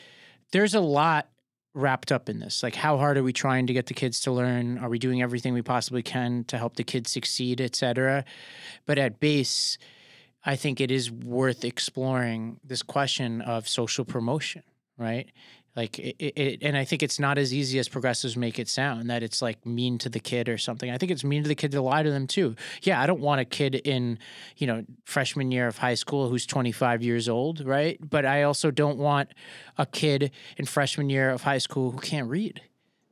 there's 0.53 0.75
a 0.75 0.81
lot 0.81 1.29
wrapped 1.77 2.11
up 2.11 2.29
in 2.29 2.41
this? 2.41 2.63
Like, 2.63 2.75
how 2.75 2.97
hard 2.97 3.19
are 3.19 3.23
we 3.23 3.33
trying 3.33 3.67
to 3.67 3.73
get 3.73 3.87
the 3.87 3.95
kids 3.95 4.21
to 4.21 4.33
learn? 4.33 4.79
Are 4.79 4.89
we 4.89 4.99
doing 4.99 5.21
everything 5.21 5.53
we 5.53 5.63
possibly 5.63 6.03
can 6.03 6.45
to 6.45 6.57
help 6.57 6.77
the 6.77 6.85
kids 6.85 7.13
succeed, 7.13 7.61
et 7.61 7.77
cetera? 7.77 8.25
But 8.87 8.99
at 8.99 9.21
base, 9.21 9.77
I 10.45 10.57
think 10.57 10.81
it 10.81 10.91
is 10.91 11.11
worth 11.11 11.65
exploring 11.65 12.59
this 12.65 12.83
question 12.83 13.43
of 13.43 13.69
social 13.69 14.05
promotion, 14.05 14.63
right? 14.97 15.31
Like 15.77 15.99
it, 15.99 16.17
it, 16.19 16.63
and 16.63 16.75
I 16.75 16.87
think 16.87 17.03
it's 17.03 17.21
not 17.21 17.37
as 17.37 17.53
easy 17.53 17.79
as 17.79 17.87
progressives 17.87 18.35
make 18.35 18.59
it 18.59 18.67
sound 18.67 19.11
that 19.11 19.23
it's 19.23 19.43
like 19.43 19.65
mean 19.67 19.99
to 19.99 20.09
the 20.09 20.19
kid 20.19 20.49
or 20.49 20.57
something. 20.57 20.91
I 20.91 20.97
think 20.97 21.13
it's 21.13 21.23
mean 21.23 21.43
to 21.43 21.49
the 21.49 21.55
kid 21.55 21.73
to 21.73 21.83
lie 21.83 22.03
to 22.03 22.11
them 22.11 22.27
too. 22.27 22.57
Yeah, 22.83 23.01
I 23.01 23.07
don't 23.07 23.21
want 23.21 23.43
a 23.43 23.45
kid 23.45 23.75
in, 23.75 24.19
you 24.57 24.67
know, 24.67 24.85
freshman 25.05 25.51
year 25.51 25.67
of 25.67 25.77
high 25.77 25.95
school 25.95 26.31
who's 26.31 26.47
25 26.47 27.03
years 27.03 27.29
old, 27.29 27.65
right? 27.65 27.99
But 28.01 28.25
I 28.25 28.45
also 28.45 28.71
don't 28.71 28.97
want 28.97 29.29
a 29.77 29.85
kid 29.85 30.31
in 30.57 30.65
freshman 30.65 31.11
year 31.11 31.29
of 31.29 31.43
high 31.43 31.59
school 31.59 31.91
who 31.91 31.99
can't 31.99 32.31
read. 32.31 32.63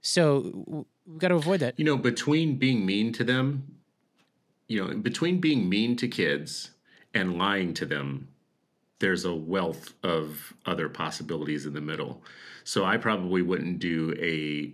So 0.01 0.87
we've 1.07 1.19
got 1.19 1.29
to 1.29 1.35
avoid 1.35 1.61
that. 1.61 1.79
You 1.79 1.85
know, 1.85 1.99
between 1.99 2.57
being 2.57 2.87
mean 2.87 3.13
to 3.13 3.25
them, 3.25 3.77
you 4.69 4.83
know, 4.83 4.95
between 4.97 5.39
being 5.39 5.69
mean 5.69 5.97
to 5.97 6.09
kids 6.09 6.71
and 7.13 7.37
lying 7.37 7.75
to 7.75 7.85
them, 7.85 8.29
there's 9.01 9.27
a 9.27 9.35
wealth 9.35 9.93
of 10.03 10.55
other 10.65 10.89
possibilities 10.89 11.67
in 11.67 11.75
the 11.75 11.81
middle. 11.81 12.23
So 12.65 12.85
I 12.85 12.97
probably 12.97 13.43
wouldn't 13.43 13.79
do 13.79 14.15
a 14.19 14.73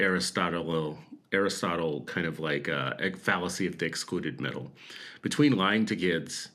Aristotle 0.00 0.98
Aristotle 1.32 2.02
kind 2.02 2.26
of 2.26 2.38
like 2.38 2.68
a, 2.68 2.94
a 3.00 3.12
fallacy 3.12 3.66
of 3.66 3.78
the 3.78 3.86
excluded 3.86 4.40
middle 4.40 4.70
between 5.22 5.56
lying 5.56 5.86
to 5.86 5.96
kids 5.96 6.50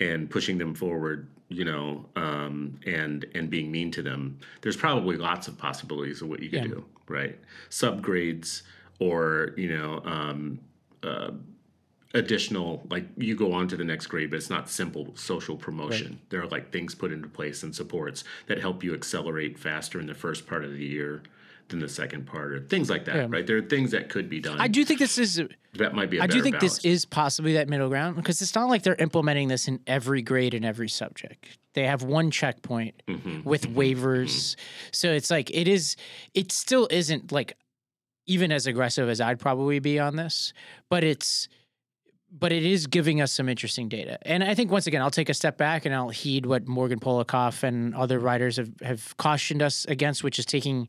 and 0.00 0.28
pushing 0.30 0.58
them 0.58 0.74
forward 0.74 1.28
you 1.48 1.64
know 1.64 2.04
um, 2.16 2.78
and 2.86 3.26
and 3.34 3.50
being 3.50 3.70
mean 3.70 3.90
to 3.90 4.02
them 4.02 4.38
there's 4.62 4.76
probably 4.76 5.16
lots 5.16 5.46
of 5.46 5.58
possibilities 5.58 6.22
of 6.22 6.28
what 6.28 6.42
you 6.42 6.48
could 6.48 6.64
yeah. 6.64 6.68
do 6.68 6.84
right 7.08 7.38
subgrades 7.70 8.62
or 8.98 9.52
you 9.56 9.68
know 9.68 10.00
um, 10.04 10.58
uh, 11.02 11.30
additional 12.14 12.86
like 12.90 13.04
you 13.16 13.34
go 13.34 13.52
on 13.52 13.66
to 13.66 13.76
the 13.76 13.84
next 13.84 14.06
grade 14.06 14.30
but 14.30 14.36
it's 14.36 14.48
not 14.48 14.70
simple 14.70 15.08
social 15.14 15.56
promotion 15.56 16.12
right. 16.12 16.30
there 16.30 16.40
are 16.40 16.46
like 16.46 16.70
things 16.70 16.94
put 16.94 17.12
into 17.12 17.28
place 17.28 17.64
and 17.64 17.74
supports 17.74 18.22
that 18.46 18.60
help 18.60 18.84
you 18.84 18.94
accelerate 18.94 19.58
faster 19.58 19.98
in 19.98 20.06
the 20.06 20.14
first 20.14 20.46
part 20.46 20.64
of 20.64 20.72
the 20.72 20.84
year 20.84 21.22
than 21.68 21.80
the 21.80 21.88
second 21.88 22.24
part 22.24 22.52
or 22.52 22.60
things 22.60 22.88
like 22.88 23.04
that 23.04 23.16
yeah. 23.16 23.26
right 23.28 23.46
there 23.48 23.56
are 23.56 23.62
things 23.62 23.90
that 23.90 24.08
could 24.08 24.28
be 24.28 24.38
done 24.38 24.60
i 24.60 24.68
do 24.68 24.84
think 24.84 25.00
this 25.00 25.18
is 25.18 25.42
that 25.76 25.92
might 25.92 26.08
be 26.08 26.20
I 26.20 26.28
do 26.28 26.40
think 26.40 26.60
balance. 26.60 26.76
this 26.76 26.84
is 26.84 27.04
possibly 27.04 27.54
that 27.54 27.68
middle 27.68 27.88
ground 27.88 28.14
because 28.14 28.40
it's 28.40 28.54
not 28.54 28.68
like 28.68 28.82
they're 28.82 28.94
implementing 28.94 29.48
this 29.48 29.66
in 29.66 29.80
every 29.88 30.22
grade 30.22 30.54
and 30.54 30.64
every 30.64 30.88
subject 30.88 31.58
they 31.72 31.84
have 31.84 32.04
one 32.04 32.30
checkpoint 32.30 33.02
mm-hmm. 33.08 33.42
with 33.42 33.68
mm-hmm. 33.68 33.80
waivers 33.80 34.24
mm-hmm. 34.24 34.60
so 34.92 35.10
it's 35.10 35.32
like 35.32 35.50
it 35.50 35.66
is 35.66 35.96
it 36.32 36.52
still 36.52 36.86
isn't 36.92 37.32
like 37.32 37.56
even 38.26 38.52
as 38.52 38.68
aggressive 38.68 39.08
as 39.08 39.20
i'd 39.20 39.40
probably 39.40 39.80
be 39.80 39.98
on 39.98 40.14
this 40.14 40.52
but 40.88 41.02
it's 41.02 41.48
but 42.36 42.50
it 42.50 42.64
is 42.64 42.88
giving 42.88 43.20
us 43.20 43.32
some 43.32 43.48
interesting 43.48 43.88
data. 43.88 44.18
And 44.22 44.42
I 44.42 44.54
think 44.54 44.70
once 44.70 44.86
again, 44.86 45.00
I'll 45.02 45.10
take 45.10 45.28
a 45.28 45.34
step 45.34 45.56
back 45.56 45.86
and 45.86 45.94
I'll 45.94 46.08
heed 46.08 46.46
what 46.46 46.66
Morgan 46.66 46.98
Polikoff 46.98 47.62
and 47.62 47.94
other 47.94 48.18
writers 48.18 48.56
have, 48.56 48.70
have 48.82 49.16
cautioned 49.18 49.62
us 49.62 49.84
against, 49.84 50.24
which 50.24 50.38
is 50.38 50.44
taking 50.44 50.88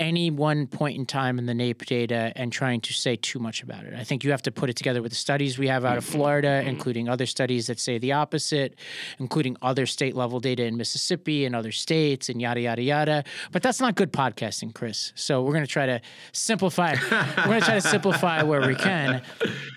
any 0.00 0.30
one 0.30 0.66
point 0.66 0.96
in 0.96 1.04
time 1.04 1.38
in 1.38 1.44
the 1.44 1.52
NAEP 1.52 1.84
data 1.84 2.32
and 2.34 2.50
trying 2.50 2.80
to 2.80 2.92
say 2.92 3.16
too 3.16 3.38
much 3.38 3.62
about 3.62 3.84
it. 3.84 3.92
I 3.94 4.02
think 4.02 4.24
you 4.24 4.30
have 4.30 4.42
to 4.42 4.50
put 4.50 4.70
it 4.70 4.76
together 4.76 5.02
with 5.02 5.12
the 5.12 5.16
studies 5.16 5.58
we 5.58 5.68
have 5.68 5.84
out 5.84 5.98
of 5.98 6.04
mm-hmm. 6.04 6.14
Florida, 6.14 6.48
mm-hmm. 6.48 6.68
including 6.68 7.08
other 7.08 7.26
studies 7.26 7.66
that 7.66 7.78
say 7.78 7.98
the 7.98 8.12
opposite, 8.12 8.76
including 9.18 9.56
other 9.60 9.84
state 9.84 10.16
level 10.16 10.40
data 10.40 10.64
in 10.64 10.78
Mississippi 10.78 11.44
and 11.44 11.54
other 11.54 11.70
states 11.70 12.30
and 12.30 12.40
yada 12.40 12.62
yada 12.62 12.82
yada. 12.82 13.24
But 13.52 13.62
that's 13.62 13.80
not 13.80 13.94
good 13.94 14.12
podcasting, 14.12 14.74
Chris. 14.74 15.12
So 15.14 15.42
we're 15.42 15.52
going 15.52 15.64
to 15.64 15.70
try 15.70 15.86
to 15.86 16.00
simplify. 16.32 16.94
we're 17.36 17.44
going 17.44 17.60
to 17.60 17.66
try 17.66 17.74
to 17.74 17.80
simplify 17.80 18.42
where 18.42 18.66
we 18.66 18.74
can, 18.74 19.22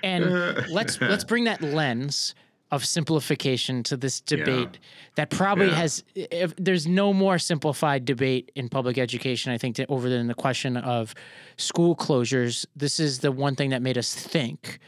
and 0.03 0.25
let's 0.69 0.99
let's 1.01 1.25
bring 1.25 1.43
that 1.43 1.61
lens 1.61 2.33
of 2.71 2.85
simplification 2.85 3.83
to 3.83 3.95
this 3.95 4.19
debate 4.19 4.69
yeah. 4.73 4.79
that 5.15 5.29
probably 5.29 5.67
yeah. 5.67 5.75
has 5.75 6.03
if 6.15 6.55
there's 6.55 6.87
no 6.87 7.13
more 7.13 7.37
simplified 7.37 8.03
debate 8.03 8.51
in 8.55 8.67
public 8.67 8.97
education 8.97 9.51
i 9.51 9.57
think 9.57 9.75
to, 9.75 9.85
over 9.87 10.09
than 10.09 10.27
the 10.27 10.33
question 10.33 10.77
of 10.77 11.13
school 11.57 11.95
closures 11.95 12.65
this 12.75 12.99
is 12.99 13.19
the 13.19 13.31
one 13.31 13.55
thing 13.55 13.69
that 13.69 13.81
made 13.81 13.97
us 13.97 14.13
think 14.15 14.79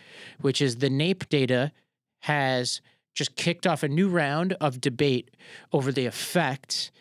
which 0.42 0.62
is 0.62 0.78
the 0.78 0.90
naep 0.90 1.30
data 1.30 1.72
has 2.22 2.82
just 3.14 3.36
kicked 3.36 3.68
off 3.68 3.84
a 3.84 3.88
new 3.88 4.10
round 4.10 4.54
of 4.60 4.82
debate 4.82 5.30
over 5.72 5.92
the 5.92 6.06
effect 6.06 6.92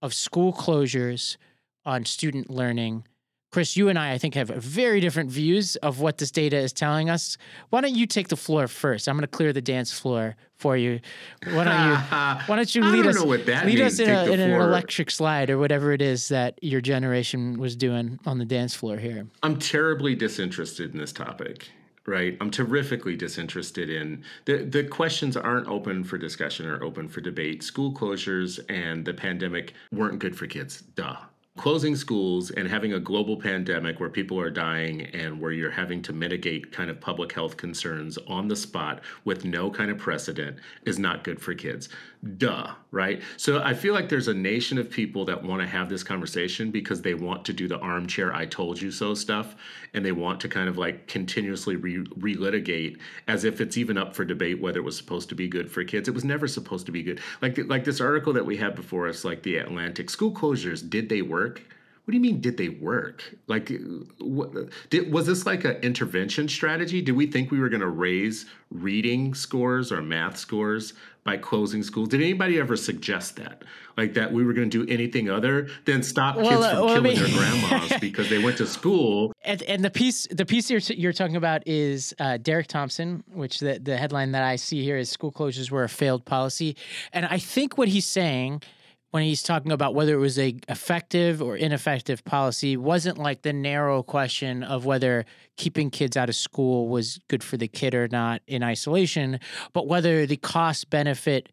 of 0.00 0.14
school 0.14 0.52
closures 0.52 1.36
on 1.84 2.04
student 2.04 2.48
learning 2.48 3.04
Chris, 3.50 3.76
you 3.76 3.88
and 3.88 3.98
I, 3.98 4.12
I 4.12 4.18
think, 4.18 4.34
have 4.34 4.48
very 4.48 5.00
different 5.00 5.28
views 5.28 5.74
of 5.76 5.98
what 5.98 6.18
this 6.18 6.30
data 6.30 6.56
is 6.56 6.72
telling 6.72 7.10
us. 7.10 7.36
Why 7.70 7.80
don't 7.80 7.96
you 7.96 8.06
take 8.06 8.28
the 8.28 8.36
floor 8.36 8.68
first? 8.68 9.08
I'm 9.08 9.16
going 9.16 9.22
to 9.22 9.26
clear 9.26 9.52
the 9.52 9.60
dance 9.60 9.92
floor 9.92 10.36
for 10.54 10.76
you. 10.76 11.00
Why 11.44 11.64
don't 11.64 11.88
you? 11.88 11.94
why 12.46 12.56
don't 12.56 12.74
you 12.74 12.84
lead 12.84 13.06
us? 13.06 13.20
lead 13.20 13.66
means, 13.66 13.80
us 13.80 13.98
in, 13.98 14.08
a, 14.08 14.24
in 14.26 14.38
an 14.38 14.52
electric 14.52 15.10
slide 15.10 15.50
or 15.50 15.58
whatever 15.58 15.92
it 15.92 16.00
is 16.00 16.28
that 16.28 16.62
your 16.62 16.80
generation 16.80 17.58
was 17.58 17.74
doing 17.74 18.20
on 18.24 18.38
the 18.38 18.44
dance 18.44 18.74
floor 18.74 18.98
here. 18.98 19.26
I'm 19.42 19.58
terribly 19.58 20.14
disinterested 20.14 20.92
in 20.92 20.98
this 20.98 21.12
topic. 21.12 21.68
Right, 22.06 22.36
I'm 22.40 22.50
terrifically 22.50 23.14
disinterested 23.14 23.90
in 23.90 24.24
the 24.46 24.64
the 24.64 24.84
questions 24.84 25.36
aren't 25.36 25.68
open 25.68 26.02
for 26.02 26.18
discussion 26.18 26.66
or 26.66 26.82
open 26.82 27.08
for 27.08 27.20
debate. 27.20 27.62
School 27.62 27.92
closures 27.92 28.58
and 28.70 29.04
the 29.04 29.12
pandemic 29.12 29.74
weren't 29.92 30.18
good 30.18 30.36
for 30.36 30.46
kids. 30.46 30.80
Duh 30.94 31.16
closing 31.56 31.96
schools 31.96 32.50
and 32.50 32.68
having 32.68 32.94
a 32.94 33.00
global 33.00 33.36
pandemic 33.36 34.00
where 34.00 34.08
people 34.08 34.38
are 34.38 34.50
dying 34.50 35.02
and 35.02 35.40
where 35.40 35.52
you're 35.52 35.70
having 35.70 36.00
to 36.00 36.12
mitigate 36.12 36.72
kind 36.72 36.88
of 36.88 37.00
public 37.00 37.32
health 37.32 37.56
concerns 37.56 38.18
on 38.28 38.48
the 38.48 38.56
spot 38.56 39.00
with 39.24 39.44
no 39.44 39.70
kind 39.70 39.90
of 39.90 39.98
precedent 39.98 40.56
is 40.86 40.98
not 40.98 41.24
good 41.24 41.40
for 41.40 41.54
kids. 41.54 41.88
Duh, 42.36 42.74
right? 42.90 43.22
So 43.38 43.62
I 43.62 43.72
feel 43.72 43.94
like 43.94 44.10
there's 44.10 44.28
a 44.28 44.34
nation 44.34 44.76
of 44.76 44.90
people 44.90 45.24
that 45.24 45.42
want 45.42 45.62
to 45.62 45.66
have 45.66 45.88
this 45.88 46.02
conversation 46.02 46.70
because 46.70 47.00
they 47.00 47.14
want 47.14 47.46
to 47.46 47.54
do 47.54 47.66
the 47.66 47.78
armchair 47.78 48.34
I 48.34 48.44
told 48.44 48.78
you 48.78 48.90
so 48.90 49.14
stuff 49.14 49.56
and 49.94 50.04
they 50.04 50.12
want 50.12 50.38
to 50.40 50.48
kind 50.48 50.68
of 50.68 50.76
like 50.76 51.06
continuously 51.06 51.76
re- 51.76 52.04
relitigate 52.04 52.98
as 53.26 53.44
if 53.44 53.62
it's 53.62 53.78
even 53.78 53.96
up 53.96 54.14
for 54.14 54.26
debate 54.26 54.60
whether 54.60 54.80
it 54.80 54.84
was 54.84 54.98
supposed 54.98 55.30
to 55.30 55.34
be 55.34 55.48
good 55.48 55.70
for 55.70 55.82
kids. 55.82 56.08
It 56.08 56.14
was 56.14 56.24
never 56.24 56.46
supposed 56.46 56.84
to 56.86 56.92
be 56.92 57.02
good. 57.02 57.20
Like 57.40 57.56
like 57.68 57.84
this 57.84 58.02
article 58.02 58.34
that 58.34 58.44
we 58.44 58.58
had 58.58 58.74
before 58.74 59.08
us 59.08 59.24
like 59.24 59.42
the 59.42 59.56
Atlantic 59.56 60.10
school 60.10 60.32
closures 60.32 60.88
did 60.88 61.08
they 61.08 61.22
work? 61.22 61.62
What 62.04 62.12
do 62.12 62.16
you 62.16 62.22
mean? 62.22 62.40
Did 62.40 62.56
they 62.56 62.70
work? 62.70 63.36
Like, 63.46 63.70
what, 64.18 64.50
did, 64.88 65.12
was 65.12 65.26
this 65.26 65.46
like 65.46 65.64
an 65.64 65.76
intervention 65.76 66.48
strategy? 66.48 67.00
Did 67.00 67.12
we 67.12 67.26
think 67.26 67.52
we 67.52 67.60
were 67.60 67.68
going 67.68 67.82
to 67.82 67.86
raise 67.86 68.46
reading 68.70 69.32
scores 69.32 69.92
or 69.92 70.02
math 70.02 70.36
scores 70.36 70.94
by 71.24 71.36
closing 71.36 71.82
schools? 71.82 72.08
Did 72.08 72.22
anybody 72.22 72.58
ever 72.58 72.76
suggest 72.76 73.36
that? 73.36 73.62
Like 73.96 74.14
that 74.14 74.32
we 74.32 74.44
were 74.44 74.52
going 74.52 74.70
to 74.70 74.84
do 74.84 74.90
anything 74.92 75.28
other 75.28 75.68
than 75.84 76.02
stop 76.02 76.36
well, 76.36 76.48
kids 76.48 76.66
from 76.66 76.86
well, 76.86 76.94
killing 76.94 77.18
I 77.18 77.22
mean, 77.22 77.32
their 77.32 77.68
grandmas 77.68 78.00
because 78.00 78.30
they 78.30 78.38
went 78.38 78.56
to 78.58 78.66
school? 78.66 79.32
And, 79.42 79.62
and 79.64 79.84
the 79.84 79.90
piece, 79.90 80.26
the 80.30 80.46
piece 80.46 80.70
you're, 80.70 80.80
you're 80.80 81.12
talking 81.12 81.36
about 81.36 81.66
is 81.66 82.14
uh, 82.18 82.38
Derek 82.38 82.68
Thompson, 82.68 83.24
which 83.32 83.58
the 83.58 83.78
the 83.78 83.96
headline 83.96 84.32
that 84.32 84.42
I 84.42 84.56
see 84.56 84.82
here 84.82 84.96
is 84.96 85.10
"School 85.10 85.32
closures 85.32 85.70
were 85.70 85.84
a 85.84 85.88
failed 85.88 86.24
policy," 86.24 86.76
and 87.12 87.26
I 87.26 87.38
think 87.38 87.76
what 87.76 87.88
he's 87.88 88.06
saying 88.06 88.62
when 89.10 89.24
he's 89.24 89.42
talking 89.42 89.72
about 89.72 89.94
whether 89.94 90.14
it 90.14 90.18
was 90.18 90.38
a 90.38 90.54
effective 90.68 91.42
or 91.42 91.56
ineffective 91.56 92.24
policy 92.24 92.76
wasn't 92.76 93.18
like 93.18 93.42
the 93.42 93.52
narrow 93.52 94.02
question 94.02 94.62
of 94.62 94.84
whether 94.84 95.24
keeping 95.56 95.90
kids 95.90 96.16
out 96.16 96.28
of 96.28 96.36
school 96.36 96.88
was 96.88 97.18
good 97.28 97.42
for 97.42 97.56
the 97.56 97.68
kid 97.68 97.94
or 97.94 98.08
not 98.08 98.40
in 98.46 98.62
isolation, 98.62 99.40
but 99.72 99.86
whether 99.86 100.26
the 100.26 100.36
cost 100.36 100.90
benefit 100.90 101.50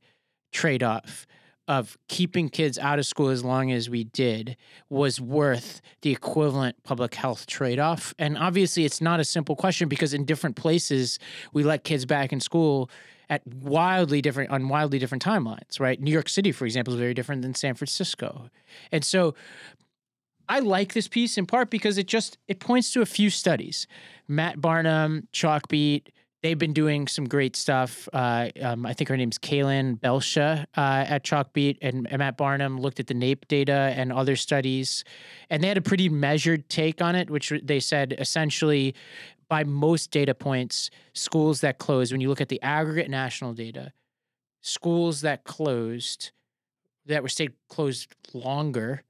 trade 0.51 0.84
off 0.84 1.26
of 1.68 1.97
keeping 2.08 2.47
kids 2.47 2.78
out 2.80 2.97
of 2.97 3.05
school 3.05 3.28
as 3.28 3.43
long 3.43 3.72
as 3.72 3.89
we 3.89 4.05
did 4.05 4.55
was 4.89 5.20
worth 5.20 5.82
the 6.01 6.12
equivalent 6.12 6.82
public 6.84 7.14
health 7.14 7.45
trade 7.45 7.78
off. 7.78 8.14
And 8.18 8.38
obviously, 8.38 8.86
it's 8.86 9.01
not 9.01 9.20
a 9.20 9.26
simple 9.26 9.55
question 9.55 9.89
because 9.89 10.14
in 10.14 10.24
different 10.24 10.55
places, 10.55 11.20
we 11.51 11.64
let 11.64 11.84
kids 11.84 12.05
back 12.05 12.32
in 12.32 12.39
school 12.39 12.89
at 13.30 13.45
wildly 13.47 14.21
different 14.21 14.51
on 14.51 14.69
wildly 14.69 14.99
different 14.99 15.23
timelines, 15.23 15.80
right? 15.80 15.99
New 15.99 16.11
York 16.11 16.30
City, 16.30 16.51
for 16.51 16.65
example, 16.65 16.93
is 16.93 16.99
very 16.99 17.13
different 17.13 17.41
than 17.41 17.53
San 17.53 17.75
Francisco. 17.75 18.49
And 18.91 19.03
so 19.03 19.36
I 20.49 20.59
like 20.59 20.93
this 20.93 21.07
piece 21.07 21.38
in 21.38 21.45
part 21.45 21.69
because 21.69 21.97
it 21.97 22.07
just 22.07 22.38
it 22.47 22.59
points 22.59 22.91
to 22.93 23.01
a 23.01 23.05
few 23.05 23.30
studies. 23.30 23.88
Matt 24.28 24.61
Barnum, 24.61 25.28
Chalkbeat, 25.34 26.07
they've 26.43 26.57
been 26.57 26.73
doing 26.73 27.07
some 27.07 27.25
great 27.25 27.55
stuff. 27.55 28.07
Uh, 28.13 28.49
um, 28.61 28.86
I 28.86 28.93
think 28.93 29.09
her 29.09 29.17
name's 29.17 29.38
Kalyn 29.38 29.99
Belsha 29.99 30.65
uh, 30.78 31.05
at 31.07 31.23
Chalkbeat, 31.23 31.78
and, 31.82 32.07
and, 32.09 32.19
Matt 32.19 32.38
Barnum 32.38 32.80
looked 32.80 32.99
at 32.99 33.07
the 33.07 33.13
NAEP 33.13 33.47
data 33.47 33.93
and 33.95 34.13
other 34.13 34.36
studies, 34.36 35.03
and 35.49 35.63
they 35.63 35.67
had 35.67 35.78
a 35.78 35.82
pretty 35.82 36.09
measured 36.09 36.69
take 36.69 37.01
on 37.01 37.15
it, 37.15 37.30
which 37.30 37.51
they 37.63 37.80
said 37.80 38.15
essentially 38.19 38.95
by 39.50 39.64
most 39.64 40.12
data 40.12 40.34
points, 40.34 40.89
schools 41.14 41.62
that 41.62 41.78
closed, 41.78 42.12
when 42.12 42.22
you 42.22 42.30
look 42.30 42.41
at 42.41 42.50
the 42.50 42.62
aggregate 42.62 43.10
national 43.10 43.54
data, 43.54 43.93
schools 44.62 45.22
that 45.22 45.43
closed, 45.43 46.32
that 47.06 47.22
were 47.22 47.30
stayed 47.30 47.54
closed 47.70 48.14
longer, 48.34 49.04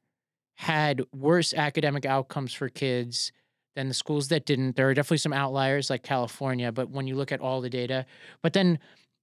had 0.56 1.02
worse 1.14 1.54
academic 1.54 2.06
outcomes 2.06 2.54
for 2.54 2.70
kids 2.70 3.32
than 3.76 3.88
the 3.88 3.94
schools 3.94 4.28
that 4.30 4.46
didn't. 4.46 4.76
There 4.76 4.90
are 4.90 4.94
definitely 4.94 5.18
some 5.20 5.34
outliers 5.34 5.90
like 5.90 6.04
California, 6.04 6.72
but 6.72 6.90
when 6.90 7.08
you 7.08 7.16
look 7.16 7.32
at 7.32 7.42
all 7.42 7.62
the 7.62 7.70
data, 7.70 8.06
but 8.42 8.54
then 8.54 8.80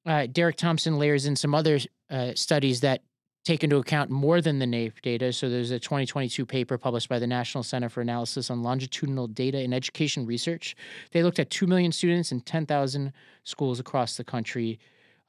uh, 0.06 0.26
Derek 0.26 0.56
Thompson 0.56 0.98
layers 0.98 1.26
in 1.26 1.34
some 1.34 1.54
other 1.54 1.80
uh, 2.10 2.32
studies 2.34 2.80
that 2.80 3.02
take 3.44 3.62
into 3.62 3.76
account 3.76 4.10
more 4.10 4.40
than 4.40 4.58
the 4.58 4.64
NAEP 4.64 5.02
data. 5.02 5.32
So 5.32 5.50
there's 5.50 5.70
a 5.70 5.78
2022 5.78 6.46
paper 6.46 6.78
published 6.78 7.08
by 7.08 7.18
the 7.18 7.26
National 7.26 7.62
Center 7.62 7.90
for 7.90 8.00
Analysis 8.00 8.50
on 8.50 8.62
Longitudinal 8.62 9.28
Data 9.28 9.60
in 9.60 9.74
Education 9.74 10.24
Research. 10.24 10.74
They 11.12 11.22
looked 11.22 11.38
at 11.38 11.50
2 11.50 11.66
million 11.66 11.92
students 11.92 12.32
in 12.32 12.40
10,000 12.40 13.12
schools 13.44 13.78
across 13.78 14.16
the 14.16 14.24
country 14.24 14.78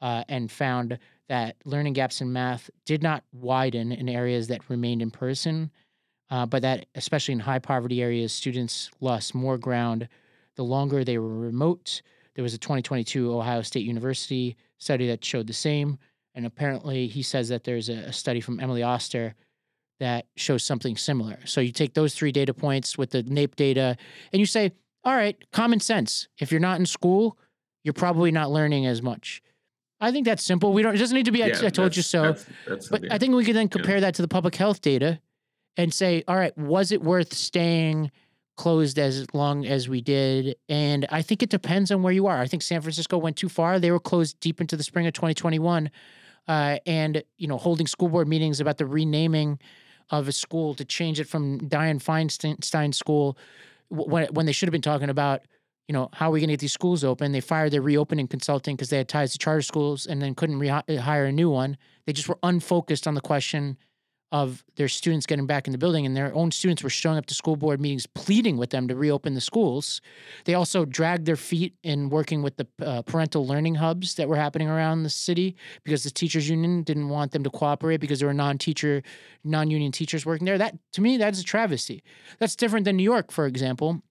uh, 0.02 0.24
and 0.30 0.50
found 0.50 0.98
that 1.28 1.58
learning 1.66 1.94
gaps 1.94 2.22
in 2.22 2.32
math 2.32 2.70
did 2.86 3.04
not 3.04 3.24
widen 3.34 3.92
in 3.92 4.08
areas 4.08 4.48
that 4.48 4.70
remained 4.70 5.02
in 5.02 5.12
person, 5.12 5.70
uh, 6.30 6.46
but 6.46 6.62
that 6.62 6.86
especially 6.96 7.34
in 7.34 7.40
high 7.40 7.60
poverty 7.60 8.02
areas, 8.02 8.32
students 8.32 8.92
lost 9.02 9.36
more 9.36 9.58
ground 9.58 10.08
the 10.56 10.64
longer 10.64 11.04
they 11.04 11.18
were 11.18 11.38
remote. 11.38 12.02
There 12.36 12.44
was 12.44 12.54
a 12.54 12.58
2022 12.58 13.34
Ohio 13.34 13.62
State 13.62 13.86
University 13.86 14.56
study 14.78 15.08
that 15.08 15.26
showed 15.26 15.48
the 15.48 15.54
same. 15.54 15.98
And 16.36 16.46
apparently, 16.46 17.08
he 17.08 17.24
says 17.24 17.50
that 17.50 17.64
there's 17.64 17.90
a, 17.90 18.12
study 18.12 18.42
from 18.42 18.60
Emily 18.60 18.84
Oster 18.84 19.36
that 20.00 20.26
shows 20.36 20.64
something 20.64 20.98
similar. 20.98 21.40
So 21.46 21.62
you 21.62 21.72
take 21.72 21.94
those 21.94 22.14
three 22.14 22.34
data 22.34 22.54
points 22.54 22.98
with 22.98 23.12
the 23.12 23.24
NAEP 23.24 23.56
data 23.56 23.96
and 24.34 24.40
you 24.42 24.46
say, 24.46 24.74
all 25.06 25.16
right, 25.16 25.38
common 25.52 25.80
sense. 25.80 26.28
If 26.38 26.52
you're 26.52 26.60
not 26.60 26.80
in 26.80 26.86
school, 26.86 27.38
you're 27.84 27.94
probably 27.94 28.32
not 28.32 28.52
learning 28.52 28.86
as 28.86 29.02
much. 29.02 29.42
I 30.02 30.12
think 30.12 30.26
that's 30.26 30.44
simple. 30.44 30.74
We 30.74 30.82
don't. 30.82 30.94
It 30.94 30.98
doesn't 30.98 31.16
need 31.16 31.26
to 31.26 31.32
be. 31.32 31.40
Yeah, 31.40 31.58
I, 31.62 31.68
I 31.68 31.70
told 31.70 31.96
you 31.96 32.02
so. 32.02 32.24
That's, 32.24 32.46
that's 32.68 32.88
but 32.90 33.12
I 33.12 33.18
think 33.18 33.34
we 33.34 33.46
can 33.46 33.54
then 33.54 33.70
compare 33.70 33.96
yeah. 33.96 34.02
that 34.02 34.16
to 34.16 34.22
the 34.22 34.28
public 34.28 34.56
health 34.56 34.82
data, 34.82 35.22
and 35.78 35.94
say, 35.94 36.24
all 36.28 36.36
right, 36.36 36.56
was 36.58 36.92
it 36.92 37.02
worth 37.02 37.34
staying 37.34 38.12
closed 38.58 38.98
as 39.00 39.26
long 39.34 39.66
as 39.66 39.88
we 39.88 40.02
did? 40.02 40.56
And 40.70 41.06
I 41.12 41.22
think 41.22 41.44
it 41.44 41.50
depends 41.50 41.92
on 41.92 42.02
where 42.04 42.14
you 42.14 42.28
are. 42.28 42.40
I 42.40 42.48
think 42.48 42.62
San 42.62 42.82
Francisco 42.82 43.18
went 43.18 43.38
too 43.38 43.50
far. 43.50 43.80
They 43.80 43.92
were 43.92 44.00
closed 44.00 44.40
deep 44.40 44.62
into 44.62 44.76
the 44.78 44.84
spring 44.84 45.08
of 45.08 45.14
2021 45.14 45.90
uh, 46.48 46.78
and 46.86 47.24
you 47.38 47.48
know 47.48 47.58
holding 47.58 47.88
school 47.88 48.10
board 48.10 48.28
meetings 48.28 48.60
about 48.60 48.78
the 48.78 48.86
renaming 48.86 49.60
of 50.10 50.28
a 50.28 50.32
school 50.32 50.76
to 50.76 50.86
change 50.86 51.20
it 51.20 51.28
from 51.28 51.60
Dianne 51.62 52.04
Feinstein 52.04 52.94
School 52.94 53.38
when 53.90 54.28
when 54.28 54.46
they 54.46 54.52
should 54.52 54.68
have 54.68 54.72
been 54.72 54.82
talking 54.82 55.10
about 55.10 55.42
you 55.88 55.94
know 55.94 56.10
how 56.14 56.30
are 56.30 56.32
we 56.32 56.40
going 56.40 56.50
to 56.50 56.54
get 56.54 56.60
these 56.60 56.74
schools 56.74 57.04
open? 57.04 57.32
They 57.32 57.42
fired 57.42 57.72
their 57.72 57.82
reopening 57.82 58.28
consulting 58.28 58.76
because 58.76 58.90
they 58.90 58.98
had 58.98 59.10
ties 59.10 59.32
to 59.34 59.38
charter 59.38 59.62
schools 59.62 60.06
and 60.06 60.22
then 60.22 60.36
couldn't 60.36 60.60
re- 60.60 60.70
hire 60.98 61.26
a 61.26 61.32
new 61.32 61.50
one. 61.50 61.78
They 62.06 62.14
just 62.14 62.30
were 62.30 62.40
unfocused 62.44 63.08
on 63.08 63.14
the 63.14 63.22
question 63.22 63.78
of 64.36 64.66
their 64.76 64.90
students 64.90 65.26
getting 65.26 65.46
back 65.46 65.66
in 65.66 65.72
the 65.72 65.78
building, 65.78 66.06
and 66.06 66.14
their 66.14 66.36
own 66.36 66.52
students 66.52 66.84
were 66.84 66.90
showing 66.90 67.18
up 67.18 67.26
to 67.26 67.34
school 67.34 67.56
board 67.56 67.80
meetings 67.80 68.06
pleading 68.06 68.58
with 68.58 68.70
them 68.70 68.86
to 68.90 68.94
reopen 68.94 69.34
the 69.34 69.40
schools. 69.40 70.02
They 70.44 70.56
also 70.56 70.84
dragged 70.84 71.26
their 71.26 71.38
feet 71.38 71.74
in 71.84 72.10
working 72.10 72.44
with 72.44 72.58
the 72.58 72.68
uh, 72.86 73.02
parental 73.04 73.48
learning 73.48 73.76
hubs 73.76 74.16
that 74.16 74.28
were 74.28 74.36
happening 74.36 74.68
around 74.68 75.04
the 75.04 75.10
city 75.10 75.56
because 75.86 76.04
the 76.04 76.12
teachers 76.12 76.50
union 76.50 76.84
didn't 76.84 77.08
want 77.08 77.32
them 77.32 77.46
to 77.46 77.50
cooperate 77.50 78.02
because 78.02 78.20
there 78.20 78.28
were 78.28 78.34
non-teacher, 78.34 79.04
non-union 79.46 79.94
teachers 79.94 80.26
working 80.26 80.44
there. 80.44 80.58
That 80.58 80.78
to 80.94 81.02
me, 81.02 81.16
that 81.16 81.32
is 81.32 81.40
a 81.40 81.46
travesty. 81.46 82.04
That's 82.38 82.58
different 82.58 82.84
than 82.84 82.98
New 82.98 83.04
York, 83.04 83.32
for 83.32 83.46
example. 83.46 84.02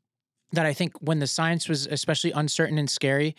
That 0.52 0.64
I 0.64 0.72
think 0.72 0.94
when 1.00 1.18
the 1.18 1.26
science 1.26 1.68
was 1.68 1.86
especially 1.86 2.30
uncertain 2.30 2.78
and 2.78 2.88
scary, 2.88 3.36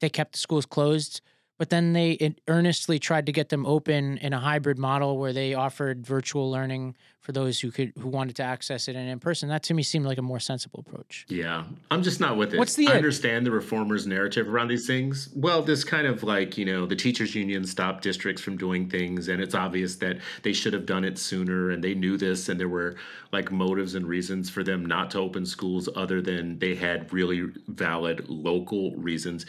they 0.00 0.08
kept 0.08 0.32
the 0.32 0.38
schools 0.38 0.64
closed 0.64 1.20
but 1.62 1.70
then 1.70 1.92
they 1.92 2.34
earnestly 2.48 2.98
tried 2.98 3.26
to 3.26 3.30
get 3.30 3.48
them 3.48 3.64
open 3.66 4.18
in 4.18 4.32
a 4.32 4.40
hybrid 4.40 4.78
model 4.78 5.16
where 5.16 5.32
they 5.32 5.54
offered 5.54 6.04
virtual 6.04 6.50
learning 6.50 6.96
for 7.20 7.30
those 7.30 7.60
who 7.60 7.70
could 7.70 7.92
who 8.00 8.08
wanted 8.08 8.34
to 8.34 8.42
access 8.42 8.88
it 8.88 8.96
and 8.96 9.08
in 9.08 9.20
person. 9.20 9.48
That 9.48 9.62
to 9.64 9.74
me 9.74 9.84
seemed 9.84 10.04
like 10.04 10.18
a 10.18 10.22
more 10.22 10.40
sensible 10.40 10.84
approach. 10.84 11.24
Yeah, 11.28 11.62
I'm 11.88 12.02
just 12.02 12.18
not 12.18 12.36
with 12.36 12.52
it. 12.52 12.58
What's 12.58 12.74
the 12.74 12.88
I 12.88 12.94
understand 12.94 13.46
the 13.46 13.52
reformers' 13.52 14.08
narrative 14.08 14.48
around 14.48 14.68
these 14.68 14.88
things. 14.88 15.28
Well, 15.36 15.62
this 15.62 15.84
kind 15.84 16.08
of 16.08 16.24
like 16.24 16.58
you 16.58 16.64
know 16.64 16.84
the 16.84 16.96
teachers' 16.96 17.32
union 17.36 17.64
stopped 17.64 18.02
districts 18.02 18.42
from 18.42 18.56
doing 18.56 18.90
things, 18.90 19.28
and 19.28 19.40
it's 19.40 19.54
obvious 19.54 19.94
that 19.96 20.18
they 20.42 20.52
should 20.52 20.72
have 20.72 20.84
done 20.84 21.04
it 21.04 21.16
sooner, 21.16 21.70
and 21.70 21.84
they 21.84 21.94
knew 21.94 22.16
this, 22.16 22.48
and 22.48 22.58
there 22.58 22.68
were 22.68 22.96
like 23.30 23.52
motives 23.52 23.94
and 23.94 24.08
reasons 24.08 24.50
for 24.50 24.64
them 24.64 24.84
not 24.84 25.12
to 25.12 25.20
open 25.20 25.46
schools 25.46 25.88
other 25.94 26.20
than 26.20 26.58
they 26.58 26.74
had 26.74 27.12
really 27.12 27.52
valid 27.68 28.28
local 28.28 28.96
reasons 28.96 29.46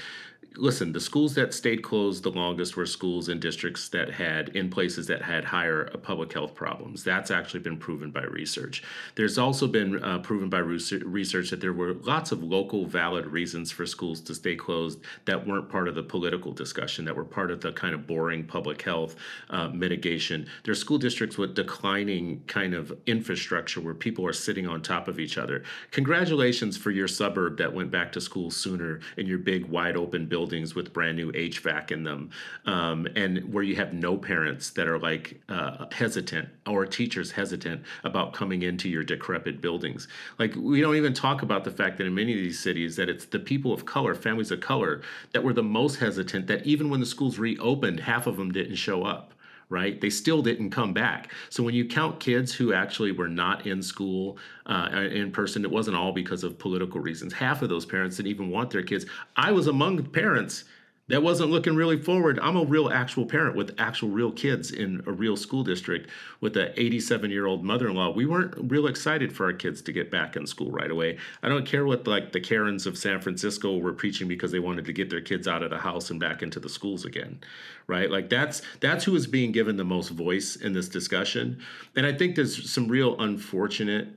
listen, 0.57 0.91
the 0.91 0.99
schools 0.99 1.33
that 1.35 1.53
stayed 1.53 1.81
closed 1.81 2.23
the 2.23 2.31
longest 2.31 2.77
were 2.77 2.85
schools 2.85 3.29
in 3.29 3.39
districts 3.39 3.89
that 3.89 4.11
had, 4.11 4.49
in 4.49 4.69
places 4.69 5.07
that 5.07 5.21
had 5.21 5.43
higher 5.43 5.89
uh, 5.93 5.97
public 5.97 6.31
health 6.31 6.53
problems. 6.53 7.03
That's 7.03 7.31
actually 7.31 7.61
been 7.61 7.77
proven 7.77 8.11
by 8.11 8.23
research. 8.23 8.83
There's 9.15 9.37
also 9.37 9.67
been 9.67 10.03
uh, 10.03 10.19
proven 10.19 10.49
by 10.49 10.59
research 10.59 11.49
that 11.49 11.61
there 11.61 11.73
were 11.73 11.93
lots 11.93 12.31
of 12.31 12.43
local 12.43 12.85
valid 12.85 13.25
reasons 13.27 13.71
for 13.71 13.85
schools 13.85 14.21
to 14.21 14.35
stay 14.35 14.55
closed 14.55 14.99
that 15.25 15.45
weren't 15.45 15.69
part 15.69 15.87
of 15.87 15.95
the 15.95 16.03
political 16.03 16.51
discussion, 16.51 17.05
that 17.05 17.15
were 17.15 17.25
part 17.25 17.49
of 17.51 17.61
the 17.61 17.71
kind 17.73 17.95
of 17.95 18.05
boring 18.05 18.43
public 18.43 18.81
health 18.81 19.15
uh, 19.49 19.69
mitigation. 19.69 20.47
There's 20.63 20.79
school 20.79 20.97
districts 20.97 21.37
with 21.37 21.55
declining 21.55 22.43
kind 22.47 22.73
of 22.73 22.95
infrastructure 23.07 23.81
where 23.81 23.93
people 23.93 24.25
are 24.25 24.33
sitting 24.33 24.67
on 24.67 24.81
top 24.81 25.07
of 25.07 25.19
each 25.19 25.37
other. 25.37 25.63
Congratulations 25.91 26.77
for 26.77 26.91
your 26.91 27.07
suburb 27.07 27.57
that 27.57 27.73
went 27.73 27.91
back 27.91 28.11
to 28.11 28.21
school 28.21 28.51
sooner 28.51 28.99
in 29.17 29.25
your 29.25 29.39
big, 29.39 29.65
wide 29.65 29.97
open 29.97 30.25
building 30.27 30.42
buildings 30.43 30.75
with 30.75 30.91
brand 30.91 31.15
new 31.15 31.31
HVAC 31.31 31.91
in 31.91 32.03
them, 32.03 32.29
um, 32.65 33.07
and 33.15 33.53
where 33.53 33.63
you 33.63 33.77
have 33.77 33.93
no 33.93 34.17
parents 34.17 34.71
that 34.71 34.89
are 34.89 34.99
like 34.99 35.39
uh, 35.47 35.85
hesitant 35.93 36.49
or 36.67 36.85
teachers 36.85 37.31
hesitant 37.31 37.81
about 38.03 38.33
coming 38.33 38.63
into 38.63 38.89
your 38.89 39.05
decrepit 39.05 39.61
buildings. 39.61 40.09
Like 40.37 40.53
we 40.57 40.81
don't 40.81 40.97
even 40.97 41.13
talk 41.13 41.43
about 41.43 41.63
the 41.63 41.71
fact 41.71 41.97
that 41.97 42.07
in 42.07 42.13
many 42.13 42.33
of 42.33 42.39
these 42.39 42.59
cities 42.59 42.97
that 42.97 43.07
it's 43.07 43.23
the 43.23 43.39
people 43.39 43.71
of 43.71 43.85
color, 43.85 44.13
families 44.13 44.51
of 44.51 44.59
color, 44.59 45.01
that 45.31 45.41
were 45.41 45.53
the 45.53 45.63
most 45.63 45.95
hesitant. 45.95 46.47
That 46.47 46.65
even 46.65 46.89
when 46.89 46.99
the 46.99 47.05
schools 47.05 47.39
reopened, 47.39 48.01
half 48.01 48.27
of 48.27 48.35
them 48.35 48.51
didn't 48.51 48.75
show 48.75 49.03
up 49.03 49.32
right? 49.73 49.99
They 49.99 50.11
still 50.11 50.41
didn't 50.41 50.69
come 50.69 50.93
back. 50.93 51.31
So 51.49 51.63
when 51.63 51.73
you 51.73 51.85
count 51.85 52.19
kids 52.19 52.53
who 52.53 52.73
actually 52.73 53.11
were 53.11 53.27
not 53.27 53.65
in 53.65 53.81
school 53.81 54.37
uh, 54.67 54.89
in 55.11 55.31
person, 55.31 55.65
it 55.65 55.71
wasn't 55.71 55.97
all 55.97 56.13
because 56.13 56.43
of 56.43 56.59
political 56.59 57.01
reasons. 57.01 57.33
Half 57.33 57.63
of 57.63 57.69
those 57.69 57.85
parents 57.85 58.17
didn't 58.17 58.29
even 58.29 58.49
want 58.51 58.69
their 58.69 58.83
kids. 58.83 59.05
I 59.35 59.51
was 59.51 59.67
among 59.67 60.03
parents 60.05 60.65
that 61.09 61.21
wasn't 61.21 61.51
looking 61.51 61.75
really 61.75 62.01
forward. 62.01 62.39
I'm 62.41 62.55
a 62.55 62.63
real 62.63 62.89
actual 62.89 63.25
parent 63.25 63.57
with 63.57 63.75
actual 63.77 64.09
real 64.09 64.31
kids 64.31 64.71
in 64.71 65.03
a 65.05 65.11
real 65.11 65.35
school 65.35 65.63
district 65.63 66.09
with 66.39 66.55
an 66.55 66.71
87 66.77 67.29
year 67.29 67.45
old 67.45 67.63
mother 67.63 67.89
in 67.89 67.95
law. 67.95 68.11
We 68.11 68.25
weren't 68.25 68.53
real 68.71 68.87
excited 68.87 69.33
for 69.33 69.45
our 69.45 69.53
kids 69.53 69.81
to 69.81 69.91
get 69.91 70.09
back 70.09 70.37
in 70.37 70.47
school 70.47 70.71
right 70.71 70.89
away. 70.89 71.17
I 71.41 71.49
don't 71.49 71.65
care 71.65 71.85
what 71.85 72.07
like 72.07 72.31
the 72.31 72.39
Karens 72.39 72.87
of 72.87 72.97
San 72.97 73.19
Francisco 73.19 73.77
were 73.77 73.91
preaching 73.91 74.29
because 74.29 74.51
they 74.51 74.59
wanted 74.59 74.85
to 74.85 74.93
get 74.93 75.09
their 75.09 75.21
kids 75.21 75.45
out 75.47 75.61
of 75.61 75.71
the 75.71 75.77
house 75.77 76.09
and 76.09 76.19
back 76.19 76.41
into 76.41 76.61
the 76.61 76.69
schools 76.69 77.03
again, 77.03 77.41
right? 77.87 78.09
Like 78.09 78.29
that's 78.29 78.61
that's 78.79 79.03
who 79.03 79.15
is 79.15 79.27
being 79.27 79.51
given 79.51 79.75
the 79.75 79.83
most 79.83 80.09
voice 80.09 80.55
in 80.55 80.71
this 80.71 80.87
discussion, 80.87 81.59
and 81.97 82.05
I 82.05 82.13
think 82.13 82.35
there's 82.35 82.71
some 82.71 82.87
real 82.87 83.19
unfortunate 83.19 84.07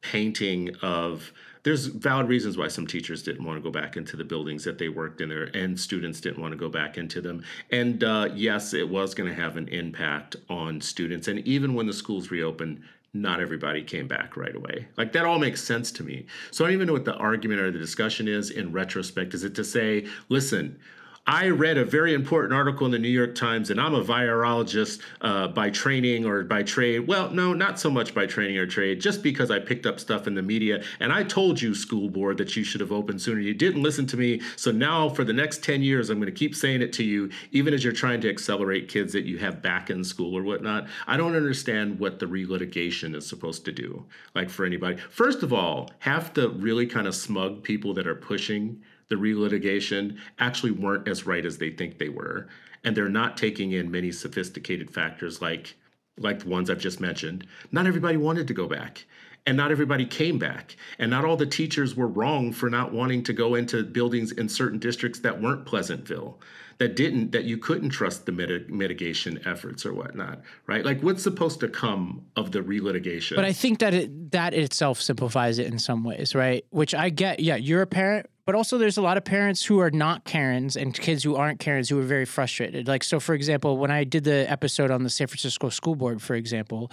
painting 0.00 0.74
of 0.82 1.32
there's 1.64 1.86
valid 1.86 2.28
reasons 2.28 2.56
why 2.56 2.68
some 2.68 2.86
teachers 2.86 3.22
didn't 3.22 3.44
want 3.44 3.56
to 3.56 3.62
go 3.62 3.70
back 3.70 3.96
into 3.96 4.16
the 4.16 4.24
buildings 4.24 4.64
that 4.64 4.78
they 4.78 4.88
worked 4.88 5.20
in 5.20 5.28
there 5.28 5.44
and 5.54 5.78
students 5.78 6.20
didn't 6.20 6.40
want 6.40 6.52
to 6.52 6.58
go 6.58 6.68
back 6.68 6.98
into 6.98 7.20
them 7.20 7.42
and 7.70 8.04
uh, 8.04 8.28
yes 8.34 8.74
it 8.74 8.88
was 8.88 9.14
going 9.14 9.28
to 9.28 9.40
have 9.40 9.56
an 9.56 9.68
impact 9.68 10.36
on 10.48 10.80
students 10.80 11.28
and 11.28 11.40
even 11.40 11.74
when 11.74 11.86
the 11.86 11.92
schools 11.92 12.30
reopened 12.30 12.82
not 13.14 13.40
everybody 13.40 13.82
came 13.82 14.08
back 14.08 14.36
right 14.36 14.54
away. 14.54 14.88
Like 14.96 15.12
that 15.12 15.26
all 15.26 15.38
makes 15.38 15.62
sense 15.62 15.92
to 15.92 16.02
me. 16.02 16.26
So 16.50 16.64
I 16.64 16.68
don't 16.68 16.74
even 16.74 16.86
know 16.86 16.94
what 16.94 17.04
the 17.04 17.14
argument 17.16 17.60
or 17.60 17.70
the 17.70 17.78
discussion 17.78 18.26
is 18.26 18.50
in 18.50 18.72
retrospect. 18.72 19.34
Is 19.34 19.44
it 19.44 19.54
to 19.56 19.64
say, 19.64 20.06
listen, 20.30 20.78
I 21.26 21.50
read 21.50 21.78
a 21.78 21.84
very 21.84 22.14
important 22.14 22.52
article 22.52 22.84
in 22.84 22.90
the 22.90 22.98
New 22.98 23.08
York 23.08 23.36
Times, 23.36 23.70
and 23.70 23.80
I'm 23.80 23.94
a 23.94 24.02
virologist 24.02 25.02
uh, 25.20 25.46
by 25.46 25.70
training 25.70 26.26
or 26.26 26.42
by 26.42 26.64
trade. 26.64 27.06
Well, 27.06 27.30
no, 27.30 27.54
not 27.54 27.78
so 27.78 27.90
much 27.90 28.12
by 28.12 28.26
training 28.26 28.58
or 28.58 28.66
trade, 28.66 29.00
just 29.00 29.22
because 29.22 29.48
I 29.48 29.60
picked 29.60 29.86
up 29.86 30.00
stuff 30.00 30.26
in 30.26 30.34
the 30.34 30.42
media. 30.42 30.82
And 30.98 31.12
I 31.12 31.22
told 31.22 31.62
you, 31.62 31.76
school 31.76 32.08
board, 32.08 32.38
that 32.38 32.56
you 32.56 32.64
should 32.64 32.80
have 32.80 32.90
opened 32.90 33.22
sooner. 33.22 33.38
You 33.38 33.54
didn't 33.54 33.84
listen 33.84 34.04
to 34.08 34.16
me. 34.16 34.40
So 34.56 34.72
now, 34.72 35.08
for 35.08 35.22
the 35.22 35.32
next 35.32 35.62
10 35.62 35.80
years, 35.80 36.10
I'm 36.10 36.18
going 36.18 36.26
to 36.26 36.36
keep 36.36 36.56
saying 36.56 36.82
it 36.82 36.92
to 36.94 37.04
you, 37.04 37.30
even 37.52 37.72
as 37.72 37.84
you're 37.84 37.92
trying 37.92 38.20
to 38.22 38.28
accelerate 38.28 38.88
kids 38.88 39.12
that 39.12 39.24
you 39.24 39.38
have 39.38 39.62
back 39.62 39.90
in 39.90 40.02
school 40.02 40.36
or 40.36 40.42
whatnot. 40.42 40.88
I 41.06 41.16
don't 41.16 41.36
understand 41.36 42.00
what 42.00 42.18
the 42.18 42.26
relitigation 42.26 43.14
is 43.14 43.28
supposed 43.28 43.64
to 43.66 43.70
do, 43.70 44.04
like 44.34 44.50
for 44.50 44.64
anybody. 44.64 44.96
First 44.96 45.44
of 45.44 45.52
all, 45.52 45.88
have 46.00 46.34
the 46.34 46.48
really 46.48 46.86
kind 46.88 47.06
of 47.06 47.14
smug 47.14 47.62
people 47.62 47.94
that 47.94 48.08
are 48.08 48.16
pushing 48.16 48.82
the 49.12 49.18
relitigation 49.18 50.16
actually 50.38 50.70
weren't 50.70 51.06
as 51.06 51.26
right 51.26 51.44
as 51.44 51.58
they 51.58 51.68
think 51.68 51.98
they 51.98 52.08
were. 52.08 52.48
And 52.82 52.96
they're 52.96 53.10
not 53.10 53.36
taking 53.36 53.72
in 53.72 53.90
many 53.90 54.10
sophisticated 54.10 54.90
factors 54.90 55.42
like 55.42 55.76
like 56.18 56.40
the 56.40 56.48
ones 56.48 56.70
I've 56.70 56.78
just 56.78 56.98
mentioned. 56.98 57.46
Not 57.72 57.86
everybody 57.86 58.16
wanted 58.16 58.48
to 58.48 58.54
go 58.54 58.66
back. 58.66 59.04
And 59.46 59.56
not 59.56 59.70
everybody 59.70 60.06
came 60.06 60.38
back. 60.38 60.76
And 60.98 61.10
not 61.10 61.24
all 61.24 61.36
the 61.36 61.46
teachers 61.46 61.94
were 61.94 62.06
wrong 62.06 62.52
for 62.52 62.70
not 62.70 62.92
wanting 62.92 63.22
to 63.24 63.32
go 63.32 63.54
into 63.54 63.82
buildings 63.82 64.32
in 64.32 64.48
certain 64.48 64.78
districts 64.78 65.20
that 65.20 65.40
weren't 65.40 65.66
Pleasantville 65.66 66.38
that 66.82 66.96
didn't 66.96 67.30
that 67.30 67.44
you 67.44 67.58
couldn't 67.58 67.90
trust 67.90 68.26
the 68.26 68.32
mit- 68.32 68.68
mitigation 68.68 69.40
efforts 69.46 69.86
or 69.86 69.94
whatnot 69.94 70.40
right 70.66 70.84
like 70.84 71.00
what's 71.00 71.22
supposed 71.22 71.60
to 71.60 71.68
come 71.68 72.24
of 72.34 72.50
the 72.50 72.60
relitigation 72.60 73.36
but 73.36 73.44
i 73.44 73.52
think 73.52 73.78
that 73.78 73.94
it 73.94 74.32
that 74.32 74.52
itself 74.52 75.00
simplifies 75.00 75.58
it 75.58 75.66
in 75.68 75.78
some 75.78 76.02
ways 76.02 76.34
right 76.34 76.64
which 76.70 76.94
i 76.94 77.08
get 77.08 77.38
yeah 77.40 77.54
you're 77.54 77.82
a 77.82 77.86
parent 77.86 78.26
but 78.44 78.54
also 78.54 78.76
there's 78.76 78.96
a 78.96 79.02
lot 79.02 79.16
of 79.16 79.24
parents 79.24 79.64
who 79.64 79.78
are 79.78 79.90
not 79.90 80.24
Karens 80.24 80.76
and 80.76 80.92
kids 80.94 81.22
who 81.22 81.36
aren't 81.36 81.60
Karens 81.60 81.88
who 81.88 81.98
are 81.98 82.04
very 82.04 82.24
frustrated. 82.24 82.88
Like 82.88 83.04
so 83.04 83.20
for 83.20 83.34
example, 83.34 83.78
when 83.78 83.90
I 83.90 84.04
did 84.04 84.24
the 84.24 84.50
episode 84.50 84.90
on 84.90 85.04
the 85.04 85.10
San 85.10 85.28
Francisco 85.28 85.68
School 85.68 85.94
Board, 85.94 86.20
for 86.20 86.34
example, 86.34 86.90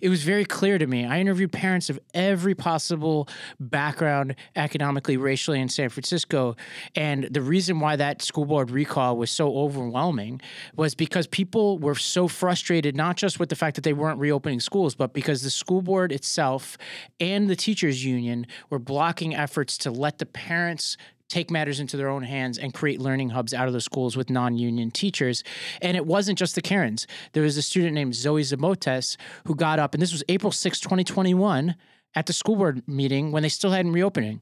it 0.00 0.08
was 0.08 0.22
very 0.22 0.44
clear 0.44 0.78
to 0.78 0.86
me. 0.86 1.06
I 1.06 1.20
interviewed 1.20 1.52
parents 1.52 1.88
of 1.88 1.98
every 2.14 2.54
possible 2.54 3.28
background 3.60 4.34
economically, 4.56 5.16
racially 5.16 5.60
in 5.60 5.68
San 5.68 5.88
Francisco, 5.88 6.56
and 6.94 7.24
the 7.24 7.42
reason 7.42 7.80
why 7.80 7.96
that 7.96 8.22
school 8.22 8.44
board 8.44 8.70
recall 8.70 9.16
was 9.16 9.30
so 9.30 9.56
overwhelming 9.56 10.40
was 10.76 10.94
because 10.94 11.26
people 11.26 11.78
were 11.78 11.94
so 11.94 12.26
frustrated 12.28 12.96
not 12.96 13.16
just 13.16 13.38
with 13.38 13.48
the 13.48 13.56
fact 13.56 13.76
that 13.76 13.82
they 13.84 13.92
weren't 13.92 14.18
reopening 14.18 14.60
schools, 14.60 14.94
but 14.94 15.12
because 15.12 15.42
the 15.42 15.50
school 15.50 15.82
board 15.82 16.10
itself 16.10 16.76
and 17.20 17.48
the 17.48 17.56
teachers 17.56 18.04
union 18.04 18.46
were 18.70 18.78
blocking 18.78 19.34
efforts 19.34 19.78
to 19.78 19.90
let 19.90 20.18
the 20.18 20.26
parents 20.26 20.88
take 21.28 21.50
matters 21.50 21.80
into 21.80 21.96
their 21.96 22.08
own 22.08 22.22
hands 22.22 22.58
and 22.58 22.74
create 22.74 23.00
learning 23.00 23.30
hubs 23.30 23.52
out 23.54 23.68
of 23.68 23.74
the 23.74 23.80
schools 23.80 24.16
with 24.16 24.30
non-union 24.30 24.90
teachers. 24.90 25.44
And 25.82 25.96
it 25.96 26.06
wasn't 26.06 26.38
just 26.38 26.54
the 26.54 26.62
Karens. 26.62 27.06
There 27.32 27.42
was 27.42 27.56
a 27.56 27.62
student 27.62 27.94
named 27.94 28.14
Zoe 28.14 28.42
Zamotes 28.42 29.16
who 29.44 29.54
got 29.54 29.78
up, 29.78 29.94
and 29.94 30.02
this 30.02 30.12
was 30.12 30.24
April 30.28 30.52
6, 30.52 30.80
2021, 30.80 31.74
at 32.14 32.26
the 32.26 32.32
school 32.32 32.56
board 32.56 32.82
meeting 32.88 33.32
when 33.32 33.42
they 33.42 33.48
still 33.48 33.70
hadn't 33.70 33.92
reopening. 33.92 34.40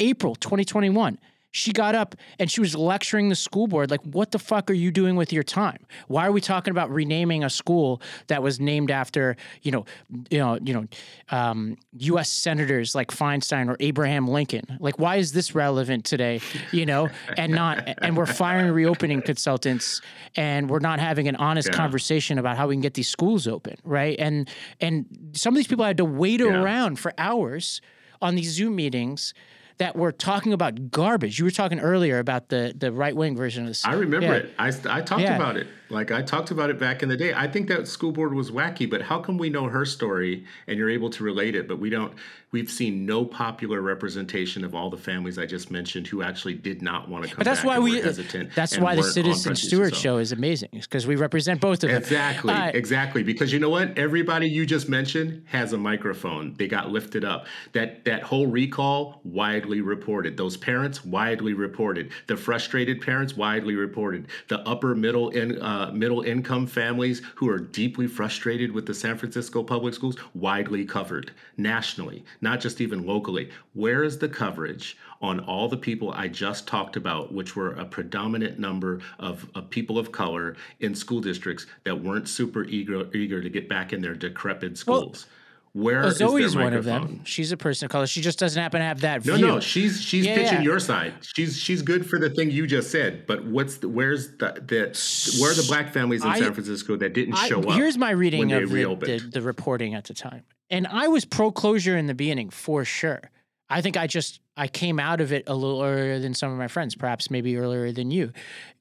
April 0.00 0.34
2021 0.34 1.18
she 1.52 1.72
got 1.72 1.94
up 1.94 2.16
and 2.38 2.50
she 2.50 2.60
was 2.60 2.74
lecturing 2.74 3.28
the 3.28 3.36
school 3.36 3.68
board 3.68 3.90
like 3.90 4.02
what 4.02 4.32
the 4.32 4.38
fuck 4.38 4.68
are 4.70 4.74
you 4.74 4.90
doing 4.90 5.14
with 5.14 5.32
your 5.32 5.42
time 5.42 5.78
why 6.08 6.26
are 6.26 6.32
we 6.32 6.40
talking 6.40 6.72
about 6.72 6.90
renaming 6.90 7.44
a 7.44 7.50
school 7.50 8.02
that 8.26 8.42
was 8.42 8.58
named 8.58 8.90
after 8.90 9.36
you 9.60 9.70
know 9.70 9.84
you 10.30 10.38
know 10.38 10.58
you 10.64 10.74
know 10.74 10.86
um, 11.30 11.76
us 11.98 12.28
senators 12.28 12.94
like 12.94 13.08
feinstein 13.08 13.68
or 13.68 13.76
abraham 13.80 14.26
lincoln 14.26 14.64
like 14.80 14.98
why 14.98 15.16
is 15.16 15.32
this 15.32 15.54
relevant 15.54 16.04
today 16.04 16.40
you 16.72 16.84
know 16.84 17.08
and 17.36 17.52
not 17.52 17.86
and 17.98 18.16
we're 18.16 18.26
firing 18.26 18.72
reopening 18.72 19.22
consultants 19.22 20.00
and 20.36 20.68
we're 20.68 20.78
not 20.78 20.98
having 20.98 21.28
an 21.28 21.36
honest 21.36 21.68
yeah. 21.68 21.76
conversation 21.76 22.38
about 22.38 22.56
how 22.56 22.66
we 22.66 22.74
can 22.74 22.80
get 22.80 22.94
these 22.94 23.08
schools 23.08 23.46
open 23.46 23.76
right 23.84 24.16
and 24.18 24.48
and 24.80 25.06
some 25.32 25.52
of 25.52 25.56
these 25.56 25.66
people 25.66 25.84
had 25.84 25.98
to 25.98 26.04
wait 26.04 26.40
yeah. 26.40 26.46
around 26.46 26.98
for 26.98 27.12
hours 27.18 27.80
on 28.22 28.34
these 28.34 28.50
zoom 28.50 28.74
meetings 28.74 29.34
that 29.82 29.96
were 29.96 30.12
talking 30.12 30.52
about 30.52 30.92
garbage. 30.92 31.40
You 31.40 31.44
were 31.44 31.50
talking 31.50 31.80
earlier 31.80 32.20
about 32.20 32.48
the 32.48 32.72
the 32.76 32.92
right 32.92 33.16
wing 33.16 33.36
version 33.36 33.64
of 33.64 33.70
this. 33.70 33.84
I 33.84 33.94
remember 33.94 34.28
yeah. 34.28 34.34
it. 34.34 34.54
I, 34.56 34.68
I 34.68 35.00
talked 35.00 35.22
yeah. 35.22 35.34
about 35.34 35.56
it. 35.56 35.66
Like 35.92 36.10
I 36.10 36.22
talked 36.22 36.50
about 36.50 36.70
it 36.70 36.78
back 36.78 37.02
in 37.02 37.08
the 37.08 37.16
day. 37.16 37.34
I 37.34 37.46
think 37.46 37.68
that 37.68 37.86
school 37.86 38.12
board 38.12 38.32
was 38.34 38.50
wacky, 38.50 38.88
but 38.88 39.02
how 39.02 39.20
come 39.20 39.36
we 39.36 39.50
know 39.50 39.68
her 39.68 39.84
story 39.84 40.44
and 40.66 40.78
you're 40.78 40.90
able 40.90 41.10
to 41.10 41.22
relate 41.22 41.54
it, 41.54 41.68
but 41.68 41.78
we 41.78 41.90
don't? 41.90 42.14
We've 42.50 42.70
seen 42.70 43.06
no 43.06 43.24
popular 43.24 43.80
representation 43.80 44.62
of 44.62 44.74
all 44.74 44.90
the 44.90 44.96
families 44.98 45.38
I 45.38 45.46
just 45.46 45.70
mentioned 45.70 46.06
who 46.06 46.22
actually 46.22 46.52
did 46.54 46.82
not 46.82 47.08
want 47.08 47.24
to 47.24 47.30
come. 47.30 47.38
But 47.38 47.44
that's 47.44 47.64
why 47.64 47.78
we. 47.78 48.00
hesitant. 48.00 48.54
That's 48.54 48.76
why 48.78 48.94
the 48.94 49.02
Citizen 49.02 49.56
Stewart 49.56 49.94
show 49.94 50.18
is 50.18 50.32
amazing 50.32 50.68
because 50.72 51.06
we 51.06 51.16
represent 51.16 51.60
both 51.62 51.82
of 51.82 51.88
them. 51.90 51.96
Exactly, 51.96 52.52
Uh, 52.52 52.70
exactly. 52.74 53.22
Because 53.22 53.52
you 53.52 53.58
know 53.58 53.70
what? 53.70 53.96
Everybody 53.96 54.48
you 54.48 54.66
just 54.66 54.88
mentioned 54.88 55.44
has 55.46 55.72
a 55.72 55.78
microphone. 55.78 56.54
They 56.58 56.68
got 56.68 56.90
lifted 56.90 57.24
up. 57.24 57.46
That 57.72 58.04
that 58.04 58.22
whole 58.22 58.46
recall 58.46 59.20
widely 59.24 59.80
reported. 59.80 60.36
Those 60.36 60.56
parents 60.56 61.04
widely 61.04 61.54
reported. 61.54 62.10
The 62.26 62.36
frustrated 62.36 63.00
parents 63.00 63.34
widely 63.34 63.76
reported. 63.76 64.26
The 64.48 64.60
upper 64.68 64.94
middle 64.94 65.30
in 65.30 65.60
uh, 65.60 65.81
Uh, 65.82 65.90
middle 65.90 66.22
income 66.22 66.64
families 66.64 67.22
who 67.34 67.48
are 67.48 67.58
deeply 67.58 68.06
frustrated 68.06 68.70
with 68.70 68.86
the 68.86 68.94
San 68.94 69.18
Francisco 69.18 69.64
public 69.64 69.92
schools 69.92 70.16
widely 70.32 70.84
covered 70.84 71.32
nationally, 71.56 72.24
not 72.40 72.60
just 72.60 72.80
even 72.80 73.04
locally. 73.04 73.50
Where 73.72 74.04
is 74.04 74.16
the 74.16 74.28
coverage 74.28 74.96
on 75.20 75.40
all 75.40 75.68
the 75.68 75.76
people 75.76 76.12
I 76.12 76.28
just 76.28 76.68
talked 76.68 76.94
about, 76.94 77.34
which 77.34 77.56
were 77.56 77.72
a 77.72 77.84
predominant 77.84 78.60
number 78.60 79.00
of, 79.18 79.44
of 79.56 79.70
people 79.70 79.98
of 79.98 80.12
color 80.12 80.54
in 80.78 80.94
school 80.94 81.20
districts 81.20 81.66
that 81.82 82.00
weren't 82.00 82.28
super 82.28 82.62
eager 82.62 83.12
eager 83.12 83.42
to 83.42 83.50
get 83.50 83.68
back 83.68 83.92
in 83.92 84.00
their 84.00 84.14
decrepit 84.14 84.78
schools? 84.78 85.26
Where 85.74 86.04
oh, 86.04 86.08
is 86.08 86.18
Zoe's 86.18 86.54
one 86.54 86.74
of 86.74 86.84
them. 86.84 87.22
She's 87.24 87.50
a 87.50 87.56
person 87.56 87.86
of 87.86 87.90
color. 87.90 88.06
She 88.06 88.20
just 88.20 88.38
doesn't 88.38 88.60
happen 88.62 88.80
to 88.80 88.84
have 88.84 89.00
that 89.00 89.24
No, 89.24 89.36
view. 89.36 89.46
no, 89.46 89.60
she's 89.60 90.02
she's 90.02 90.26
Yeah, 90.26 90.34
pitching 90.34 90.58
yeah. 90.58 90.62
your 90.64 90.78
side. 90.78 91.14
She's 91.34 91.58
she's 91.58 91.80
good 91.80 92.04
for 92.04 92.18
the 92.18 92.28
thing 92.28 92.50
you 92.50 92.66
just 92.66 92.90
said. 92.90 93.26
But 93.26 93.46
what's 93.46 93.78
the, 93.78 93.88
where's 93.88 94.36
the, 94.36 94.52
the 94.66 95.38
where 95.40 95.52
are 95.52 95.54
the 95.54 95.64
black 95.66 95.92
families 95.94 96.22
in 96.24 96.30
I- 96.30 96.38
San 96.40 96.52
Francisco 96.52 96.96
that 96.96 97.14
didn't 97.14 97.34
I- 97.34 97.48
show 97.48 97.60
up? 97.62 97.74
Here's 97.74 97.96
my 97.96 98.10
reading 98.10 98.52
of 98.52 98.68
the, 98.68 98.84
the, 98.96 99.28
the 99.32 99.40
reporting 99.40 99.94
at 99.94 100.04
the 100.04 100.14
time. 100.14 100.44
And 100.68 100.86
I 100.86 101.08
was 101.08 101.24
pro 101.24 101.50
closure 101.50 101.96
in 101.96 102.06
the 102.06 102.14
beginning 102.14 102.50
for 102.50 102.84
sure. 102.84 103.22
I 103.70 103.80
think 103.80 103.96
I 103.96 104.06
just 104.06 104.40
I 104.58 104.68
came 104.68 105.00
out 105.00 105.22
of 105.22 105.32
it 105.32 105.44
a 105.46 105.54
little 105.54 105.82
earlier 105.82 106.18
than 106.18 106.34
some 106.34 106.52
of 106.52 106.58
my 106.58 106.68
friends, 106.68 106.94
perhaps 106.94 107.30
maybe 107.30 107.56
earlier 107.56 107.92
than 107.92 108.10
you. 108.10 108.32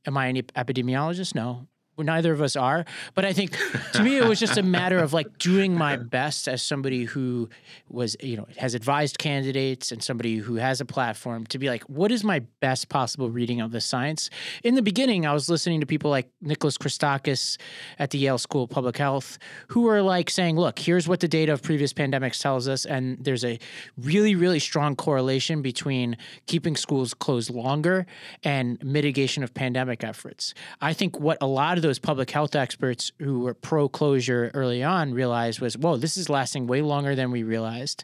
Am 0.06 0.18
I 0.18 0.26
an 0.28 0.36
epidemiologist? 0.36 1.36
No. 1.36 1.68
Neither 2.04 2.34
of 2.34 2.42
us 2.42 2.56
are, 2.56 2.86
but 3.16 3.26
I 3.26 3.34
think 3.34 3.58
to 3.94 4.04
me 4.04 4.18
it 4.18 4.26
was 4.26 4.40
just 4.40 4.58
a 4.58 4.64
matter 4.64 5.00
of 5.00 5.14
like 5.14 5.38
doing 5.38 5.74
my 5.74 5.96
best 5.96 6.48
as 6.48 6.62
somebody 6.62 7.06
who 7.06 7.50
was, 7.90 8.16
you 8.22 8.38
know, 8.38 8.48
has 8.58 8.74
advised 8.74 9.18
candidates 9.18 9.92
and 9.92 10.04
somebody 10.04 10.38
who 10.38 10.56
has 10.56 10.82
a 10.82 10.86
platform 10.86 11.46
to 11.48 11.60
be 11.60 11.70
like, 11.70 11.84
what 11.84 12.12
is 12.12 12.24
my 12.24 12.40
best 12.60 12.90
possible 12.90 13.30
reading 13.30 13.62
of 13.62 13.72
the 13.72 13.82
science? 13.82 14.30
In 14.64 14.76
the 14.76 14.82
beginning, 14.82 15.26
I 15.26 15.34
was 15.34 15.50
listening 15.50 15.80
to 15.80 15.86
people 15.86 16.10
like 16.10 16.30
Nicholas 16.42 16.78
Christakis 16.78 17.58
at 18.00 18.12
the 18.12 18.18
Yale 18.18 18.38
School 18.38 18.64
of 18.64 18.70
Public 18.70 18.98
Health 18.98 19.38
who 19.68 19.82
were 19.82 20.02
like 20.02 20.30
saying, 20.30 20.58
look, 20.58 20.80
here's 20.80 21.08
what 21.08 21.20
the 21.20 21.28
data 21.28 21.54
of 21.54 21.62
previous 21.62 21.94
pandemics 21.94 22.42
tells 22.42 22.68
us. 22.68 22.86
And 22.86 23.18
there's 23.24 23.46
a 23.46 23.60
really, 23.98 24.36
really 24.36 24.60
strong 24.60 24.96
correlation 24.96 25.62
between 25.62 26.18
keeping 26.48 26.76
schools 26.76 27.14
closed 27.14 27.50
longer 27.50 28.06
and 28.44 28.82
mitigation 28.84 29.44
of 29.44 29.54
pandemic 29.54 30.04
efforts. 30.04 30.54
I 30.82 30.94
think 30.94 31.20
what 31.20 31.38
a 31.42 31.48
lot 31.48 31.78
of 31.78 31.84
those 31.84 31.91
public 32.00 32.32
health 32.32 32.56
experts 32.56 33.12
who 33.20 33.42
were 33.42 33.54
pro 33.54 33.88
closure 33.90 34.52
early 34.54 34.84
on 34.84 35.14
realized 35.14 35.60
was, 35.60 35.78
whoa, 35.78 35.98
this 35.98 36.18
is 36.18 36.30
lasting 36.30 36.68
way 36.68 36.82
longer 36.82 37.16
than 37.16 37.32
we 37.32 37.44
realized. 37.44 38.04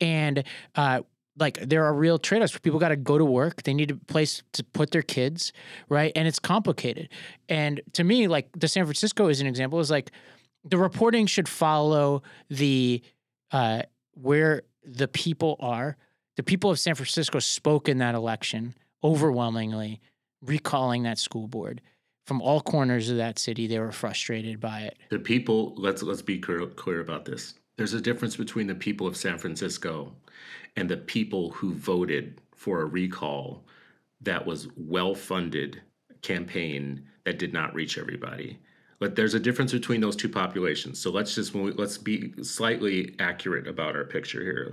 And, 0.00 0.44
uh, 0.74 1.00
like 1.38 1.58
there 1.60 1.84
are 1.84 1.94
real 1.94 2.18
trade-offs. 2.18 2.58
People 2.58 2.80
got 2.80 2.88
to 2.88 2.96
go 2.96 3.16
to 3.16 3.24
work. 3.24 3.62
They 3.62 3.74
need 3.74 3.90
a 3.90 3.96
place 3.96 4.42
to 4.54 4.64
put 4.64 4.90
their 4.90 5.02
kids, 5.02 5.52
right? 5.88 6.12
And 6.16 6.26
it's 6.26 6.38
complicated. 6.38 7.08
And 7.48 7.80
to 7.92 8.04
me, 8.04 8.26
like 8.26 8.48
the 8.56 8.68
San 8.68 8.84
Francisco 8.84 9.28
is 9.28 9.40
an 9.40 9.46
example. 9.46 9.78
Is 9.78 9.90
like 9.90 10.10
the 10.64 10.78
reporting 10.78 11.26
should 11.26 11.48
follow 11.48 12.22
the 12.50 13.02
uh, 13.52 13.82
where 14.14 14.62
the 14.82 15.08
people 15.08 15.56
are. 15.60 15.96
The 16.36 16.42
people 16.42 16.70
of 16.70 16.78
San 16.78 16.94
Francisco 16.94 17.38
spoke 17.38 17.88
in 17.88 17.98
that 17.98 18.14
election 18.14 18.74
overwhelmingly, 19.02 20.00
recalling 20.42 21.04
that 21.04 21.18
school 21.18 21.48
board 21.48 21.80
from 22.28 22.42
all 22.42 22.60
corners 22.60 23.08
of 23.08 23.16
that 23.16 23.38
city. 23.38 23.66
They 23.66 23.78
were 23.78 23.90
frustrated 23.90 24.60
by 24.60 24.80
it. 24.82 24.98
the 25.08 25.18
people 25.18 25.74
let's 25.76 26.02
let's 26.02 26.22
be 26.22 26.38
clear, 26.38 26.66
clear 26.66 27.00
about 27.00 27.24
this 27.24 27.54
there's 27.78 27.94
a 27.94 28.00
difference 28.00 28.36
between 28.36 28.66
the 28.66 28.74
people 28.74 29.06
of 29.06 29.16
san 29.16 29.38
francisco 29.38 30.12
and 30.76 30.88
the 30.88 30.96
people 30.96 31.50
who 31.50 31.72
voted 31.72 32.40
for 32.54 32.82
a 32.82 32.84
recall 32.84 33.64
that 34.20 34.44
was 34.44 34.68
well 34.76 35.14
funded 35.14 35.80
campaign 36.22 37.02
that 37.24 37.38
did 37.38 37.52
not 37.52 37.74
reach 37.74 37.96
everybody 37.96 38.58
but 38.98 39.14
there's 39.14 39.34
a 39.34 39.40
difference 39.40 39.72
between 39.72 40.00
those 40.00 40.16
two 40.16 40.28
populations 40.28 40.98
so 41.00 41.10
let's 41.10 41.34
just 41.34 41.54
let's 41.54 41.96
be 41.96 42.32
slightly 42.42 43.14
accurate 43.20 43.66
about 43.66 43.96
our 43.96 44.04
picture 44.04 44.42
here 44.42 44.72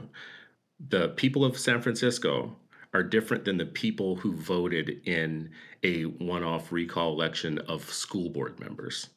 the 0.89 1.09
people 1.09 1.45
of 1.45 1.57
san 1.57 1.81
francisco 1.81 2.55
are 2.95 3.03
different 3.03 3.45
than 3.45 3.57
the 3.57 3.65
people 3.65 4.15
who 4.15 4.33
voted 4.33 5.01
in 5.05 5.51
a 5.83 6.03
one-off 6.03 6.71
recall 6.71 7.11
election 7.11 7.59
of 7.59 7.83
school 7.91 8.29
board 8.29 8.59
members 8.59 9.09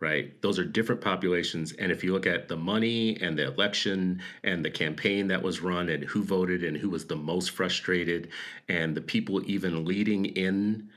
right? 0.00 0.40
Those 0.42 0.58
are 0.58 0.64
different 0.64 1.00
populations. 1.00 1.72
And 1.72 1.90
if 1.90 2.04
you 2.04 2.12
look 2.12 2.26
at 2.26 2.48
the 2.48 2.56
money 2.56 3.18
and 3.20 3.38
the 3.38 3.46
election 3.46 4.20
and 4.44 4.64
the 4.64 4.70
campaign 4.70 5.26
that 5.28 5.42
was 5.42 5.62
run 5.62 5.88
and 5.88 6.04
who 6.04 6.22
voted 6.22 6.64
and 6.64 6.76
who 6.76 6.90
was 6.90 7.06
the 7.06 7.16
most 7.16 7.50
frustrated 7.52 8.28
and 8.68 8.94
the 8.94 9.00
people 9.00 9.42
even 9.46 9.84
leading 9.84 10.26
in 10.26 10.90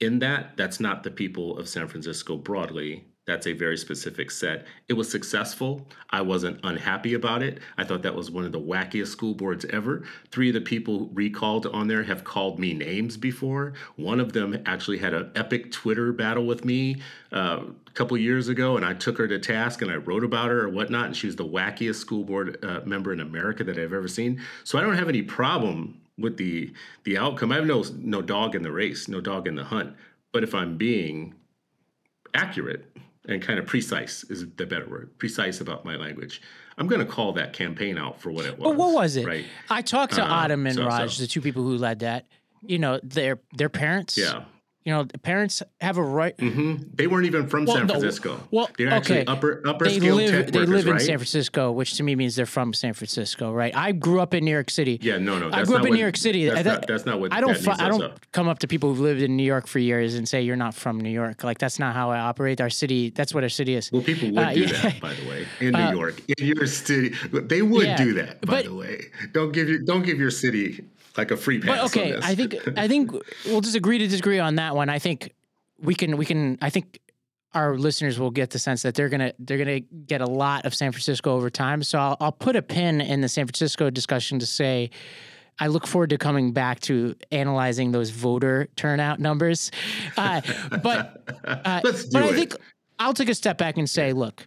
in 0.00 0.20
that, 0.20 0.56
that's 0.56 0.78
not 0.78 1.02
the 1.02 1.10
people 1.10 1.58
of 1.58 1.68
San 1.68 1.88
Francisco 1.88 2.36
broadly. 2.36 3.04
That's 3.28 3.46
a 3.46 3.52
very 3.52 3.76
specific 3.76 4.30
set. 4.30 4.64
It 4.88 4.94
was 4.94 5.10
successful. 5.10 5.86
I 6.08 6.22
wasn't 6.22 6.60
unhappy 6.64 7.12
about 7.12 7.42
it. 7.42 7.58
I 7.76 7.84
thought 7.84 8.00
that 8.00 8.14
was 8.14 8.30
one 8.30 8.46
of 8.46 8.52
the 8.52 8.60
wackiest 8.60 9.08
school 9.08 9.34
boards 9.34 9.66
ever. 9.66 10.04
Three 10.30 10.48
of 10.48 10.54
the 10.54 10.62
people 10.62 11.10
recalled 11.12 11.66
on 11.66 11.88
there 11.88 12.02
have 12.04 12.24
called 12.24 12.58
me 12.58 12.72
names 12.72 13.18
before. 13.18 13.74
One 13.96 14.18
of 14.18 14.32
them 14.32 14.62
actually 14.64 14.96
had 14.96 15.12
an 15.12 15.30
epic 15.34 15.70
Twitter 15.70 16.10
battle 16.10 16.46
with 16.46 16.64
me 16.64 17.02
uh, 17.30 17.64
a 17.86 17.90
couple 17.90 18.16
years 18.16 18.48
ago, 18.48 18.78
and 18.78 18.86
I 18.86 18.94
took 18.94 19.18
her 19.18 19.28
to 19.28 19.38
task 19.38 19.82
and 19.82 19.90
I 19.90 19.96
wrote 19.96 20.24
about 20.24 20.48
her 20.48 20.62
or 20.62 20.70
whatnot. 20.70 21.04
And 21.08 21.16
she 21.16 21.26
was 21.26 21.36
the 21.36 21.44
wackiest 21.44 21.96
school 21.96 22.24
board 22.24 22.64
uh, 22.64 22.80
member 22.86 23.12
in 23.12 23.20
America 23.20 23.62
that 23.62 23.78
I've 23.78 23.92
ever 23.92 24.08
seen. 24.08 24.40
So 24.64 24.78
I 24.78 24.80
don't 24.80 24.96
have 24.96 25.10
any 25.10 25.20
problem 25.20 26.00
with 26.16 26.38
the 26.38 26.72
the 27.04 27.18
outcome. 27.18 27.52
I 27.52 27.56
have 27.56 27.66
no 27.66 27.84
no 27.98 28.22
dog 28.22 28.54
in 28.54 28.62
the 28.62 28.72
race, 28.72 29.06
no 29.06 29.20
dog 29.20 29.46
in 29.46 29.54
the 29.54 29.64
hunt. 29.64 29.94
But 30.32 30.44
if 30.44 30.54
I'm 30.54 30.78
being 30.78 31.34
accurate 32.34 32.86
and 33.28 33.40
kind 33.42 33.58
of 33.58 33.66
precise 33.66 34.24
is 34.24 34.44
the 34.56 34.66
better 34.66 34.88
word, 34.88 35.16
precise 35.18 35.60
about 35.60 35.84
my 35.84 35.94
language. 35.96 36.40
I'm 36.78 36.86
going 36.86 37.00
to 37.04 37.12
call 37.12 37.32
that 37.34 37.52
campaign 37.52 37.98
out 37.98 38.20
for 38.20 38.30
what 38.30 38.46
it 38.46 38.58
was. 38.58 38.64
But 38.64 38.76
what 38.76 38.94
was 38.94 39.16
it? 39.16 39.26
Right. 39.26 39.44
I 39.68 39.82
talked 39.82 40.14
to 40.14 40.22
Uh, 40.24 40.28
Autumn 40.28 40.66
and 40.66 40.76
so- 40.76 40.86
Raj, 40.86 41.16
so. 41.16 41.22
the 41.22 41.26
two 41.28 41.40
people 41.40 41.62
who 41.62 41.76
led 41.76 42.00
that. 42.00 42.26
You 42.62 42.78
know, 42.78 42.98
their 43.04 43.38
their 43.56 43.68
parents. 43.68 44.16
Yeah. 44.18 44.44
You 44.84 44.94
know, 44.94 45.02
the 45.04 45.18
parents 45.18 45.62
have 45.82 45.98
a 45.98 46.02
right. 46.02 46.34
hmm 46.40 46.76
They 46.94 47.06
weren't 47.06 47.26
even 47.26 47.46
from 47.48 47.66
Well, 47.66 47.76
San 47.76 47.88
no, 47.88 47.94
Francisco. 47.98 48.40
well, 48.50 48.70
they're 48.78 48.88
actually 48.90 49.20
okay. 49.20 49.30
upper 49.32 49.60
upper 49.66 49.84
They 49.84 49.98
scale 49.98 50.14
live. 50.14 50.30
They 50.50 50.60
workers, 50.60 50.68
live 50.70 50.86
in 50.86 50.92
right? 50.94 51.02
San 51.02 51.18
Francisco, 51.18 51.72
which 51.72 51.94
to 51.98 52.02
me 52.02 52.14
means 52.14 52.36
they're 52.36 52.46
from 52.46 52.72
San 52.72 52.94
Francisco, 52.94 53.52
right? 53.52 53.74
I 53.76 53.92
grew 53.92 54.20
up 54.20 54.32
in 54.32 54.46
New 54.46 54.50
York 54.50 54.70
City. 54.70 54.98
Yeah, 55.02 55.18
no, 55.18 55.38
no. 55.38 55.50
I 55.52 55.64
grew 55.64 55.74
up 55.76 55.82
in 55.82 55.90
what- 55.90 55.96
New 55.96 56.00
York 56.00 56.16
City. 56.16 56.46
That's, 56.48 56.60
I- 56.66 56.72
not, 56.72 56.86
that's 56.86 57.04
not 57.04 57.20
what 57.20 57.34
I 57.34 57.40
don't. 57.42 57.52
that 57.52 57.66
means 57.66 57.80
I 57.80 57.88
don't 57.88 58.02
also. 58.02 58.14
come 58.32 58.48
up 58.48 58.60
to 58.60 58.68
people 58.68 58.88
who've 58.90 59.00
lived 59.00 59.20
in 59.20 59.36
New 59.36 59.42
York 59.42 59.66
for 59.66 59.78
years 59.78 60.14
and 60.14 60.26
say 60.26 60.40
you're 60.40 60.56
not 60.56 60.74
from 60.74 60.98
New 61.00 61.10
York. 61.10 61.44
Like 61.44 61.58
that's 61.58 61.78
not 61.78 61.94
how 61.94 62.10
I 62.10 62.20
operate. 62.20 62.60
Our 62.62 62.70
city. 62.70 63.10
That's 63.10 63.34
what 63.34 63.42
our 63.42 63.50
city 63.50 63.74
is. 63.74 63.92
Well, 63.92 64.00
people 64.02 64.28
would 64.30 64.38
Uh, 64.38 64.54
do 64.54 64.60
yeah. 64.60 64.72
that, 64.82 65.00
by 65.00 65.12
the 65.12 65.28
way, 65.28 65.46
in 65.60 65.72
New 65.72 65.90
York, 65.98 66.22
in 66.38 66.46
your 66.46 66.66
city. 66.66 67.14
They 67.30 67.60
would 67.60 67.84
Yeah, 67.86 67.96
do 67.96 68.14
that, 68.14 68.40
by 68.40 68.46
but- 68.46 68.64
the 68.64 68.74
way. 68.74 69.02
Don't 69.32 69.52
give 69.52 69.68
your 69.68 69.80
don't 69.80 70.02
give 70.02 70.18
your 70.18 70.30
city 70.30 70.84
like 71.18 71.30
a 71.30 71.36
free 71.36 71.60
pass. 71.60 71.92
But 71.92 71.98
okay. 71.98 72.18
I 72.22 72.34
think 72.34 72.56
I 72.78 72.88
think 72.88 73.12
we'll 73.46 73.60
just 73.60 73.76
agree 73.76 73.98
to 73.98 74.06
disagree 74.06 74.38
on 74.38 74.54
that 74.54 74.74
one. 74.74 74.88
I 74.88 74.98
think 74.98 75.34
we 75.80 75.94
can 75.94 76.16
we 76.16 76.24
can 76.24 76.58
I 76.62 76.70
think 76.70 77.00
our 77.54 77.76
listeners 77.76 78.18
will 78.18 78.30
get 78.30 78.50
the 78.50 78.58
sense 78.58 78.82
that 78.82 78.94
they're 78.94 79.08
gonna 79.08 79.32
they're 79.38 79.58
gonna 79.58 79.80
get 79.80 80.20
a 80.20 80.26
lot 80.26 80.64
of 80.64 80.74
San 80.74 80.92
Francisco 80.92 81.34
over 81.34 81.50
time. 81.50 81.82
So 81.82 81.98
I'll, 81.98 82.16
I'll 82.20 82.32
put 82.32 82.56
a 82.56 82.62
pin 82.62 83.00
in 83.00 83.20
the 83.20 83.28
San 83.28 83.46
Francisco 83.46 83.90
discussion 83.90 84.38
to 84.38 84.46
say. 84.46 84.90
I 85.60 85.66
look 85.66 85.88
forward 85.88 86.10
to 86.10 86.18
coming 86.18 86.52
back 86.52 86.78
to 86.82 87.16
analyzing 87.32 87.90
those 87.90 88.10
voter 88.10 88.68
turnout 88.76 89.18
numbers, 89.18 89.72
uh, 90.16 90.40
but 90.84 91.24
uh, 91.44 91.80
but 91.82 92.14
I 92.14 92.32
think 92.32 92.54
I'll 93.00 93.12
take 93.12 93.28
a 93.28 93.34
step 93.34 93.58
back 93.58 93.76
and 93.76 93.90
say, 93.90 94.12
look, 94.12 94.46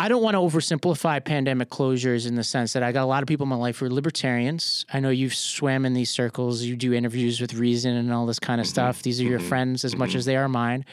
I 0.00 0.08
don't 0.08 0.22
want 0.22 0.34
to 0.34 0.38
oversimplify 0.38 1.22
pandemic 1.22 1.68
closures 1.68 2.26
in 2.26 2.34
the 2.34 2.42
sense 2.42 2.72
that 2.72 2.82
I 2.82 2.90
got 2.90 3.02
a 3.02 3.06
lot 3.06 3.22
of 3.22 3.26
people 3.26 3.44
in 3.44 3.50
my 3.50 3.56
life 3.56 3.78
who 3.80 3.84
are 3.86 3.90
libertarians. 3.90 4.86
I 4.90 4.98
know 5.00 5.10
you've 5.10 5.34
swam 5.34 5.84
in 5.84 5.92
these 5.92 6.08
circles, 6.08 6.62
you 6.62 6.74
do 6.74 6.94
interviews 6.94 7.38
with 7.38 7.52
Reason 7.52 7.94
and 7.94 8.10
all 8.10 8.24
this 8.24 8.38
kind 8.38 8.62
of 8.62 8.66
Mm-hmm. 8.66 8.70
stuff. 8.70 9.02
These 9.02 9.20
are 9.20 9.24
your 9.24 9.40
friends 9.40 9.84
as 9.84 9.94
much 9.96 10.14
as 10.14 10.24
they 10.24 10.36
are 10.36 10.48
mine. 10.48 10.86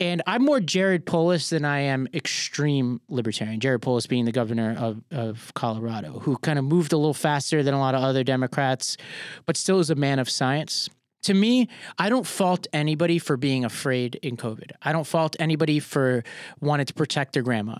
And 0.00 0.20
I'm 0.26 0.42
more 0.44 0.58
Jared 0.58 1.06
Polis 1.06 1.50
than 1.50 1.64
I 1.64 1.78
am 1.82 2.08
extreme 2.12 3.00
libertarian. 3.08 3.60
Jared 3.60 3.82
Polis 3.82 4.08
being 4.08 4.24
the 4.24 4.32
governor 4.32 4.74
of, 4.76 5.00
of 5.12 5.52
Colorado, 5.54 6.18
who 6.18 6.36
kind 6.38 6.58
of 6.58 6.64
moved 6.64 6.92
a 6.92 6.96
little 6.96 7.14
faster 7.14 7.62
than 7.62 7.72
a 7.74 7.78
lot 7.78 7.94
of 7.94 8.02
other 8.02 8.24
Democrats, 8.24 8.96
but 9.46 9.56
still 9.56 9.78
is 9.78 9.90
a 9.90 9.94
man 9.94 10.18
of 10.18 10.28
science. 10.28 10.90
to 11.22 11.34
me, 11.34 11.68
I 11.98 12.08
don't 12.08 12.26
fault 12.26 12.66
anybody 12.72 13.18
for 13.20 13.36
being 13.36 13.64
afraid 13.64 14.16
in 14.16 14.36
COVID. 14.36 14.72
I 14.82 14.90
don't 14.92 15.06
fault 15.06 15.36
anybody 15.38 15.78
for 15.78 16.24
wanting 16.60 16.86
to 16.86 16.94
protect 16.94 17.32
their 17.34 17.44
grandma. 17.44 17.76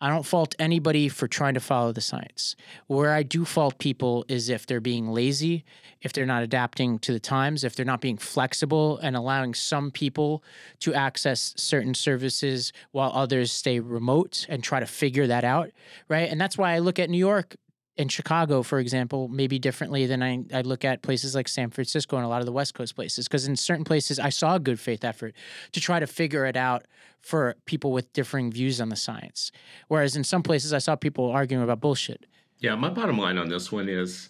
I 0.00 0.10
don't 0.10 0.26
fault 0.26 0.54
anybody 0.58 1.08
for 1.08 1.26
trying 1.26 1.54
to 1.54 1.60
follow 1.60 1.92
the 1.92 2.02
science. 2.02 2.54
Where 2.86 3.14
I 3.14 3.22
do 3.22 3.44
fault 3.46 3.78
people 3.78 4.26
is 4.28 4.50
if 4.50 4.66
they're 4.66 4.80
being 4.80 5.08
lazy, 5.08 5.64
if 6.02 6.12
they're 6.12 6.26
not 6.26 6.42
adapting 6.42 6.98
to 7.00 7.12
the 7.12 7.20
times, 7.20 7.64
if 7.64 7.74
they're 7.74 7.86
not 7.86 8.02
being 8.02 8.18
flexible 8.18 8.98
and 8.98 9.16
allowing 9.16 9.54
some 9.54 9.90
people 9.90 10.44
to 10.80 10.92
access 10.92 11.54
certain 11.56 11.94
services 11.94 12.72
while 12.92 13.10
others 13.14 13.50
stay 13.50 13.80
remote 13.80 14.44
and 14.50 14.62
try 14.62 14.80
to 14.80 14.86
figure 14.86 15.26
that 15.26 15.44
out, 15.44 15.70
right? 16.08 16.30
And 16.30 16.38
that's 16.38 16.58
why 16.58 16.72
I 16.72 16.80
look 16.80 16.98
at 16.98 17.08
New 17.08 17.18
York 17.18 17.56
and 17.98 18.12
Chicago, 18.12 18.62
for 18.62 18.78
example, 18.78 19.28
maybe 19.28 19.58
differently 19.58 20.06
than 20.06 20.22
I, 20.22 20.44
I 20.52 20.60
look 20.60 20.84
at 20.84 21.02
places 21.02 21.34
like 21.34 21.48
San 21.48 21.70
Francisco 21.70 22.16
and 22.16 22.24
a 22.24 22.28
lot 22.28 22.40
of 22.40 22.46
the 22.46 22.52
West 22.52 22.74
Coast 22.74 22.94
places. 22.94 23.26
Because 23.26 23.46
in 23.46 23.56
certain 23.56 23.84
places, 23.84 24.18
I 24.18 24.28
saw 24.28 24.56
a 24.56 24.60
good 24.60 24.78
faith 24.78 25.04
effort 25.04 25.34
to 25.72 25.80
try 25.80 25.98
to 25.98 26.06
figure 26.06 26.44
it 26.44 26.56
out 26.56 26.86
for 27.20 27.56
people 27.64 27.92
with 27.92 28.12
differing 28.12 28.52
views 28.52 28.80
on 28.80 28.90
the 28.90 28.96
science. 28.96 29.50
Whereas 29.88 30.14
in 30.14 30.24
some 30.24 30.42
places, 30.42 30.72
I 30.72 30.78
saw 30.78 30.94
people 30.94 31.30
arguing 31.30 31.64
about 31.64 31.80
bullshit. 31.80 32.26
Yeah, 32.58 32.74
my 32.74 32.90
bottom 32.90 33.18
line 33.18 33.38
on 33.38 33.48
this 33.48 33.72
one 33.72 33.88
is 33.88 34.28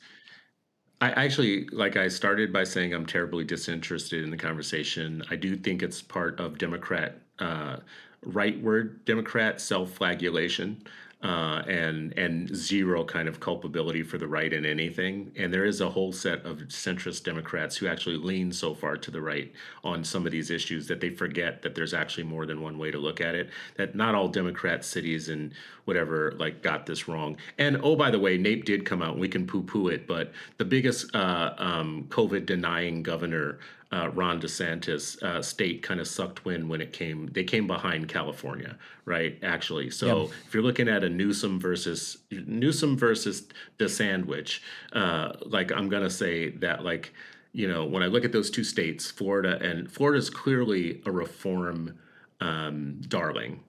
I 1.01 1.11
actually, 1.11 1.67
like 1.73 1.97
I 1.97 2.09
started 2.09 2.53
by 2.53 2.65
saying, 2.65 2.95
I'm 2.95 3.07
terribly 3.07 3.45
disinterested 3.45 4.23
in 4.25 4.31
the 4.31 4.37
conversation. 4.37 5.23
I 5.31 5.37
do 5.37 5.57
think 5.57 5.83
it's 5.83 6.01
part 6.01 6.39
of 6.41 6.59
Democrat, 6.59 7.19
uh, 7.41 7.79
rightward 8.25 9.05
Democrat 9.05 9.61
self 9.61 9.91
flagellation 9.93 10.83
uh, 11.23 11.63
and 11.67 12.17
and 12.19 12.55
zero 12.55 13.03
kind 13.03 13.27
of 13.27 13.41
culpability 13.41 14.03
for 14.03 14.19
the 14.19 14.27
right 14.27 14.53
in 14.53 14.67
anything. 14.67 15.33
And 15.37 15.53
there 15.53 15.65
is 15.65 15.81
a 15.81 15.89
whole 15.89 16.13
set 16.13 16.45
of 16.45 16.59
centrist 16.69 17.25
Democrats 17.25 17.77
who 17.77 17.87
actually 17.87 18.17
lean 18.17 18.53
so 18.53 18.75
far 18.75 18.97
to 18.99 19.11
the 19.11 19.21
right 19.21 19.51
on 19.83 20.05
some 20.05 20.27
of 20.27 20.33
these 20.33 20.51
issues 20.51 20.87
that 20.89 21.01
they 21.01 21.11
forget 21.11 21.63
that 21.63 21.75
there's 21.75 21.95
actually 21.95 22.25
more 22.25 22.45
than 22.45 22.61
one 22.61 22.79
way 22.79 22.91
to 22.91 22.99
look 22.99 23.21
at 23.21 23.35
it. 23.35 23.49
That 23.77 23.95
not 23.95 24.15
all 24.15 24.29
Democrat 24.29 24.85
cities 24.85 25.31
and 25.31 25.53
whatever 25.87 26.33
like 26.37 26.63
got 26.63 26.85
this 26.85 27.09
wrong. 27.09 27.39
And 27.57 27.81
oh, 27.83 27.97
by 27.97 28.11
the 28.11 28.19
way, 28.19 28.37
NAEP 28.37 28.65
did 28.65 28.85
come 28.85 29.01
out. 29.01 29.13
and 29.13 29.21
We 29.21 29.29
can 29.29 29.47
poo-poo 29.47 29.89
it, 29.89 30.07
but 30.07 30.33
the 30.59 30.65
biggest 30.67 31.15
uh, 31.15 31.55
um, 31.57 32.05
COVID 32.11 32.45
denying 32.45 33.03
governor 33.03 33.59
uh, 33.93 34.11
Ron 34.15 34.41
DeSantis 34.41 35.23
uh, 35.23 35.41
state 35.43 35.83
kind 35.83 36.01
of 36.01 36.09
sucked 36.09 36.45
wind 36.45 36.69
when 36.69 36.81
it 36.81 36.93
came. 36.93 37.29
They 37.33 37.45
came 37.45 37.67
behind 37.67 38.09
California, 38.09 38.77
right? 39.05 39.39
Actually, 39.43 39.91
so 39.91 40.23
Yep. 40.23 40.31
if 40.49 40.55
you're 40.55 40.63
looking 40.63 40.89
at 40.89 41.05
a 41.05 41.09
Newsom 41.09 41.61
versus 41.61 42.19
Newsom 42.31 42.97
versus 42.97 43.49
DeSandwich, 43.79 44.61
uh, 44.93 45.33
like 45.45 45.71
I'm 45.73 45.89
gonna 45.89 46.11
say 46.11 46.51
that 46.51 46.83
like 46.85 47.13
you 47.53 47.69
know 47.69 47.85
when 47.85 48.03
I 48.03 48.07
look 48.07 48.25
at 48.25 48.33
those 48.33 48.51
two 48.51 48.65
states, 48.65 49.11
Florida 49.11 49.59
and 49.63 49.91
Florida's 49.91 50.31
clearly 50.31 51.01
a 51.07 51.11
reform 51.11 51.97
um, 52.41 53.01
darling. 53.09 53.61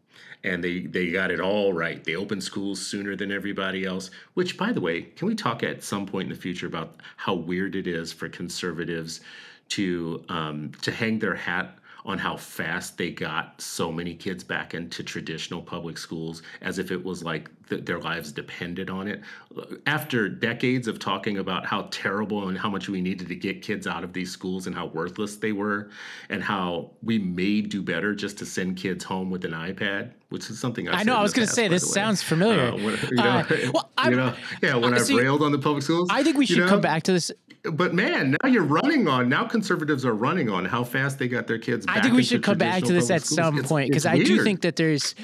And 0.43 0.63
they, 0.63 0.81
they 0.81 1.09
got 1.11 1.31
it 1.31 1.41
all 1.41 1.73
right. 1.73 2.01
They 2.01 2.15
opened 2.15 2.43
schools 2.43 2.79
sooner 2.79 3.15
than 3.15 3.31
everybody 3.31 3.85
else. 3.85 4.11
Which, 4.35 4.55
by 4.55 4.71
the 4.71 4.79
way, 4.79 5.01
can 5.01 5.27
we 5.27 5.35
talk 5.35 5.63
at 5.63 5.83
some 5.83 6.05
point 6.05 6.29
in 6.29 6.35
the 6.35 6.39
future 6.39 6.67
about 6.67 7.01
how 7.17 7.33
weird 7.33 7.75
it 7.75 7.85
is 7.87 8.13
for 8.13 8.29
conservatives 8.29 9.19
to 9.69 10.23
um, 10.29 10.71
to 10.81 10.91
hang 10.91 11.19
their 11.19 11.35
hat 11.35 11.77
on 12.07 12.17
how 12.17 12.37
fast 12.37 12.97
they 12.97 13.11
got 13.11 13.59
so 13.61 13.91
many 13.91 14.15
kids 14.15 14.41
back 14.41 14.73
into 14.73 15.03
traditional 15.03 15.61
public 15.61 15.97
schools 15.97 16.41
as 16.61 16.79
if 16.79 16.89
it 16.89 17.03
was 17.03 17.21
like 17.21 17.49
th- 17.67 17.83
their 17.83 17.99
lives 17.99 18.31
depended 18.31 18.89
on 18.89 19.09
it. 19.09 19.21
After 19.85 20.29
decades 20.29 20.87
of 20.87 20.99
talking 20.99 21.37
about 21.37 21.65
how 21.65 21.89
terrible 21.91 22.47
and 22.47 22.57
how 22.57 22.69
much 22.69 22.87
we 22.87 23.01
needed 23.01 23.27
to 23.27 23.35
get 23.35 23.61
kids 23.61 23.87
out 23.87 24.05
of 24.05 24.13
these 24.13 24.31
schools 24.31 24.67
and 24.67 24.75
how 24.75 24.85
worthless 24.85 25.35
they 25.35 25.51
were, 25.51 25.89
and 26.29 26.41
how 26.41 26.91
we 27.03 27.19
may 27.19 27.59
do 27.59 27.81
better 27.81 28.15
just 28.15 28.37
to 28.37 28.45
send 28.45 28.77
kids 28.77 29.03
home 29.03 29.29
with 29.29 29.43
an 29.43 29.51
iPad, 29.51 30.11
which 30.29 30.49
is 30.49 30.59
something 30.59 30.87
I've 30.89 30.95
I 30.99 31.03
know, 31.03 31.15
I 31.15 31.21
was 31.21 31.33
gonna 31.33 31.47
say, 31.47 31.67
this 31.67 31.91
sounds 31.91 32.21
familiar. 32.21 32.69
Uh, 32.69 32.75
when- 32.77 32.97
you 33.09 33.15
know, 33.15 33.23
Uh, 33.23 33.45
well, 33.73 33.89
you 34.05 34.15
know, 34.15 34.33
yeah, 34.61 34.75
when 34.75 34.93
uh, 34.93 34.97
I've 34.97 35.09
railed 35.09 35.41
on 35.41 35.51
the 35.51 35.59
public 35.59 35.83
schools. 35.83 36.09
I 36.11 36.23
think 36.23 36.37
we 36.37 36.45
you 36.45 36.55
should 36.55 36.63
know? 36.65 36.69
come 36.69 36.81
back 36.81 37.03
to 37.03 37.13
this. 37.13 37.31
But 37.63 37.93
man, 37.93 38.37
now 38.43 38.49
you're 38.49 38.63
running 38.63 39.07
on. 39.07 39.29
Now 39.29 39.45
conservatives 39.45 40.05
are 40.05 40.13
running 40.13 40.49
on 40.49 40.65
how 40.65 40.83
fast 40.83 41.19
they 41.19 41.27
got 41.27 41.47
their 41.47 41.59
kids. 41.59 41.85
I 41.87 42.01
think 42.01 42.13
we 42.13 42.23
should 42.23 42.43
come 42.43 42.57
back 42.57 42.83
to 42.83 42.93
this 42.93 43.09
at 43.09 43.23
schools. 43.23 43.35
some 43.35 43.55
It's- 43.55 43.69
point 43.69 43.89
because 43.89 44.05
I 44.05 44.17
do 44.17 44.43
think 44.43 44.61
that 44.61 44.75
there's 44.75 45.15